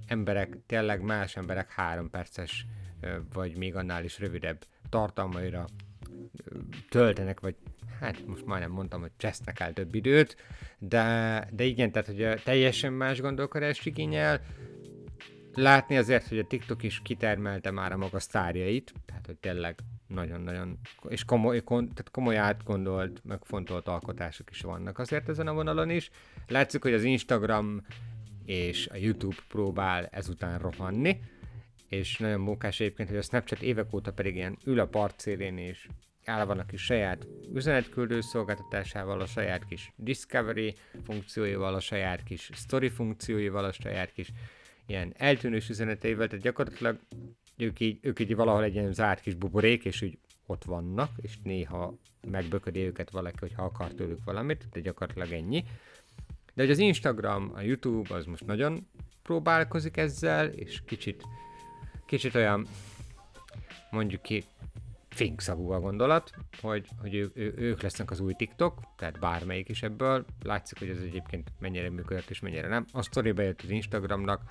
emberek, 0.08 0.58
tényleg 0.66 1.02
más 1.02 1.36
emberek 1.36 1.72
három 1.72 2.10
perces 2.10 2.66
vagy 3.34 3.58
még 3.58 3.76
annál 3.76 4.04
is 4.04 4.20
rövidebb 4.20 4.66
tartalmaira 4.90 5.66
töltenek, 6.90 7.40
vagy 7.40 7.56
hát 8.00 8.26
most 8.26 8.46
majdnem 8.46 8.72
mondtam, 8.72 9.02
hogy 9.02 9.12
csesznek 9.18 9.60
el 9.60 9.74
több 9.74 9.96
időt, 9.96 10.36
de, 10.80 11.48
de 11.52 11.64
igen, 11.64 11.92
tehát 11.92 12.08
hogy 12.08 12.44
teljesen 12.44 12.94
más 12.94 13.22
gondolkodást 13.22 13.86
igényel, 13.86 14.42
látni 15.56 15.98
azért, 15.98 16.28
hogy 16.28 16.40
a 16.40 16.48
TikTok 16.48 16.84
is 16.84 17.02
kitermelte 17.04 17.72
már 17.72 17.92
a 17.92 17.98
maga 17.98 18.20
sztárjait, 18.20 18.94
tehát 19.06 19.26
hogy 19.26 19.38
tényleg 19.38 19.80
nagyon-nagyon, 20.08 20.80
és 21.08 21.24
komoly, 21.24 21.64
kon, 21.64 21.90
tehát 21.90 22.12
komoly 22.12 22.38
átgondolt, 22.38 23.22
megfontolt 23.24 23.88
alkotások 23.88 24.50
is 24.50 24.62
vannak 24.62 25.00
azért 25.00 25.30
ezen 25.30 25.48
a 25.48 25.54
vonalon 25.54 25.90
is. 25.90 26.10
Látszik, 26.48 26.82
hogy 26.82 26.94
az 26.94 27.04
Instagram 27.04 27.86
és 28.46 28.88
a 28.88 28.96
YouTube 28.96 29.36
próbál 29.48 30.06
ezután 30.06 30.60
rohanni, 30.60 31.20
és 31.90 32.18
nagyon 32.18 32.40
mókás 32.40 32.80
egyébként, 32.80 33.10
hogy 33.10 33.18
a 33.18 33.22
Snapchat 33.22 33.62
évek 33.62 33.94
óta 33.94 34.14
pedig 34.14 34.36
ilyen 34.36 34.58
ül 34.66 34.80
a 34.80 34.88
partszélén, 34.88 35.58
és 35.58 35.88
áll 36.26 36.46
van 36.46 36.60
a 36.60 36.66
kis 36.66 36.82
saját 36.82 37.28
üzenetküldő 37.54 38.22
szolgáltatásával, 38.22 39.22
a 39.22 39.26
saját 39.26 39.66
kis 39.66 39.94
Discovery 39.96 40.76
funkcióival, 41.04 41.74
a 41.74 41.80
saját 41.80 42.24
kis 42.24 42.50
Story 42.54 42.90
funkcióival, 42.90 43.66
a 43.66 43.72
saját 43.72 44.12
kis 44.12 44.32
ilyen 44.86 45.14
eltűnős 45.18 45.70
üzeneteivel, 45.70 46.28
tehát 46.28 46.44
gyakorlatilag 46.44 47.00
ők 47.58 47.80
így, 47.80 48.00
ők 48.02 48.20
így 48.20 48.36
valahol 48.36 48.64
egy 48.64 48.74
ilyen 48.74 48.94
zárt 48.94 49.22
kis 49.22 49.36
buborék, 49.36 49.86
és 49.86 50.02
úgy 50.02 50.18
ott 50.46 50.64
vannak, 50.64 51.10
és 51.22 51.38
néha 51.44 51.98
megböködi 52.28 52.80
őket 52.80 53.10
valaki, 53.10 53.38
hogyha 53.40 53.64
akar 53.64 53.94
tőlük 53.94 54.24
valamit, 54.24 54.68
de 54.72 54.80
gyakorlatilag 54.80 55.32
ennyi. 55.32 55.64
De 56.54 56.62
hogy 56.62 56.72
az 56.72 56.78
Instagram, 56.78 57.52
a 57.56 57.62
YouTube 57.62 58.16
az 58.16 58.26
most 58.26 58.46
nagyon 58.46 58.88
próbálkozik 59.24 59.98
ezzel, 59.98 60.48
és 60.48 60.82
kicsit, 60.86 61.24
kicsit 62.06 62.36
olyan 62.36 62.68
mondjuk 63.92 64.22
ki 64.22 64.44
fényszagú 65.16 65.72
a 65.72 65.80
gondolat, 65.80 66.32
hogy, 66.62 66.88
hogy 67.02 67.16
ő, 67.16 67.32
ő, 67.34 67.54
ők 67.58 67.82
lesznek 67.82 68.12
az 68.12 68.20
új 68.20 68.34
TikTok, 68.34 68.80
tehát 68.98 69.20
bármelyik 69.20 69.70
is 69.70 69.84
ebből. 69.84 70.26
Látszik, 70.44 70.80
hogy 70.80 70.90
ez 70.90 70.98
egyébként 70.98 71.52
mennyire 71.60 71.90
működött 71.90 72.30
és 72.30 72.40
mennyire 72.40 72.68
nem. 72.68 72.86
A 72.92 73.02
sztori 73.02 73.32
bejött 73.32 73.62
az 73.62 73.70
Instagramnak, 73.70 74.42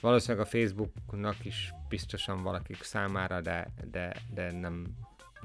valószínűleg 0.00 0.46
a 0.46 0.48
Facebooknak 0.48 1.44
is 1.44 1.72
biztosan 1.88 2.42
valakik 2.42 2.82
számára, 2.82 3.40
de, 3.40 3.72
de, 3.90 4.16
de 4.34 4.52
nem 4.52 4.86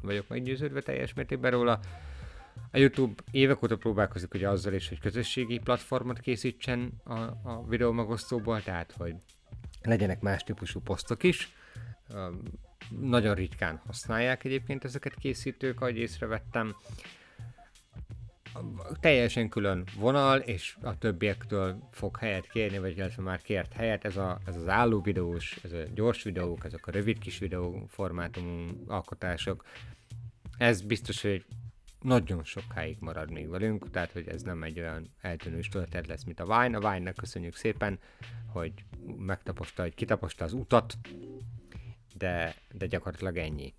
vagyok 0.02 0.28
meggyőződve 0.28 0.82
teljes 0.82 1.14
mértékben 1.14 1.52
róla. 1.52 1.80
A 2.72 2.78
YouTube 2.78 3.24
évek 3.32 3.64
óta 3.64 3.78
próbálkozik 3.78 4.34
ugye 4.34 4.50
azzal 4.50 4.74
is, 4.74 4.90
hogy 4.90 5.00
közösségi 5.00 5.60
platformot 5.60 6.20
készítsen 6.20 6.92
a, 7.04 7.14
a 7.44 7.66
videó 7.68 7.92
megosztóból, 7.92 8.62
tehát 8.62 8.92
hogy 8.98 9.16
legyenek 9.82 10.22
más 10.22 10.44
típusú 10.44 10.80
posztok 10.80 11.24
is 11.24 11.54
nagyon 13.00 13.36
ritkán 13.36 13.82
használják 13.86 14.44
egyébként 14.44 14.84
ezeket 14.84 15.16
készítők, 15.16 15.82
ahogy 15.82 15.98
észrevettem. 15.98 16.76
Teljesen 19.00 19.50
külön 19.50 19.84
vonal, 20.00 20.40
és 20.40 20.78
a 20.82 20.98
többiektől 20.98 21.88
fog 21.92 22.18
helyet 22.18 22.50
kérni, 22.50 22.80
vagy 22.80 22.98
illetve 22.98 23.24
már 23.24 23.42
kért 23.42 23.74
helyet. 23.74 24.06
Ez, 24.06 24.18
a, 24.18 24.40
ez 24.46 24.56
az 24.56 24.68
álló 24.68 25.02
videós, 25.02 25.60
ez 25.64 25.72
a 25.72 25.84
gyors 25.94 26.24
videók, 26.24 26.66
ezek 26.66 26.88
a 26.88 26.92
rövid 26.92 27.20
kis 27.20 27.38
videó 27.38 27.86
formátumú 27.88 28.68
alkotások. 28.88 29.66
Ez 30.58 30.82
biztos, 30.82 31.22
hogy 31.22 31.46
nagyon 32.02 32.44
sokáig 32.44 32.98
marad 33.00 33.32
még 33.32 33.50
velünk, 33.50 33.90
tehát 33.90 34.12
hogy 34.12 34.28
ez 34.28 34.42
nem 34.42 34.64
egy 34.64 34.80
olyan 34.80 35.14
eltűnős 35.22 35.68
történet 35.68 36.08
lesz, 36.08 36.24
mint 36.24 36.40
a 36.40 36.46
Vine. 36.46 36.78
A 36.78 36.80
Vine-nak 36.80 37.16
köszönjük 37.16 37.56
szépen, 37.56 38.00
hogy 38.48 38.74
megtaposta, 39.18 39.82
hogy 39.82 39.96
kitaposta 39.96 40.44
az 40.44 40.54
utat, 40.54 40.98
de, 42.22 42.56
de 42.72 42.86
gyakorlatilag 42.86 43.38
ennyi. 43.38 43.74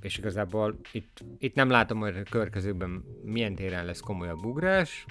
És 0.00 0.18
igazából 0.18 0.78
itt, 0.92 1.24
itt 1.38 1.54
nem 1.54 1.70
látom, 1.70 1.98
hogy 1.98 2.16
a 2.16 2.22
következőkben 2.22 3.04
milyen 3.22 3.54
téren 3.54 3.84
lesz 3.84 4.00
komolyabb 4.00 4.44
ugrás, 4.44 5.04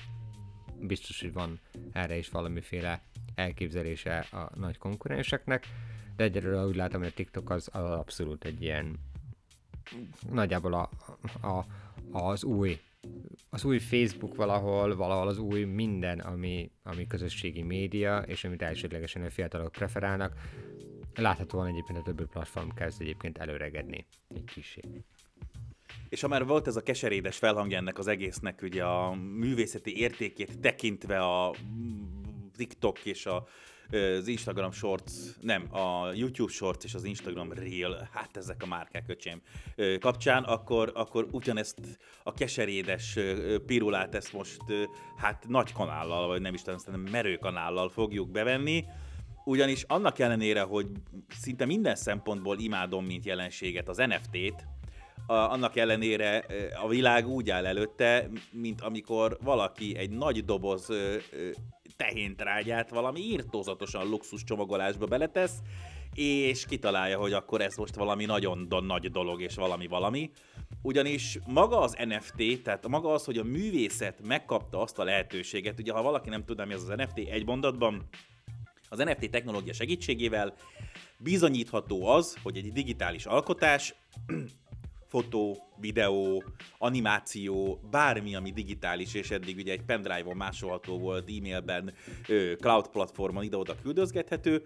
biztos, 0.79 1.21
hogy 1.21 1.33
van 1.33 1.59
erre 1.91 2.17
is 2.17 2.29
valamiféle 2.29 3.01
elképzelése 3.35 4.17
a 4.17 4.51
nagy 4.55 4.77
konkurenseknek, 4.77 5.65
de 6.15 6.23
egyelőre 6.23 6.65
úgy 6.65 6.75
látom, 6.75 6.99
hogy 6.99 7.09
a 7.09 7.13
TikTok 7.13 7.49
az, 7.49 7.69
az 7.71 7.91
abszolút 7.91 8.45
egy 8.45 8.61
ilyen 8.61 8.99
nagyjából 10.31 10.73
a, 10.73 10.89
a, 11.47 11.65
az 12.11 12.43
új 12.43 12.79
az 13.49 13.63
új 13.63 13.79
Facebook 13.79 14.35
valahol, 14.35 14.95
valahol 14.95 15.27
az 15.27 15.37
új 15.37 15.63
minden, 15.63 16.19
ami, 16.19 16.71
ami 16.83 17.07
közösségi 17.07 17.61
média, 17.61 18.17
és 18.17 18.43
amit 18.43 18.61
elsődlegesen 18.61 19.23
a 19.23 19.29
fiatalok 19.29 19.71
preferálnak, 19.71 20.33
Láthatóan 21.17 21.67
egyébként 21.67 21.99
a 21.99 22.01
többi 22.01 22.23
platform 22.23 22.69
kezd 22.69 23.01
egyébként 23.01 23.37
előregedni 23.37 24.05
egy 24.27 24.43
kicsi. 24.43 24.81
És 26.09 26.21
ha 26.21 26.27
már 26.27 26.45
volt 26.45 26.67
ez 26.67 26.75
a 26.75 26.83
keserédes 26.83 27.37
felhangja 27.37 27.77
ennek 27.77 27.97
az 27.97 28.07
egésznek, 28.07 28.61
ugye 28.61 28.83
a 28.83 29.15
művészeti 29.15 29.97
értékét 29.97 30.59
tekintve 30.59 31.19
a 31.19 31.55
TikTok 32.55 33.05
és 33.05 33.25
a, 33.25 33.47
az 33.91 34.27
Instagram 34.27 34.71
Shorts, 34.71 35.11
nem, 35.41 35.75
a 35.75 36.11
YouTube 36.13 36.51
Shorts 36.51 36.83
és 36.83 36.93
az 36.93 37.03
Instagram 37.03 37.53
Reel, 37.53 38.09
hát 38.11 38.37
ezek 38.37 38.63
a 38.63 38.65
márkák, 38.65 39.03
öcsém, 39.07 39.41
kapcsán, 39.99 40.43
akkor, 40.43 40.91
akkor 40.95 41.27
ugyanezt 41.31 41.99
a 42.23 42.33
keserédes 42.33 43.17
pirulát 43.65 44.15
ezt 44.15 44.33
most 44.33 44.61
hát 45.17 45.45
nagy 45.47 45.71
kanállal, 45.71 46.27
vagy 46.27 46.41
nem 46.41 46.53
is 46.53 46.61
tudom, 46.61 47.01
merő 47.01 47.37
kanállal 47.37 47.89
fogjuk 47.89 48.31
bevenni, 48.31 48.85
ugyanis 49.47 49.83
annak 49.87 50.19
ellenére, 50.19 50.61
hogy 50.61 50.87
szinte 51.39 51.65
minden 51.65 51.95
szempontból 51.95 52.59
imádom, 52.59 53.05
mint 53.05 53.25
jelenséget, 53.25 53.89
az 53.89 53.97
NFT-t, 53.97 54.67
a, 55.27 55.33
annak 55.33 55.75
ellenére 55.75 56.45
a 56.83 56.87
világ 56.87 57.27
úgy 57.27 57.49
áll 57.49 57.65
előtte, 57.65 58.29
mint 58.51 58.81
amikor 58.81 59.37
valaki 59.43 59.97
egy 59.97 60.09
nagy 60.09 60.45
doboz 60.45 60.89
tehéntrágyát 61.97 62.89
valami 62.89 63.19
írtózatosan 63.19 64.09
luxus 64.09 64.43
csomagolásba 64.43 65.05
beletesz, 65.05 65.57
és 66.13 66.65
kitalálja, 66.65 67.17
hogy 67.17 67.33
akkor 67.33 67.61
ez 67.61 67.75
most 67.75 67.95
valami 67.95 68.25
nagyon 68.25 68.67
nagy 68.85 69.11
dolog, 69.11 69.41
és 69.41 69.55
valami 69.55 69.87
valami. 69.87 70.31
Ugyanis 70.81 71.39
maga 71.45 71.79
az 71.79 71.97
NFT, 72.05 72.61
tehát 72.63 72.87
maga 72.87 73.13
az, 73.13 73.25
hogy 73.25 73.37
a 73.37 73.43
művészet 73.43 74.21
megkapta 74.23 74.81
azt 74.81 74.99
a 74.99 75.03
lehetőséget, 75.03 75.79
ugye 75.79 75.91
ha 75.91 76.01
valaki 76.01 76.29
nem 76.29 76.45
tudná, 76.45 76.63
mi 76.63 76.73
az 76.73 76.89
az 76.89 76.95
NFT, 76.97 77.17
egy 77.17 77.45
mondatban, 77.45 78.09
az 78.89 78.97
NFT 78.97 79.29
technológia 79.29 79.73
segítségével 79.73 80.53
bizonyítható 81.17 82.07
az, 82.07 82.37
hogy 82.43 82.57
egy 82.57 82.71
digitális 82.71 83.25
alkotás 83.25 83.95
fotó, 85.11 85.66
videó, 85.79 86.43
animáció, 86.77 87.79
bármi, 87.91 88.35
ami 88.35 88.51
digitális, 88.51 89.13
és 89.13 89.31
eddig 89.31 89.57
ugye 89.57 89.71
egy 89.71 89.83
pendrive-on 89.83 90.35
másolható 90.35 90.99
volt, 90.99 91.29
e-mailben, 91.29 91.93
cloud 92.59 92.87
platformon 92.87 93.43
ide-oda 93.43 93.75
küldözgethető, 93.81 94.63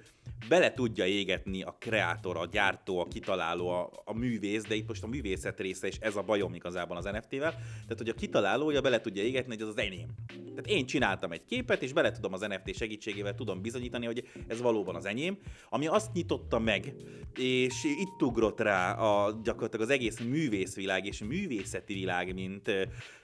bele 0.47 0.74
tudja 0.74 1.05
égetni 1.05 1.64
a 1.64 1.76
kreátor, 1.80 2.38
a 2.38 2.45
gyártó, 2.45 2.99
a 2.99 3.07
kitaláló, 3.07 3.68
a, 3.68 3.89
a 4.05 4.14
művész, 4.14 4.64
de 4.64 4.76
itt 4.76 4.88
most 4.88 5.03
a 5.03 5.07
művészet 5.07 5.59
része, 5.59 5.88
és 5.88 5.97
ez 5.99 6.16
a 6.16 6.22
bajom 6.22 6.53
igazából 6.53 6.97
az 6.97 7.03
NFT-vel, 7.03 7.51
tehát 7.51 7.97
hogy 7.97 8.09
a 8.09 8.14
kitalálója 8.14 8.82
bele 8.82 9.01
tudja 9.01 9.24
égetni, 9.24 9.53
hogy 9.53 9.62
az 9.62 9.68
az 9.68 9.78
enyém. 9.78 10.07
Tehát 10.28 10.68
én 10.68 10.86
csináltam 10.86 11.32
egy 11.32 11.45
képet, 11.45 11.82
és 11.82 11.93
bele 11.93 12.12
tudom 12.12 12.34
az 12.34 12.41
NFT 12.41 12.76
segítségével 12.76 13.36
tudom 13.36 13.62
bizonyítani, 13.62 14.05
hogy 14.05 14.28
ez 14.47 14.62
valóban 14.62 14.95
az 14.95 15.05
enyém, 15.05 15.38
ami 15.70 15.88
azt 15.88 16.14
nyitotta 16.14 16.59
meg, 16.59 16.93
és 17.36 17.84
itt 17.84 18.22
ugrott 18.22 18.59
rá 18.59 18.93
a, 18.93 19.39
gyakorlatilag 19.43 19.86
az 19.86 19.93
egész 19.93 20.20
művészvilág 20.20 21.01
és 21.06 21.20
művészeti 21.20 21.93
világ, 21.93 22.34
mint 22.34 22.72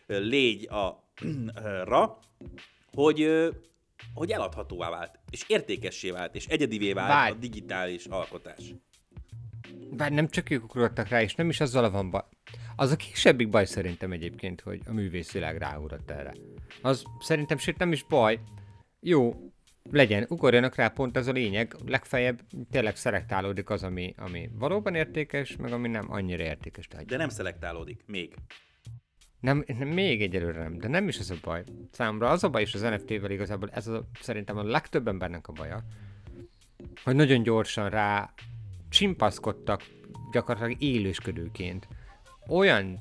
légy 0.05 0.67
a 0.67 1.11
ra, 1.83 2.19
hogy 2.93 3.49
hogy 4.13 4.31
eladhatóvá 4.31 4.89
vált, 4.89 5.19
és 5.29 5.43
értékessé 5.47 6.09
vált, 6.09 6.35
és 6.35 6.45
egyedivé 6.45 6.93
vált 6.93 7.09
Várj. 7.09 7.31
a 7.31 7.35
digitális 7.35 8.05
alkotás. 8.05 8.73
Bár 9.91 10.11
nem 10.11 10.27
csak 10.27 10.49
ők 10.49 10.63
ugrottak 10.63 11.07
rá, 11.07 11.21
és 11.21 11.35
nem 11.35 11.49
is 11.49 11.59
azzal 11.59 11.89
van 11.91 12.09
baj. 12.09 12.23
Az 12.75 12.91
a 12.91 12.95
kisebbik 12.95 13.49
baj 13.49 13.65
szerintem 13.65 14.11
egyébként, 14.11 14.61
hogy 14.61 14.81
a 14.85 14.91
művészvilág 14.91 15.57
ráugrott 15.57 16.11
erre. 16.11 16.33
Az 16.81 17.03
szerintem 17.19 17.57
sőt 17.57 17.77
nem 17.77 17.91
is 17.91 18.03
baj. 18.03 18.39
Jó, 18.99 19.51
legyen, 19.91 20.25
ugorjanak 20.29 20.75
rá, 20.75 20.87
pont 20.87 21.17
ez 21.17 21.27
a 21.27 21.31
lényeg, 21.31 21.75
legfeljebb 21.85 22.41
tényleg 22.71 22.95
szelektálódik 22.95 23.69
az, 23.69 23.83
ami, 23.83 24.13
ami 24.17 24.49
valóban 24.53 24.95
értékes, 24.95 25.55
meg 25.55 25.71
ami 25.71 25.87
nem 25.87 26.11
annyira 26.11 26.43
értékes. 26.43 26.87
Tehát. 26.87 27.05
De 27.05 27.17
nem 27.17 27.29
szelektálódik, 27.29 28.03
még. 28.05 28.35
Nem, 29.39 29.63
nem, 29.79 29.87
még 29.87 30.21
egyelőre 30.21 30.59
nem, 30.59 30.77
de 30.77 30.87
nem 30.87 31.07
is 31.07 31.17
ez 31.17 31.29
a 31.29 31.35
baj. 31.43 31.63
Számomra 31.91 32.29
az 32.29 32.43
a 32.43 32.49
baj 32.49 32.61
is 32.61 32.73
az 32.73 32.81
NFT-vel 32.81 33.31
igazából, 33.31 33.69
ez 33.69 33.87
a, 33.87 34.09
szerintem 34.21 34.57
a 34.57 34.63
legtöbb 34.63 35.07
embernek 35.07 35.47
a 35.47 35.51
baja, 35.51 35.83
hogy 37.03 37.15
nagyon 37.15 37.43
gyorsan 37.43 37.89
rá 37.89 38.33
csimpaszkodtak 38.89 39.83
gyakorlatilag 40.31 40.81
élősködőként. 40.81 41.87
Olyan 42.47 42.99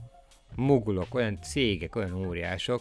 mogulok, 0.54 1.14
olyan 1.14 1.40
cégek, 1.42 1.96
olyan 1.96 2.26
óriások, 2.26 2.80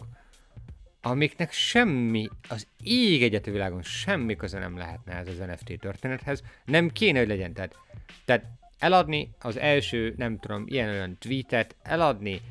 amiknek 1.05 1.51
semmi, 1.51 2.29
az 2.49 2.67
ég 2.83 3.23
egyetű 3.23 3.51
világon 3.51 3.81
semmi 3.83 4.35
köze 4.35 4.59
nem 4.59 4.77
lehetne 4.77 5.13
ez 5.13 5.27
az 5.27 5.37
NFT 5.37 5.79
történethez, 5.79 6.43
nem 6.65 6.89
kéne, 6.89 7.19
hogy 7.19 7.27
legyen. 7.27 7.53
Tehát, 7.53 7.75
tehát 8.25 8.45
eladni 8.79 9.29
az 9.39 9.57
első, 9.57 10.13
nem 10.17 10.39
tudom, 10.39 10.63
ilyen-olyan 10.67 11.17
tweetet, 11.19 11.75
eladni 11.81 12.41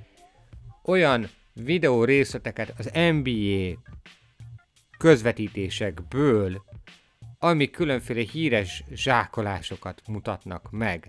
olyan 0.85 1.29
videó 1.53 2.05
részleteket 2.05 2.75
az 2.79 2.91
NBA 2.93 3.83
közvetítésekből, 4.99 6.65
ami 7.39 7.71
különféle 7.71 8.23
híres 8.33 8.85
zsákolásokat 8.93 10.03
mutatnak 10.07 10.71
meg. 10.71 11.09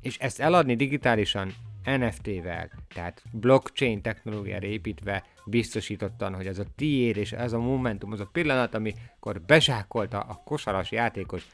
És 0.00 0.18
ezt 0.18 0.40
eladni 0.40 0.76
digitálisan 0.76 1.54
NFT-vel, 1.84 2.70
tehát 2.94 3.22
blockchain 3.32 4.02
technológiára 4.02 4.66
építve 4.66 5.24
biztosítottan, 5.50 6.34
hogy 6.34 6.46
ez 6.46 6.58
a 6.58 6.64
tiéd 6.76 7.16
és 7.16 7.32
ez 7.32 7.52
a 7.52 7.58
momentum, 7.58 8.12
az 8.12 8.20
a 8.20 8.28
pillanat, 8.32 8.74
amikor 8.74 9.40
bezsákolta 9.46 10.20
a 10.20 10.42
kosaras 10.44 10.90
játékos 10.90 11.46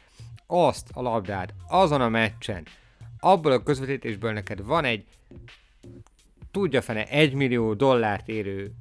azt 0.47 0.91
a 0.93 1.03
labdát 1.03 1.55
azon 1.69 2.01
a 2.01 2.09
meccsen, 2.09 2.67
abból 3.19 3.53
a 3.53 3.63
közvetítésből 3.63 4.33
neked 4.33 4.65
van 4.65 4.85
egy 4.85 5.05
tudja 6.51 6.83
fene 6.83 7.07
1 7.09 7.35
millió 7.35 7.75
dollárt 7.75 8.29
érő 8.29 8.73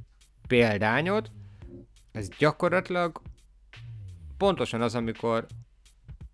példányod, 0.48 1.32
ez 2.12 2.30
gyakorlatilag 2.38 3.22
pontosan 4.38 4.82
az, 4.82 4.96
amikor 4.96 5.46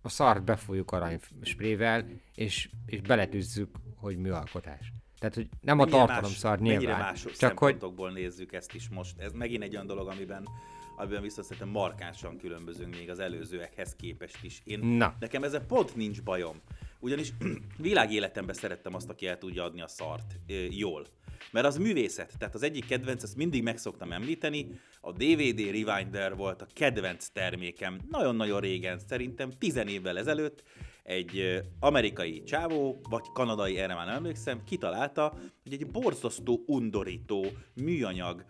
a 0.02 0.08
szart 0.08 0.44
befújjuk 0.44 0.92
aranysprével, 0.92 2.06
és, 2.34 2.70
és 2.86 3.00
beletűzzük, 3.00 3.76
hogy 3.96 4.16
műalkotás. 4.16 4.92
Tehát, 5.22 5.36
hogy 5.36 5.48
nem 5.60 5.76
mennyire 5.76 5.96
a 5.96 5.98
tartalom 5.98 6.30
más, 6.30 6.38
szar 6.38 6.58
nyilván. 6.58 6.84
Mennyire 6.84 6.98
más 6.98 7.22
csak 7.22 7.34
szempontokból 7.34 8.10
hogy... 8.10 8.20
nézzük 8.20 8.52
ezt 8.52 8.74
is 8.74 8.88
most. 8.88 9.18
Ez 9.18 9.32
megint 9.32 9.62
egy 9.62 9.74
olyan 9.74 9.86
dolog, 9.86 10.08
amiben 10.08 10.48
amiben 10.96 11.22
viszont 11.22 11.46
szerintem 11.46 11.72
markánsan 11.72 12.38
különbözünk 12.38 12.96
még 12.96 13.10
az 13.10 13.18
előzőekhez 13.18 13.96
képest 13.96 14.44
is. 14.44 14.62
Én, 14.64 14.78
Na. 14.78 15.16
Nekem 15.20 15.42
ezzel 15.42 15.60
pont 15.66 15.96
nincs 15.96 16.22
bajom. 16.22 16.60
Ugyanis 16.98 17.32
világéletemben 17.78 18.54
szerettem 18.54 18.94
azt, 18.94 19.08
aki 19.08 19.26
el 19.26 19.38
tudja 19.38 19.64
adni 19.64 19.80
a 19.80 19.86
szart 19.88 20.38
jól. 20.70 21.06
Mert 21.50 21.66
az 21.66 21.76
művészet, 21.76 22.38
tehát 22.38 22.54
az 22.54 22.62
egyik 22.62 22.86
kedvenc, 22.86 23.22
ezt 23.22 23.36
mindig 23.36 23.62
meg 23.62 23.78
szoktam 23.78 24.12
említeni, 24.12 24.80
a 25.00 25.12
DVD 25.12 25.60
Rewinder 25.60 26.36
volt 26.36 26.62
a 26.62 26.66
kedvenc 26.72 27.26
termékem 27.28 28.00
nagyon-nagyon 28.10 28.60
régen, 28.60 28.98
szerintem 28.98 29.50
10 29.58 29.76
évvel 29.76 30.18
ezelőtt, 30.18 30.62
egy 31.02 31.62
amerikai 31.80 32.42
csávó, 32.42 33.00
vagy 33.08 33.24
kanadai, 33.32 33.78
erre 33.78 33.94
már 33.94 34.06
nem 34.06 34.14
emlékszem, 34.14 34.64
kitalálta, 34.64 35.34
hogy 35.62 35.72
egy 35.72 35.86
borzasztó, 35.86 36.62
undorító 36.66 37.46
műanyag, 37.74 38.44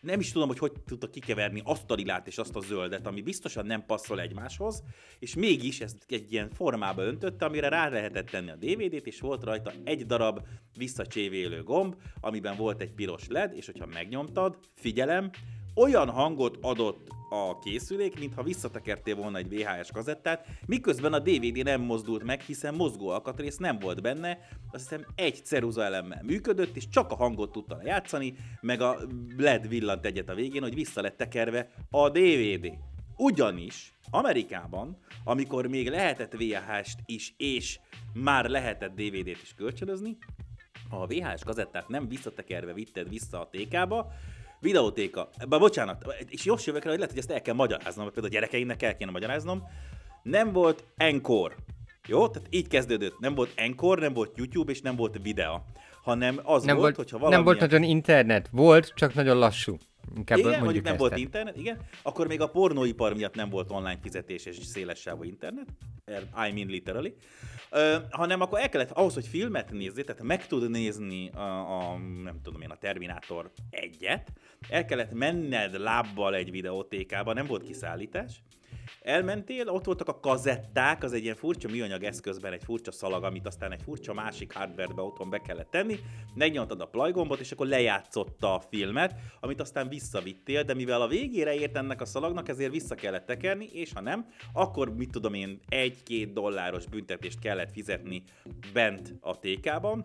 nem 0.00 0.20
is 0.20 0.32
tudom, 0.32 0.48
hogy 0.48 0.58
hogy 0.58 0.72
tudta 0.86 1.10
kikeverni 1.10 1.62
azt 1.64 1.90
a 1.90 1.94
lilát 1.94 2.26
és 2.26 2.38
azt 2.38 2.56
a 2.56 2.60
zöldet, 2.60 3.06
ami 3.06 3.20
biztosan 3.22 3.66
nem 3.66 3.86
passzol 3.86 4.20
egymáshoz, 4.20 4.82
és 5.18 5.34
mégis 5.34 5.80
ezt 5.80 6.04
egy 6.08 6.32
ilyen 6.32 6.50
formába 6.50 7.02
öntötte, 7.02 7.44
amire 7.44 7.68
rá 7.68 7.88
lehetett 7.88 8.28
tenni 8.28 8.50
a 8.50 8.56
DVD-t, 8.56 9.06
és 9.06 9.20
volt 9.20 9.44
rajta 9.44 9.72
egy 9.84 10.06
darab 10.06 10.40
visszacsévélő 10.76 11.62
gomb, 11.62 11.94
amiben 12.20 12.56
volt 12.56 12.80
egy 12.80 12.92
piros 12.92 13.28
led, 13.28 13.52
és 13.56 13.66
hogyha 13.66 13.86
megnyomtad, 13.86 14.58
figyelem, 14.74 15.30
olyan 15.74 16.10
hangot 16.10 16.58
adott 16.60 17.07
a 17.28 17.58
készülék, 17.58 18.18
mintha 18.18 18.42
visszatekertél 18.42 19.16
volna 19.16 19.38
egy 19.38 19.48
VHS 19.48 19.90
kazettát, 19.92 20.46
miközben 20.66 21.12
a 21.12 21.18
DVD 21.18 21.62
nem 21.64 21.80
mozdult 21.80 22.24
meg, 22.24 22.40
hiszen 22.40 22.74
mozgó 22.74 23.08
alkatrész 23.08 23.56
nem 23.56 23.78
volt 23.78 24.02
benne, 24.02 24.38
azt 24.70 24.88
hiszem 24.88 25.06
egy 25.14 25.44
ceruza 25.44 25.84
elemmel 25.84 26.22
működött, 26.22 26.76
és 26.76 26.88
csak 26.88 27.10
a 27.10 27.16
hangot 27.16 27.52
tudta 27.52 27.80
játszani, 27.84 28.34
meg 28.60 28.80
a 28.80 28.98
LED 29.36 29.68
villant 29.68 30.06
egyet 30.06 30.28
a 30.28 30.34
végén, 30.34 30.62
hogy 30.62 30.74
vissza 30.74 31.00
lett 31.00 31.16
tekerve 31.16 31.70
a 31.90 32.08
DVD. 32.08 32.72
Ugyanis 33.16 33.92
Amerikában, 34.10 34.98
amikor 35.24 35.66
még 35.66 35.88
lehetett 35.88 36.32
VHS-t 36.32 36.98
is, 37.04 37.34
és 37.36 37.80
már 38.12 38.48
lehetett 38.48 38.94
DVD-t 38.94 39.42
is 39.42 39.54
kölcsönözni, 39.56 40.16
a 40.90 41.06
VHS 41.06 41.44
kazettát 41.44 41.88
nem 41.88 42.08
visszatekerve 42.08 42.72
vitted 42.72 43.08
vissza 43.08 43.40
a 43.40 43.48
TK-ba, 43.50 44.12
videótéka, 44.60 45.28
Bár 45.48 45.60
bocsánat, 45.60 46.14
és 46.28 46.44
jó 46.44 46.54
jövök 46.64 46.82
hogy 46.82 46.92
lehet, 46.92 47.10
hogy 47.10 47.18
ezt 47.18 47.30
el 47.30 47.42
kell 47.42 47.54
magyaráznom, 47.54 48.04
például 48.04 48.26
a 48.26 48.30
gyerekeimnek 48.30 48.82
el 48.82 48.96
kéne 48.96 49.10
magyaráznom, 49.10 49.62
nem 50.22 50.52
volt 50.52 50.84
encore. 50.96 51.54
Jó? 52.06 52.28
Tehát 52.28 52.48
így 52.50 52.68
kezdődött. 52.68 53.18
Nem 53.18 53.34
volt 53.34 53.52
encore, 53.56 54.00
nem 54.00 54.12
volt 54.12 54.36
YouTube, 54.36 54.72
és 54.72 54.80
nem 54.80 54.96
volt 54.96 55.18
videó. 55.22 55.64
Hanem 56.02 56.40
az 56.42 56.62
nem 56.62 56.76
volt, 56.76 56.96
volt 56.96 56.96
hogyha 56.96 57.18
valamilyen... 57.18 57.44
Nem 57.44 57.54
volt 57.58 57.70
nagyon 57.70 57.88
internet. 57.88 58.48
Volt, 58.52 58.92
csak 58.94 59.14
nagyon 59.14 59.38
lassú. 59.38 59.76
Inkább 60.16 60.38
igen, 60.38 60.62
mondjuk 60.62 60.84
nem 60.84 60.96
volt 60.96 61.16
internet, 61.16 61.56
igen. 61.56 61.80
Akkor 62.02 62.26
még 62.26 62.40
a 62.40 62.46
pornóipar 62.46 63.14
miatt 63.14 63.34
nem 63.34 63.48
volt 63.48 63.70
online 63.70 63.98
fizetés 64.02 64.46
és 64.46 64.56
széles 64.56 65.00
sávú 65.00 65.22
internet. 65.22 65.68
I 66.48 66.52
mean 66.52 66.66
literally. 66.66 67.14
Uh, 67.70 68.02
hanem 68.10 68.40
akkor 68.40 68.60
el 68.60 68.68
kellett, 68.68 68.90
ahhoz, 68.90 69.14
hogy 69.14 69.26
filmet 69.26 69.70
nézni, 69.70 70.04
tehát 70.04 70.22
meg 70.22 70.46
tud 70.46 70.70
nézni 70.70 71.28
a, 71.28 71.40
a 71.40 71.98
nem 72.22 72.40
tudom 72.42 72.60
én, 72.60 72.70
a 72.70 72.76
Terminátor 72.76 73.50
egyet, 73.70 74.32
el 74.68 74.84
kellett 74.84 75.12
menned 75.12 75.78
lábbal 75.78 76.34
egy 76.34 76.50
videótékába, 76.50 77.32
nem 77.32 77.46
volt 77.46 77.62
kiszállítás, 77.62 78.42
Elmentél, 79.00 79.68
ott 79.68 79.84
voltak 79.84 80.08
a 80.08 80.20
kazetták, 80.20 81.04
az 81.04 81.12
egy 81.12 81.22
ilyen 81.22 81.34
furcsa 81.34 81.68
műanyag 81.68 82.02
eszközben 82.02 82.52
egy 82.52 82.64
furcsa 82.64 82.92
szalag, 82.92 83.24
amit 83.24 83.46
aztán 83.46 83.72
egy 83.72 83.82
furcsa 83.82 84.14
másik 84.14 84.52
hardwarebe 84.52 85.02
otthon 85.02 85.30
be 85.30 85.38
kellett 85.38 85.70
tenni, 85.70 85.98
megnyomtad 86.34 86.80
a 86.80 86.86
play 86.86 87.10
gombot, 87.10 87.40
és 87.40 87.52
akkor 87.52 87.66
lejátszotta 87.66 88.54
a 88.54 88.60
filmet, 88.60 89.14
amit 89.40 89.60
aztán 89.60 89.88
visszavittél, 89.88 90.62
de 90.62 90.74
mivel 90.74 91.02
a 91.02 91.08
végére 91.08 91.54
ért 91.54 91.76
ennek 91.76 92.00
a 92.00 92.04
szalagnak, 92.04 92.48
ezért 92.48 92.72
vissza 92.72 92.94
kellett 92.94 93.26
tekerni, 93.26 93.68
és 93.72 93.92
ha 93.92 94.00
nem, 94.00 94.26
akkor 94.52 94.94
mit 94.94 95.10
tudom 95.10 95.34
én, 95.34 95.60
egy-két 95.68 96.32
dolláros 96.32 96.86
büntetést 96.86 97.38
kellett 97.38 97.72
fizetni 97.72 98.22
bent 98.72 99.14
a 99.20 99.38
TK-ban, 99.38 100.04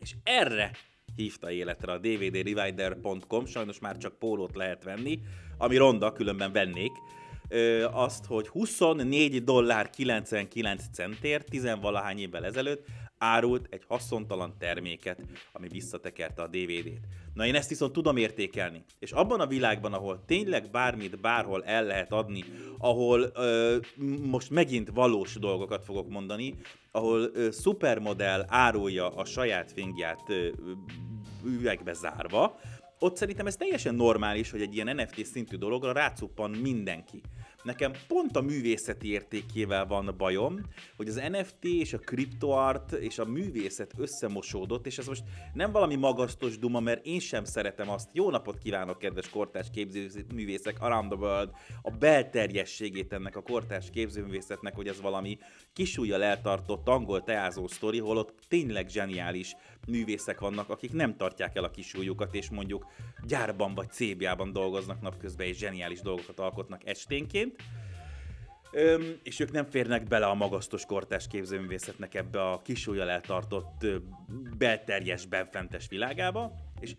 és 0.00 0.14
erre 0.22 0.70
hívta 1.16 1.50
életre 1.50 1.92
a 1.92 1.98
dvdrewinder.com, 1.98 3.46
sajnos 3.46 3.78
már 3.78 3.96
csak 3.96 4.18
pólót 4.18 4.56
lehet 4.56 4.84
venni, 4.84 5.20
ami 5.58 5.76
ronda, 5.76 6.12
különben 6.12 6.52
vennék, 6.52 6.92
ö, 7.48 7.84
azt, 7.92 8.24
hogy 8.24 8.48
24 8.48 9.44
dollár 9.44 9.90
99 9.90 10.82
centért, 10.92 11.48
tizenvalahány 11.50 12.18
évvel 12.18 12.44
ezelőtt 12.44 12.86
árult 13.18 13.66
egy 13.70 13.82
haszontalan 13.88 14.54
terméket, 14.58 15.20
ami 15.52 15.68
visszatekerte 15.68 16.42
a 16.42 16.46
DVD-t. 16.46 17.00
Na 17.34 17.46
én 17.46 17.54
ezt 17.54 17.68
viszont 17.68 17.92
tudom 17.92 18.16
értékelni. 18.16 18.84
És 18.98 19.12
abban 19.12 19.40
a 19.40 19.46
világban, 19.46 19.92
ahol 19.92 20.22
tényleg 20.26 20.70
bármit 20.70 21.20
bárhol 21.20 21.64
el 21.64 21.84
lehet 21.84 22.12
adni, 22.12 22.44
ahol 22.78 23.30
ö, 23.34 23.76
most 24.22 24.50
megint 24.50 24.90
valós 24.94 25.34
dolgokat 25.34 25.84
fogok 25.84 26.08
mondani, 26.08 26.54
ahol 26.90 27.30
ö, 27.34 27.50
szupermodell 27.50 28.44
árulja 28.48 29.14
a 29.14 29.24
saját 29.24 29.72
fingját 29.72 30.32
üvegbe 31.44 31.92
zárva, 31.92 32.58
ott 32.98 33.16
szerintem 33.16 33.46
ez 33.46 33.56
teljesen 33.56 33.94
normális, 33.94 34.50
hogy 34.50 34.60
egy 34.60 34.74
ilyen 34.74 34.96
NFT 34.96 35.24
szintű 35.24 35.56
dologra 35.56 35.92
rácuppan 35.92 36.50
mindenki. 36.50 37.22
Nekem 37.62 37.92
pont 38.08 38.36
a 38.36 38.40
művészeti 38.40 39.10
értékével 39.10 39.86
van 39.86 40.14
bajom, 40.16 40.60
hogy 40.96 41.08
az 41.08 41.22
NFT 41.30 41.64
és 41.64 41.92
a 41.92 41.98
kriptoart 41.98 42.92
és 42.92 43.18
a 43.18 43.24
művészet 43.24 43.92
összemosódott, 43.96 44.86
és 44.86 44.98
ez 44.98 45.06
most 45.06 45.22
nem 45.54 45.72
valami 45.72 45.94
magasztos 45.94 46.58
duma, 46.58 46.80
mert 46.80 47.06
én 47.06 47.20
sem 47.20 47.44
szeretem 47.44 47.90
azt. 47.90 48.08
Jó 48.12 48.30
napot 48.30 48.58
kívánok, 48.58 48.98
kedves 48.98 49.28
kortárs 49.28 49.70
képzőművészek 49.70 50.80
around 50.80 51.10
the 51.10 51.18
world, 51.18 51.50
a 51.82 51.90
belterjességét 51.90 53.12
ennek 53.12 53.36
a 53.36 53.42
kortárs 53.42 53.90
képzőművészetnek, 53.90 54.74
hogy 54.74 54.88
ez 54.88 55.00
valami 55.00 55.38
kisújjal 55.72 56.22
eltartott 56.22 56.88
angol 56.88 57.22
teázó 57.22 57.66
sztori, 57.66 57.98
holott 57.98 58.34
tényleg 58.48 58.88
zseniális 58.88 59.56
művészek 59.86 60.40
vannak, 60.40 60.70
akik 60.70 60.92
nem 60.92 61.16
tartják 61.16 61.56
el 61.56 61.64
a 61.64 61.70
kisújukat, 61.70 62.34
és 62.34 62.50
mondjuk 62.50 62.86
gyárban 63.26 63.74
vagy 63.74 63.90
cébjában 63.90 64.52
dolgoznak 64.52 65.00
napközben, 65.00 65.46
és 65.46 65.56
zseniális 65.56 66.00
dolgokat 66.00 66.38
alkotnak 66.38 66.86
esténként. 66.86 67.62
Öm, 68.72 69.18
és 69.22 69.40
ők 69.40 69.50
nem 69.50 69.64
férnek 69.64 70.02
bele 70.02 70.26
a 70.26 70.34
magasztos 70.34 70.86
kortás 70.86 71.26
képzőművészetnek 71.26 72.14
ebbe 72.14 72.50
a 72.50 72.62
kisújjal 72.62 73.10
eltartott 73.10 73.86
belterjes, 74.58 75.26
benfentes 75.26 75.88
világába, 75.88 76.52
és 76.80 76.96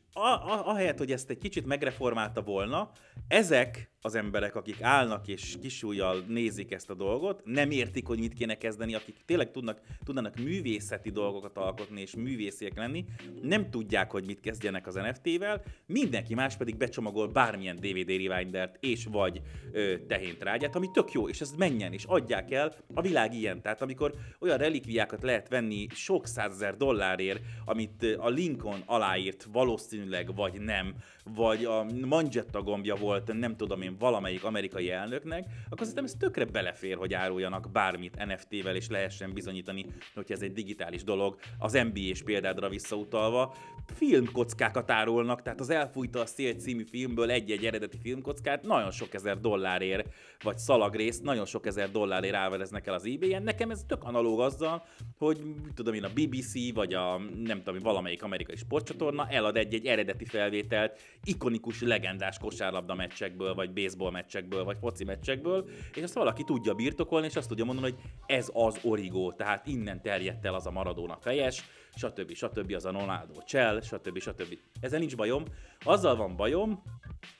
ahelyett, 0.63 0.97
hogy 0.97 1.11
ezt 1.11 1.29
egy 1.29 1.37
kicsit 1.37 1.65
megreformálta 1.65 2.41
volna, 2.41 2.91
ezek 3.27 3.91
az 4.01 4.15
emberek, 4.15 4.55
akik 4.55 4.81
állnak 4.81 5.27
és 5.27 5.55
kisújjal 5.61 6.23
nézik 6.27 6.71
ezt 6.71 6.89
a 6.89 6.93
dolgot, 6.93 7.41
nem 7.45 7.71
értik, 7.71 8.07
hogy 8.07 8.19
mit 8.19 8.33
kéne 8.33 8.55
kezdeni, 8.55 8.95
akik 8.95 9.15
tényleg 9.25 9.51
tudnak, 9.51 9.81
tudnak 10.03 10.35
művészeti 10.35 11.09
dolgokat 11.09 11.57
alkotni 11.57 12.01
és 12.01 12.15
művésziek 12.15 12.77
lenni, 12.77 13.05
nem 13.41 13.69
tudják, 13.69 14.11
hogy 14.11 14.25
mit 14.25 14.39
kezdjenek 14.39 14.87
az 14.87 14.95
NFT-vel, 14.95 15.63
mindenki 15.85 16.33
más 16.33 16.55
pedig 16.55 16.77
becsomagol 16.77 17.27
bármilyen 17.27 17.75
DVD 17.75 18.09
rewindert 18.09 18.77
és 18.79 19.05
vagy 19.05 19.41
ö, 19.71 19.95
tehéntrágyát, 20.07 20.75
ami 20.75 20.91
tök 20.91 21.11
jó, 21.11 21.29
és 21.29 21.41
ezt 21.41 21.57
menjen, 21.57 21.93
és 21.93 22.03
adják 22.03 22.51
el, 22.51 22.75
a 22.93 23.01
világ 23.01 23.33
ilyen. 23.33 23.61
Tehát 23.61 23.81
amikor 23.81 24.13
olyan 24.39 24.57
relikviákat 24.57 25.23
lehet 25.23 25.49
venni 25.49 25.87
sok 25.89 26.27
százezer 26.27 26.77
dollárért, 26.77 27.41
amit 27.65 28.15
a 28.17 28.29
Lincoln 28.29 28.83
aláírt 28.85 29.47
valószínűleg, 29.51 30.35
vagy 30.35 30.61
nem, 30.61 30.95
vagy 31.35 31.65
a 31.65 31.85
Manzetta 32.05 32.61
gombja 32.61 32.95
volt, 32.95 33.33
nem 33.39 33.55
tudom 33.55 33.81
én, 33.81 33.95
valamelyik 33.99 34.43
amerikai 34.43 34.91
elnöknek, 34.91 35.45
akkor 35.65 35.79
szerintem 35.79 36.03
ez 36.03 36.13
tökre 36.19 36.45
belefér, 36.45 36.95
hogy 36.97 37.13
áruljanak 37.13 37.71
bármit 37.71 38.25
NFT-vel, 38.25 38.75
és 38.75 38.89
lehessen 38.89 39.33
bizonyítani, 39.33 39.85
hogy 40.15 40.31
ez 40.31 40.41
egy 40.41 40.53
digitális 40.53 41.03
dolog. 41.03 41.37
Az 41.57 41.73
NBA-s 41.73 42.23
példádra 42.23 42.69
visszautalva, 42.69 43.55
filmkockákat 43.95 44.91
árulnak, 44.91 45.41
tehát 45.41 45.59
az 45.59 45.69
Elfújta 45.69 46.19
a 46.19 46.25
szél 46.25 46.53
című 46.53 46.83
filmből 46.83 47.31
egy-egy 47.31 47.65
eredeti 47.65 47.97
filmkockát 47.97 48.63
nagyon 48.63 48.91
sok 48.91 49.13
ezer 49.13 49.39
dollárért, 49.39 50.13
vagy 50.43 50.57
szalagrészt 50.57 51.23
nagyon 51.23 51.45
sok 51.45 51.65
ezer 51.65 51.91
dollárért 51.91 52.35
ávereznek 52.35 52.87
el 52.87 52.93
az 52.93 53.05
eBay-en. 53.05 53.43
Nekem 53.43 53.71
ez 53.71 53.83
tök 53.87 54.03
analóg 54.03 54.39
azzal, 54.39 54.83
hogy 55.17 55.41
tudom 55.75 55.93
én 55.93 56.03
a 56.03 56.09
BBC, 56.13 56.73
vagy 56.73 56.93
a 56.93 57.21
nem 57.43 57.63
tudom, 57.63 57.79
valamelyik 57.81 58.23
amerikai 58.23 58.55
sportcsatorna 58.55 59.27
elad 59.29 59.57
egy-egy 59.57 59.85
eredeti 59.85 60.25
felvételt 60.25 60.99
ikonikus, 61.23 61.81
legendás 61.81 62.37
kosárlabda 62.37 62.95
meccsekből, 62.95 63.53
vagy 63.53 63.73
baseball 63.73 64.11
meccsekből, 64.11 64.63
vagy 64.63 64.77
foci 64.79 65.03
meccsekből, 65.03 65.69
és 65.93 66.03
azt 66.03 66.13
valaki 66.13 66.43
tudja 66.43 66.73
birtokolni, 66.73 67.27
és 67.27 67.35
azt 67.35 67.47
tudja 67.47 67.65
mondani, 67.65 67.91
hogy 67.91 68.01
ez 68.25 68.49
az 68.53 68.79
origó, 68.83 69.31
tehát 69.31 69.67
innen 69.67 70.01
terjedt 70.01 70.45
el 70.45 70.53
az 70.53 70.65
a 70.65 70.71
Maradona 70.71 71.17
fejes, 71.21 71.63
stb. 71.95 72.33
stb. 72.33 72.73
az 72.73 72.85
a 72.85 72.91
Ronaldo 72.91 73.41
Csell, 73.41 73.81
stb. 73.81 74.19
stb. 74.19 74.57
Ezzel 74.79 74.99
nincs 74.99 75.15
bajom. 75.15 75.43
Azzal 75.83 76.15
van 76.15 76.35
bajom, 76.35 76.83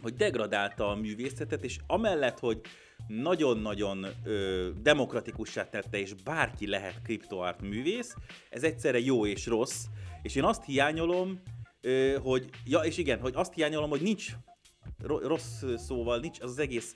hogy 0.01 0.13
degradálta 0.13 0.89
a 0.89 0.95
művészetet, 0.95 1.63
és 1.63 1.78
amellett, 1.88 2.39
hogy 2.39 2.61
nagyon-nagyon 3.07 4.05
ö, 4.23 4.69
demokratikussá 4.82 5.69
tette, 5.69 5.99
és 5.99 6.13
bárki 6.13 6.67
lehet 6.67 7.01
kriptoart 7.01 7.61
művész, 7.61 8.15
ez 8.49 8.63
egyszerre 8.63 8.99
jó 8.99 9.25
és 9.25 9.45
rossz, 9.45 9.86
és 10.21 10.36
én 10.36 10.43
azt 10.43 10.65
hiányolom, 10.65 11.41
hogy, 12.22 12.50
ja, 12.66 12.80
és 12.80 12.98
igen, 12.98 13.20
hogy 13.20 13.34
azt 13.36 13.54
hiányolom, 13.54 13.90
hogy 13.90 14.02
nincs 14.02 14.34
rossz 15.04 15.64
szóval, 15.76 16.20
nincs 16.20 16.40
az, 16.40 16.52
az 16.52 16.60
egész 16.60 16.96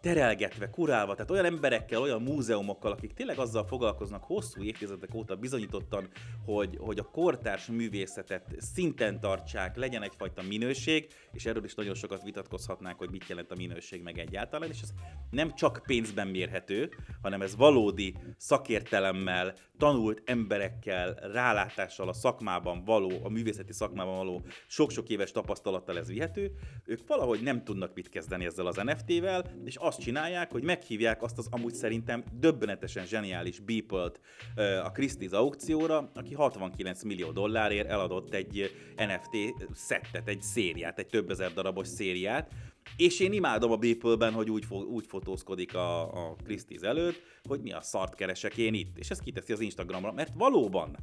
terelgetve, 0.00 0.70
kurálva, 0.70 1.14
tehát 1.14 1.30
olyan 1.30 1.44
emberekkel, 1.44 2.00
olyan 2.00 2.22
múzeumokkal, 2.22 2.92
akik 2.92 3.12
tényleg 3.12 3.38
azzal 3.38 3.66
foglalkoznak 3.66 4.24
hosszú 4.24 4.62
évtizedek 4.62 5.14
óta 5.14 5.36
bizonyítottan, 5.36 6.08
hogy, 6.44 6.76
hogy 6.80 6.98
a 6.98 7.02
kortárs 7.02 7.66
művészetet 7.66 8.54
szinten 8.58 9.20
tartsák, 9.20 9.76
legyen 9.76 10.02
egyfajta 10.02 10.42
minőség, 10.42 11.06
és 11.32 11.46
erről 11.46 11.64
is 11.64 11.74
nagyon 11.74 11.94
sokat 11.94 12.22
vitatkozhatnánk, 12.22 12.98
hogy 12.98 13.10
mit 13.10 13.28
jelent 13.28 13.50
a 13.50 13.56
minőség 13.56 14.02
meg 14.02 14.18
egyáltalán, 14.18 14.68
és 14.68 14.80
ez 14.82 14.92
nem 15.30 15.54
csak 15.54 15.82
pénzben 15.86 16.28
mérhető, 16.28 16.90
hanem 17.22 17.42
ez 17.42 17.56
valódi 17.56 18.16
szakértelemmel, 18.36 19.54
tanult 19.78 20.22
emberekkel, 20.24 21.14
rálátással 21.14 22.08
a 22.08 22.12
szakmában 22.12 22.84
való, 22.84 23.12
a 23.22 23.28
művészeti 23.28 23.72
szakmában 23.72 24.16
való 24.16 24.42
sok-sok 24.66 25.08
éves 25.08 25.32
tapasztalattal 25.32 25.98
ez 25.98 26.08
vihető, 26.08 26.52
ők 26.84 27.06
valahogy 27.06 27.42
nem 27.42 27.64
tudnak 27.64 27.94
mit 27.94 28.08
kezdeni 28.08 28.44
ezzel 28.44 28.66
az 28.66 28.76
NFT-vel, 28.76 29.44
és 29.64 29.76
azt 29.90 30.00
csinálják, 30.00 30.50
hogy 30.50 30.62
meghívják 30.62 31.22
azt 31.22 31.38
az 31.38 31.46
amúgy 31.50 31.74
szerintem 31.74 32.24
döbbenetesen 32.32 33.06
zseniális 33.06 33.60
Beeple-t 33.60 34.20
a 34.84 34.92
Christie's 34.92 35.32
aukcióra, 35.32 36.10
aki 36.14 36.34
69 36.34 37.02
millió 37.02 37.30
dollárért 37.30 37.88
eladott 37.88 38.34
egy 38.34 38.74
NFT 38.96 39.64
szettet, 39.72 40.28
egy 40.28 40.42
szériát, 40.42 40.98
egy 40.98 41.06
több 41.06 41.30
ezer 41.30 41.52
darabos 41.52 41.88
szériát, 41.88 42.50
és 42.96 43.20
én 43.20 43.32
imádom 43.32 43.70
a 43.70 43.76
Beeple-ben, 43.76 44.32
hogy 44.32 44.50
úgy, 44.50 44.66
úgy 44.70 45.06
fotózkodik 45.06 45.74
a, 45.74 46.00
a 46.28 46.36
Christie's 46.46 46.82
előtt, 46.82 47.22
hogy 47.44 47.60
mi 47.60 47.72
a 47.72 47.80
szart 47.80 48.14
keresek 48.14 48.56
én 48.56 48.74
itt, 48.74 48.98
és 48.98 49.10
ezt 49.10 49.22
kiteszi 49.22 49.52
az 49.52 49.60
Instagramra, 49.60 50.12
mert 50.12 50.32
valóban 50.34 50.96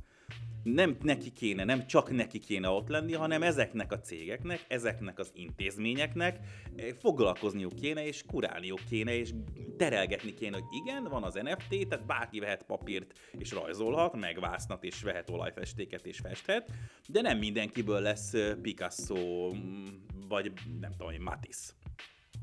nem 0.74 0.98
neki 1.02 1.32
kéne, 1.32 1.64
nem 1.64 1.88
csak 1.88 2.12
neki 2.12 2.40
kéne 2.40 2.70
ott 2.70 2.88
lenni, 2.88 3.14
hanem 3.14 3.44
ezeknek 3.44 3.92
a 3.92 4.00
cégeknek, 4.00 4.66
ezeknek 4.68 5.20
az 5.20 5.32
intézményeknek 5.34 6.40
eh, 6.76 6.88
foglalkozniuk 7.00 7.76
kéne, 7.76 8.06
és 8.06 8.24
kurálniuk 8.28 8.80
kéne, 8.90 9.16
és 9.18 9.30
terelgetni 9.78 10.34
kéne, 10.34 10.58
hogy 10.58 10.82
igen, 10.84 11.04
van 11.04 11.24
az 11.24 11.34
NFT, 11.34 11.88
tehát 11.88 12.06
bárki 12.06 12.40
vehet 12.40 12.64
papírt 12.64 13.20
és 13.38 13.52
rajzolhat, 13.52 14.16
megvásznat 14.16 14.84
és 14.84 15.02
vehet 15.02 15.30
olajfestéket 15.30 16.06
és 16.06 16.20
festhet, 16.20 16.72
de 17.08 17.22
nem 17.22 17.38
mindenkiből 17.38 18.00
lesz 18.00 18.34
eh, 18.34 18.56
Picasso, 18.56 19.54
mm, 19.54 19.86
vagy 20.28 20.52
nem 20.80 20.92
tudom, 20.98 21.22
Matisse. 21.22 21.77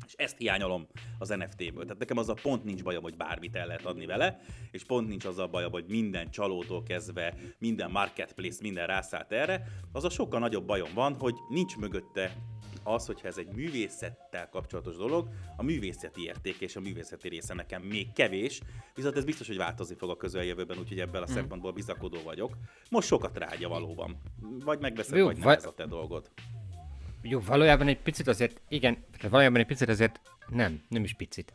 És 0.07 0.12
ezt 0.16 0.38
hiányolom 0.38 0.86
az 1.18 1.28
NFT-ből. 1.28 1.82
Tehát 1.82 1.99
nekem 1.99 2.18
az 2.18 2.28
a 2.28 2.34
pont 2.42 2.64
nincs 2.64 2.82
bajom, 2.82 3.03
hogy 3.03 3.16
bármit 3.16 3.57
el 3.57 3.66
lehet 3.66 3.84
adni 3.84 4.07
vele, 4.07 4.40
és 4.70 4.84
pont 4.84 5.09
nincs 5.09 5.24
az 5.24 5.38
a 5.38 5.47
bajom, 5.47 5.72
hogy 5.72 5.84
minden 5.88 6.30
csalótól 6.30 6.82
kezdve, 6.82 7.34
minden 7.59 7.90
marketplace, 7.90 8.59
minden 8.62 8.86
rászállt 8.86 9.32
erre. 9.32 9.66
Az 9.92 10.05
a 10.05 10.11
sokkal 10.11 10.40
nagyobb 10.40 10.66
bajom 10.66 10.90
van, 10.95 11.14
hogy 11.18 11.34
nincs 11.49 11.76
mögötte 11.76 12.36
az, 12.84 13.07
hogyha 13.07 13.28
ez 13.28 13.38
egy 13.38 13.55
művészettel 13.55 14.49
kapcsolatos 14.49 14.97
dolog, 14.97 15.28
a 15.57 15.62
művészeti 15.62 16.22
érték 16.24 16.61
és 16.61 16.76
a 16.76 16.80
művészeti 16.80 17.28
része 17.28 17.55
nekem 17.55 17.82
még 17.82 18.12
kevés, 18.12 18.61
viszont 18.95 19.16
ez 19.16 19.24
biztos, 19.24 19.47
hogy 19.47 19.57
változni 19.57 19.95
fog 19.95 20.11
a 20.11 20.16
közeljövőben, 20.16 20.78
úgyhogy 20.78 21.01
ebből 21.01 21.22
a 21.22 21.24
hmm. 21.24 21.34
szempontból 21.34 21.72
bizakodó 21.72 22.18
vagyok. 22.24 22.57
Most 22.90 23.09
sokat 23.09 23.38
rágya 23.38 23.68
valóban. 23.68 24.20
Vagy 24.64 24.80
megveszed, 24.80 25.20
vagy 25.20 25.38
nem 25.38 25.49
ez 25.49 25.64
a 25.64 25.72
te 25.72 25.86
dolgod. 25.86 26.30
Jó, 27.27 27.41
valójában 27.41 27.89
egy 27.89 27.99
picit 27.99 28.29
azért, 28.29 28.61
igen, 28.68 28.97
valójában 29.31 29.61
egy 29.61 29.66
picit 29.66 29.89
azért 29.89 30.20
nem, 30.49 30.83
nem 30.89 31.05
is 31.05 31.14
picit. 31.14 31.53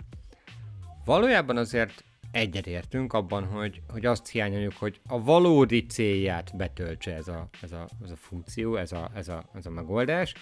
Valójában 1.06 1.58
azért 1.58 2.04
egyetértünk 2.32 3.14
abban, 3.14 3.46
hogy, 3.46 3.82
hogy 3.90 4.06
azt 4.06 4.28
hiányoljuk, 4.28 4.74
hogy 4.74 5.00
a 5.08 5.24
valódi 5.24 5.86
célját 5.86 6.56
betöltse 6.58 7.16
ez 7.16 7.28
a, 7.28 7.50
ez 7.62 7.72
a, 7.72 7.88
ez 8.04 8.12
a 8.12 8.16
funkció, 8.16 8.76
ez 8.76 8.92
a, 8.92 9.12
ez, 9.16 9.28
a, 9.28 9.44
ez 9.54 9.66
a 9.66 9.70
megoldás. 9.70 10.34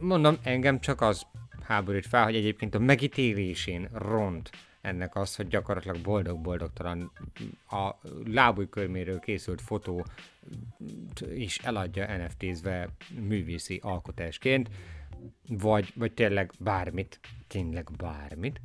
Mondom, 0.00 0.36
engem 0.42 0.80
csak 0.80 1.00
az 1.00 1.26
háborít 1.62 2.06
fel, 2.06 2.24
hogy 2.24 2.36
egyébként 2.36 2.74
a 2.74 2.78
megítélésén 2.78 3.88
ront 3.92 4.50
ennek 4.80 5.16
az, 5.16 5.36
hogy 5.36 5.48
gyakorlatilag 5.48 5.98
boldog-boldogtalan 5.98 7.12
a 7.70 7.90
lábújkörméről 8.24 9.18
készült 9.18 9.60
fotó 9.60 10.06
is 11.34 11.58
eladja 11.58 12.16
NFT-zve 12.16 12.88
művészi 13.20 13.80
alkotásként, 13.82 14.70
vagy, 15.48 15.92
vagy 15.94 16.12
tényleg 16.12 16.52
bármit, 16.58 17.20
tényleg 17.46 17.88
bármit. 17.96 18.60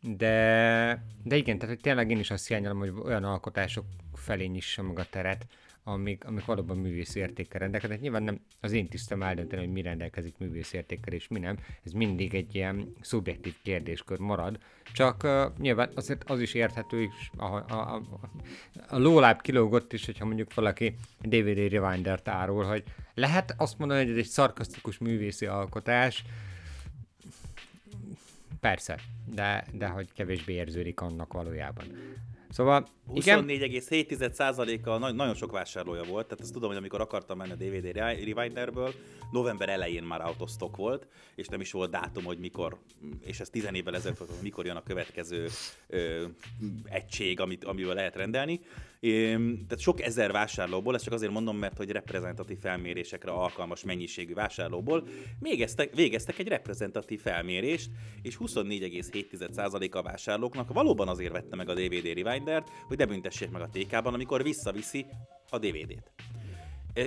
De, 0.00 1.04
de 1.22 1.36
igen, 1.36 1.58
tehát 1.58 1.80
tényleg 1.80 2.10
én 2.10 2.18
is 2.18 2.30
azt 2.30 2.48
hiányolom, 2.48 2.78
hogy 2.78 2.92
olyan 3.04 3.24
alkotások 3.24 3.84
felé 4.14 4.46
nyissa 4.46 4.82
meg 4.82 4.98
a 4.98 5.06
teret, 5.10 5.46
amik, 5.84 6.24
amik 6.24 6.44
valóban 6.44 6.76
művész 6.76 7.14
értékkel 7.14 7.60
rendelkeznek. 7.60 8.00
Nyilván 8.00 8.22
nem 8.22 8.40
az 8.60 8.72
én 8.72 8.88
tisztem 8.88 9.22
eldönteni, 9.22 9.62
hogy 9.62 9.72
mi 9.72 9.82
rendelkezik 9.82 10.38
művész 10.38 10.72
értékkel 10.72 11.12
és 11.12 11.28
mi 11.28 11.38
nem. 11.38 11.58
Ez 11.82 11.92
mindig 11.92 12.34
egy 12.34 12.54
ilyen 12.54 12.92
szubjektív 13.00 13.54
kérdéskör 13.62 14.18
marad. 14.18 14.58
Csak 14.92 15.22
uh, 15.24 15.58
nyilván 15.58 15.90
azért 15.94 16.30
az 16.30 16.40
is 16.40 16.54
érthető, 16.54 17.02
és 17.02 17.30
a, 17.36 17.44
a, 17.44 17.94
a, 17.94 18.02
a 18.88 18.98
lóláb 18.98 19.40
kilógott 19.40 19.92
is, 19.92 20.06
hogyha 20.06 20.24
mondjuk 20.24 20.54
valaki 20.54 20.94
DVD 21.20 21.72
Rewinder-t 21.72 22.28
árul, 22.28 22.64
hogy 22.64 22.82
lehet 23.14 23.54
azt 23.56 23.78
mondani, 23.78 24.00
hogy 24.00 24.10
ez 24.10 24.16
egy 24.16 24.30
szarkasztikus 24.30 24.98
művészi 24.98 25.46
alkotás, 25.46 26.24
Persze, 28.60 28.98
de, 29.34 29.64
de 29.72 29.86
hogy 29.86 30.12
kevésbé 30.12 30.52
érződik 30.52 31.00
annak 31.00 31.32
valójában. 31.32 31.84
Szóval, 32.50 32.86
igen. 33.12 33.44
24,7%-a 33.46 34.98
nagyon 35.12 35.34
sok 35.34 35.52
vásárlója 35.52 36.02
volt, 36.02 36.26
tehát 36.26 36.40
azt 36.42 36.52
tudom, 36.52 36.68
hogy 36.68 36.78
amikor 36.78 37.00
akartam 37.00 37.36
menni 37.36 37.52
a 37.52 37.54
DVD 37.54 37.96
Rewinderből, 37.96 38.94
november 39.30 39.68
elején 39.68 40.02
már 40.02 40.24
out 40.24 40.40
of 40.40 40.50
stock 40.50 40.76
volt, 40.76 41.06
és 41.34 41.46
nem 41.46 41.60
is 41.60 41.72
volt 41.72 41.90
dátum, 41.90 42.24
hogy 42.24 42.38
mikor, 42.38 42.78
és 43.24 43.40
ez 43.40 43.50
10 43.50 43.68
évvel 43.72 43.94
ezelőtt 43.94 44.18
volt, 44.18 44.42
mikor 44.42 44.66
jön 44.66 44.76
a 44.76 44.82
következő 44.82 45.48
ö, 45.86 46.26
egység, 46.84 47.40
amit, 47.40 47.64
amivel 47.64 47.94
lehet 47.94 48.16
rendelni. 48.16 48.60
Tehát 49.00 49.78
sok 49.78 50.00
ezer 50.00 50.32
vásárlóból, 50.32 50.94
ezt 50.94 51.04
csak 51.04 51.12
azért 51.12 51.32
mondom, 51.32 51.56
mert 51.56 51.76
hogy 51.76 51.90
reprezentatív 51.90 52.58
felmérésekre 52.58 53.30
alkalmas 53.30 53.84
mennyiségű 53.84 54.34
vásárlóból 54.34 55.08
végeztek, 55.38 55.94
végeztek 55.94 56.38
egy 56.38 56.48
reprezentatív 56.48 57.20
felmérést, 57.20 57.90
és 58.22 58.36
24,7% 58.38 59.90
a 59.90 60.02
vásárlóknak 60.02 60.72
valóban 60.72 61.08
azért 61.08 61.32
vette 61.32 61.56
meg 61.56 61.68
a 61.68 61.74
DVD 61.74 62.22
Rewindert, 62.22 62.68
hogy 62.86 62.98
ne 62.98 63.06
büntessék 63.06 63.50
meg 63.50 63.62
a 63.62 63.68
TK-ban, 63.72 64.14
amikor 64.14 64.42
visszaviszi 64.42 65.06
a 65.50 65.58
DVD-t. 65.58 66.12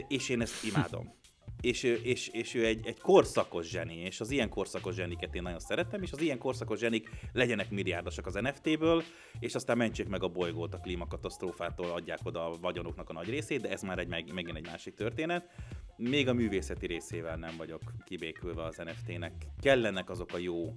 És 0.08 0.30
én 0.30 0.41
ezt 0.41 0.64
imádom 0.64 1.22
és, 1.64 1.84
és, 1.84 2.28
és 2.28 2.53
ő 2.53 2.66
egy, 2.66 2.88
egy 2.88 2.99
korszakos 2.99 3.68
zseni, 3.70 3.95
és 3.95 4.20
az 4.20 4.32
ilyen 4.32 4.49
korszakos 4.49 4.95
zseniket 4.95 5.36
én 5.36 5.41
nagyon 5.41 5.59
szeretem, 5.59 6.01
és 6.01 6.11
az 6.11 6.22
ilyen 6.22 6.38
korszakos 6.38 6.80
zsenik 6.80 7.09
legyenek 7.34 7.70
milliárdosak 7.70 8.26
az 8.26 8.34
NFT-ből, 8.34 9.03
és 9.39 9.55
aztán 9.55 9.78
mentsék 9.78 10.07
meg 10.07 10.24
a 10.24 10.28
bolygót 10.28 10.74
a 10.74 10.78
klímakatasztrófától, 10.78 11.91
adják 11.91 12.20
oda 12.24 12.45
a 12.45 12.57
vagyonoknak 12.61 13.09
a 13.09 13.14
nagy 13.14 13.30
részét, 13.30 13.61
de 13.61 13.70
ez 13.70 13.82
már 13.82 13.99
egy, 13.99 14.07
meg, 14.07 14.34
megint 14.34 14.57
egy 14.57 14.66
másik 14.66 14.93
történet. 14.93 15.49
Még 15.97 16.28
a 16.28 16.34
művészeti 16.34 16.86
részével 16.86 17.38
nem 17.38 17.57
vagyok 17.57 17.82
kibékülve 18.05 18.64
az 18.64 18.78
NFT-nek. 18.78 19.34
Kellenek 19.61 20.09
azok 20.09 20.34
a 20.34 20.38
jó 20.38 20.74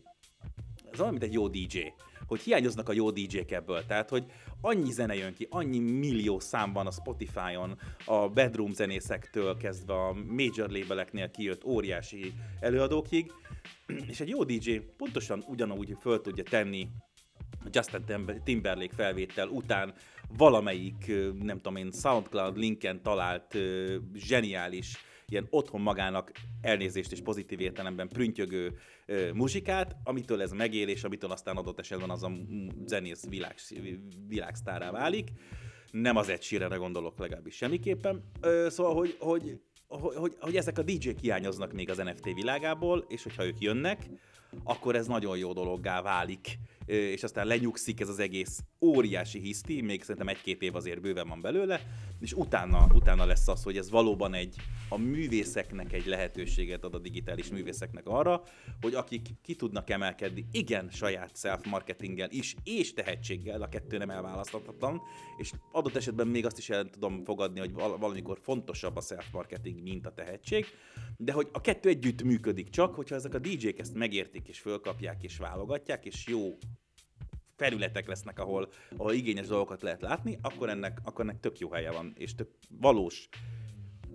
ez 0.92 1.00
olyan, 1.00 1.12
mint 1.12 1.24
egy 1.24 1.32
jó 1.32 1.48
DJ, 1.48 1.78
hogy 2.26 2.40
hiányoznak 2.40 2.88
a 2.88 2.92
jó 2.92 3.10
DJ-k 3.10 3.50
ebből, 3.50 3.86
tehát, 3.86 4.08
hogy 4.08 4.24
annyi 4.60 4.92
zene 4.92 5.14
jön 5.14 5.34
ki, 5.34 5.46
annyi 5.50 5.78
millió 5.78 6.40
szám 6.40 6.72
van 6.72 6.86
a 6.86 6.90
Spotify-on, 6.90 7.78
a 8.04 8.28
bedroom 8.28 8.72
zenészektől 8.72 9.56
kezdve 9.56 9.94
a 9.94 10.12
major 10.12 10.70
labeleknél 10.70 11.30
kijött 11.30 11.64
óriási 11.64 12.32
előadókig, 12.60 13.32
és 14.08 14.20
egy 14.20 14.28
jó 14.28 14.44
DJ 14.44 14.80
pontosan 14.96 15.44
ugyanúgy 15.48 15.96
föl 16.00 16.20
tudja 16.20 16.44
tenni 16.44 16.88
Justin 17.70 18.04
Timberlake 18.44 18.94
felvétel 18.94 19.48
után 19.48 19.94
valamelyik, 20.36 21.12
nem 21.42 21.56
tudom 21.56 21.76
én, 21.76 21.92
SoundCloud 21.92 22.56
linken 22.56 23.02
talált 23.02 23.58
zseniális 24.14 24.96
ilyen 25.28 25.46
otthon 25.50 25.80
magának 25.80 26.32
elnézést 26.60 27.12
és 27.12 27.20
pozitív 27.20 27.60
értelemben 27.60 28.08
prüntjögő 28.08 28.78
ö, 29.06 29.32
muzsikát, 29.32 29.96
amitől 30.04 30.42
ez 30.42 30.52
megél, 30.52 30.88
és 30.88 31.04
amitől 31.04 31.30
aztán 31.30 31.56
adott 31.56 31.78
esetben 31.78 32.10
az 32.10 32.22
a 32.22 32.30
zenész 32.84 33.26
világ, 33.28 33.54
világsztárá 34.26 34.90
válik. 34.90 35.30
Nem 35.90 36.16
az 36.16 36.28
egy 36.28 36.42
sírere 36.42 36.76
gondolok 36.76 37.18
legalábbis 37.18 37.54
semmiképpen. 37.54 38.30
Ö, 38.40 38.66
szóval, 38.70 38.94
hogy, 38.94 39.16
hogy, 39.18 39.60
hogy, 39.88 40.14
hogy, 40.14 40.36
hogy 40.40 40.56
ezek 40.56 40.78
a 40.78 40.82
DJ-k 40.82 41.18
hiányoznak 41.18 41.72
még 41.72 41.90
az 41.90 41.96
NFT 41.96 42.34
világából, 42.34 43.04
és 43.08 43.22
hogyha 43.22 43.44
ők 43.46 43.60
jönnek, 43.60 44.08
akkor 44.64 44.96
ez 44.96 45.06
nagyon 45.06 45.38
jó 45.38 45.52
dologgá 45.52 46.02
válik 46.02 46.58
és 46.86 47.22
aztán 47.22 47.46
lenyugszik 47.46 48.00
ez 48.00 48.08
az 48.08 48.18
egész 48.18 48.64
óriási 48.80 49.38
hiszti, 49.38 49.80
még 49.80 50.00
szerintem 50.00 50.28
egy-két 50.28 50.62
év 50.62 50.74
azért 50.74 51.00
bőven 51.00 51.28
van 51.28 51.40
belőle, 51.40 51.80
és 52.20 52.32
utána, 52.32 52.86
utána 52.94 53.24
lesz 53.24 53.48
az, 53.48 53.62
hogy 53.62 53.76
ez 53.76 53.90
valóban 53.90 54.34
egy, 54.34 54.56
a 54.88 54.98
művészeknek 54.98 55.92
egy 55.92 56.06
lehetőséget 56.06 56.84
ad 56.84 56.94
a 56.94 56.98
digitális 56.98 57.48
művészeknek 57.48 58.06
arra, 58.06 58.42
hogy 58.80 58.94
akik 58.94 59.28
ki 59.42 59.54
tudnak 59.54 59.90
emelkedni, 59.90 60.46
igen, 60.52 60.90
saját 60.90 61.36
self-marketinggel 61.36 62.30
is, 62.30 62.54
és 62.64 62.92
tehetséggel, 62.92 63.62
a 63.62 63.68
kettő 63.68 63.98
nem 63.98 64.10
elválaszthatatlan, 64.10 65.00
és 65.38 65.52
adott 65.72 65.96
esetben 65.96 66.26
még 66.26 66.46
azt 66.46 66.58
is 66.58 66.70
el 66.70 66.90
tudom 66.90 67.24
fogadni, 67.24 67.58
hogy 67.58 67.72
valamikor 67.72 68.38
fontosabb 68.42 68.96
a 68.96 69.00
self-marketing, 69.00 69.82
mint 69.82 70.06
a 70.06 70.12
tehetség, 70.12 70.66
de 71.16 71.32
hogy 71.32 71.48
a 71.52 71.60
kettő 71.60 71.88
együtt 71.88 72.22
működik 72.22 72.68
csak, 72.68 72.94
hogyha 72.94 73.14
ezek 73.14 73.34
a 73.34 73.38
DJ-k 73.38 73.78
ezt 73.78 73.94
megértik, 73.94 74.48
és 74.48 74.58
fölkapják, 74.58 75.22
és 75.22 75.36
válogatják, 75.36 76.04
és 76.04 76.26
jó 76.26 76.56
felületek 77.56 78.06
lesznek, 78.06 78.38
ahol, 78.38 78.68
ahol 78.96 79.12
igényes 79.12 79.46
dolgokat 79.46 79.82
lehet 79.82 80.00
látni, 80.00 80.38
akkor 80.42 80.68
ennek, 80.68 81.00
akkor 81.04 81.24
ennek 81.24 81.40
tök 81.40 81.58
jó 81.58 81.70
helye 81.70 81.90
van, 81.90 82.12
és 82.16 82.34
tök 82.34 82.48
valós 82.70 83.28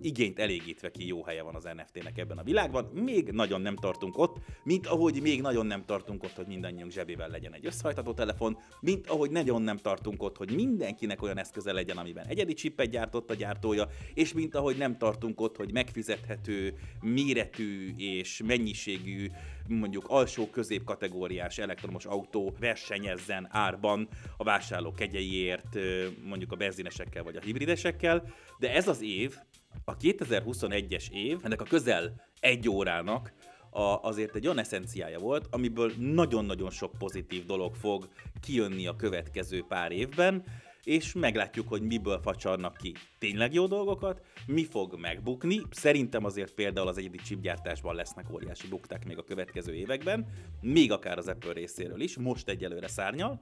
igényt 0.04 0.38
elégítve 0.38 0.90
ki 0.90 1.06
jó 1.06 1.24
helye 1.24 1.42
van 1.42 1.54
az 1.54 1.64
NFT-nek 1.64 2.18
ebben 2.18 2.38
a 2.38 2.42
világban. 2.42 2.84
Még 2.84 3.30
nagyon 3.30 3.60
nem 3.60 3.76
tartunk 3.76 4.18
ott, 4.18 4.36
mint 4.64 4.86
ahogy 4.86 5.20
még 5.22 5.40
nagyon 5.40 5.66
nem 5.66 5.84
tartunk 5.84 6.22
ott, 6.22 6.34
hogy 6.34 6.46
mindannyiunk 6.46 6.92
zsebével 6.92 7.28
legyen 7.28 7.54
egy 7.54 7.66
összehajtható 7.66 8.12
telefon, 8.12 8.58
mint 8.80 9.06
ahogy 9.06 9.30
nagyon 9.30 9.62
nem 9.62 9.76
tartunk 9.76 10.22
ott, 10.22 10.36
hogy 10.36 10.54
mindenkinek 10.54 11.22
olyan 11.22 11.38
eszköze 11.38 11.72
legyen, 11.72 11.96
amiben 11.96 12.26
egyedi 12.26 12.52
csippet 12.52 12.90
gyártott 12.90 13.30
a 13.30 13.34
gyártója, 13.34 13.88
és 14.14 14.32
mint 14.32 14.54
ahogy 14.54 14.76
nem 14.76 14.98
tartunk 14.98 15.40
ott, 15.40 15.56
hogy 15.56 15.72
megfizethető, 15.72 16.74
méretű 17.00 17.94
és 17.96 18.42
mennyiségű, 18.46 19.30
mondjuk 19.68 20.04
alsó 20.08 20.50
közép 20.50 20.84
kategóriás 20.84 21.58
elektromos 21.58 22.04
autó 22.04 22.54
versenyezzen 22.60 23.48
árban 23.50 24.08
a 24.36 24.44
vásárlók 24.44 24.94
kegyeiért, 24.94 25.78
mondjuk 26.24 26.52
a 26.52 26.56
benzinesekkel 26.56 27.22
vagy 27.22 27.36
a 27.36 27.40
hibridesekkel, 27.40 28.24
de 28.58 28.72
ez 28.74 28.88
az 28.88 29.02
év, 29.02 29.36
a 29.84 29.96
2021-es 29.96 31.10
év, 31.10 31.38
ennek 31.42 31.60
a 31.60 31.64
közel 31.64 32.14
egy 32.40 32.68
órának 32.68 33.32
a, 33.70 33.98
azért 34.02 34.36
egy 34.36 34.44
olyan 34.44 34.58
eszenciája 34.58 35.18
volt, 35.18 35.46
amiből 35.50 35.92
nagyon-nagyon 35.98 36.70
sok 36.70 36.92
pozitív 36.98 37.46
dolog 37.46 37.74
fog 37.74 38.08
kijönni 38.40 38.86
a 38.86 38.96
következő 38.96 39.64
pár 39.68 39.92
évben, 39.92 40.44
és 40.84 41.12
meglátjuk, 41.12 41.68
hogy 41.68 41.82
miből 41.82 42.20
facsarnak 42.22 42.76
ki 42.76 42.94
tényleg 43.18 43.52
jó 43.52 43.66
dolgokat, 43.66 44.22
mi 44.46 44.64
fog 44.64 44.98
megbukni. 45.00 45.60
Szerintem 45.70 46.24
azért 46.24 46.54
például 46.54 46.88
az 46.88 46.98
egyedi 46.98 47.18
chipgyártásban 47.18 47.94
lesznek 47.94 48.32
óriási 48.32 48.68
bukták 48.68 49.06
még 49.06 49.18
a 49.18 49.24
következő 49.24 49.74
években, 49.74 50.26
még 50.60 50.92
akár 50.92 51.18
az 51.18 51.28
Apple 51.28 51.52
részéről 51.52 52.00
is, 52.00 52.16
most 52.16 52.48
egyelőre 52.48 52.88
szárnyal 52.88 53.40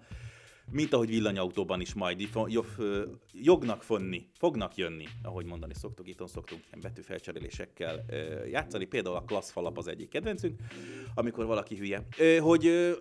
mint 0.71 0.93
ahogy 0.93 1.09
villanyautóban 1.09 1.81
is 1.81 1.95
majd 1.95 2.29
jognak 3.33 3.83
fonni, 3.83 4.29
fognak 4.39 4.77
jönni, 4.77 5.07
ahogy 5.23 5.45
mondani 5.47 5.75
szoktuk, 5.75 6.09
itt 6.09 6.29
szoktunk 6.29 6.63
ilyen 6.67 6.81
betűfelcserélésekkel 6.81 8.05
játszani, 8.51 8.85
például 8.85 9.17
a 9.17 9.25
klasszfalap 9.25 9.79
az 9.79 9.89
egyik 9.89 10.09
kedvencünk, 10.09 10.61
amikor 11.15 11.47
valaki 11.47 11.77
hülye, 11.77 12.07
hogy 12.41 12.97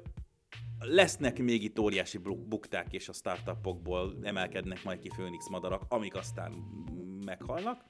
lesznek 0.79 1.39
még 1.39 1.63
itt 1.63 1.79
óriási 1.79 2.17
bukták, 2.17 2.93
és 2.93 3.09
a 3.09 3.13
startupokból 3.13 4.17
emelkednek 4.21 4.83
majd 4.83 4.99
ki 4.99 5.07
Phoenix 5.07 5.49
madarak, 5.49 5.83
amik 5.87 6.15
aztán 6.15 6.51
meghalnak, 7.25 7.85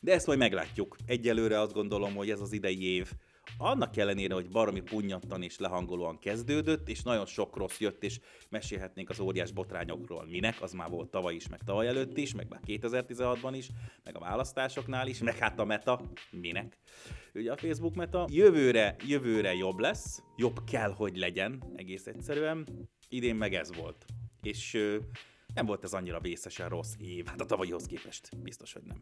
de 0.00 0.12
ezt 0.12 0.26
majd 0.26 0.38
meglátjuk. 0.38 0.96
Egyelőre 1.06 1.60
azt 1.60 1.72
gondolom, 1.72 2.14
hogy 2.14 2.30
ez 2.30 2.40
az 2.40 2.52
idei 2.52 2.94
év 2.94 3.12
annak 3.58 3.96
ellenére, 3.96 4.34
hogy 4.34 4.48
baromi 4.48 4.80
punyattan 4.80 5.42
és 5.42 5.58
lehangolóan 5.58 6.18
kezdődött, 6.18 6.88
és 6.88 7.02
nagyon 7.02 7.26
sok 7.26 7.56
rossz 7.56 7.78
jött, 7.78 8.02
és 8.02 8.20
mesélhetnénk 8.48 9.10
az 9.10 9.20
óriás 9.20 9.52
botrányokról. 9.52 10.26
Minek? 10.26 10.62
Az 10.62 10.72
már 10.72 10.90
volt 10.90 11.10
tavaly 11.10 11.34
is, 11.34 11.48
meg 11.48 11.60
tavaly 11.64 11.86
előtt 11.86 12.16
is, 12.16 12.34
meg 12.34 12.48
már 12.48 12.60
2016-ban 12.66 13.52
is, 13.56 13.68
meg 14.04 14.16
a 14.16 14.20
választásoknál 14.20 15.08
is, 15.08 15.18
meg 15.18 15.38
hát 15.38 15.58
a 15.58 15.64
meta. 15.64 16.00
Minek? 16.30 16.78
Ugye 17.34 17.52
a 17.52 17.56
Facebook 17.56 17.94
meta. 17.94 18.26
Jövőre, 18.30 18.96
jövőre 19.06 19.54
jobb 19.54 19.78
lesz, 19.78 20.22
jobb 20.36 20.64
kell, 20.64 20.90
hogy 20.90 21.16
legyen, 21.16 21.62
egész 21.76 22.06
egyszerűen. 22.06 22.66
Idén 23.08 23.36
meg 23.36 23.54
ez 23.54 23.74
volt. 23.74 24.04
És 24.42 24.78
nem 25.54 25.66
volt 25.66 25.84
ez 25.84 25.92
annyira 25.92 26.20
vészesen 26.20 26.68
rossz 26.68 26.92
év, 26.98 27.26
hát 27.26 27.40
a 27.40 27.44
tavalyihoz 27.44 27.86
képest 27.86 28.28
biztos, 28.42 28.72
hogy 28.72 28.82
nem. 28.82 29.00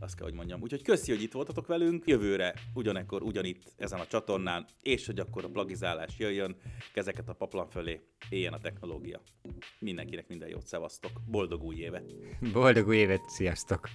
Azt 0.00 0.14
kell, 0.14 0.26
hogy 0.26 0.34
mondjam. 0.34 0.62
Úgyhogy 0.62 0.82
köszi, 0.82 1.12
hogy 1.12 1.22
itt 1.22 1.32
voltatok 1.32 1.66
velünk. 1.66 2.06
Jövőre 2.06 2.54
ugyanekkor, 2.74 3.22
ugyanitt 3.22 3.72
ezen 3.76 4.00
a 4.00 4.06
csatornán, 4.06 4.66
és 4.82 5.06
hogy 5.06 5.18
akkor 5.18 5.44
a 5.44 5.48
plagizálás 5.48 6.18
jöjjön, 6.18 6.56
kezeket 6.92 7.28
a 7.28 7.32
paplan 7.32 7.68
fölé, 7.68 8.00
éljen 8.28 8.52
a 8.52 8.58
technológia. 8.58 9.20
Mindenkinek 9.78 10.28
minden 10.28 10.48
jót, 10.48 10.66
szevasztok. 10.66 11.10
Boldog 11.26 11.62
új 11.62 11.76
évet! 11.76 12.04
Boldog 12.52 12.86
új 12.86 12.96
évet, 12.96 13.28
sziasztok! 13.28 13.88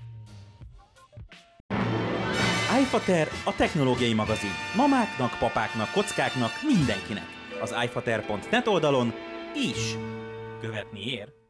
iFater 2.81 3.27
a 3.45 3.55
technológiai 3.55 4.13
magazin. 4.13 4.49
Mamáknak, 4.75 5.37
papáknak, 5.39 5.91
kockáknak, 5.91 6.51
mindenkinek. 6.75 7.27
Az 7.61 7.75
iFater.net 7.83 8.67
oldalon 8.67 9.13
is 9.53 9.95
követni 10.61 10.99
ér. 10.99 11.44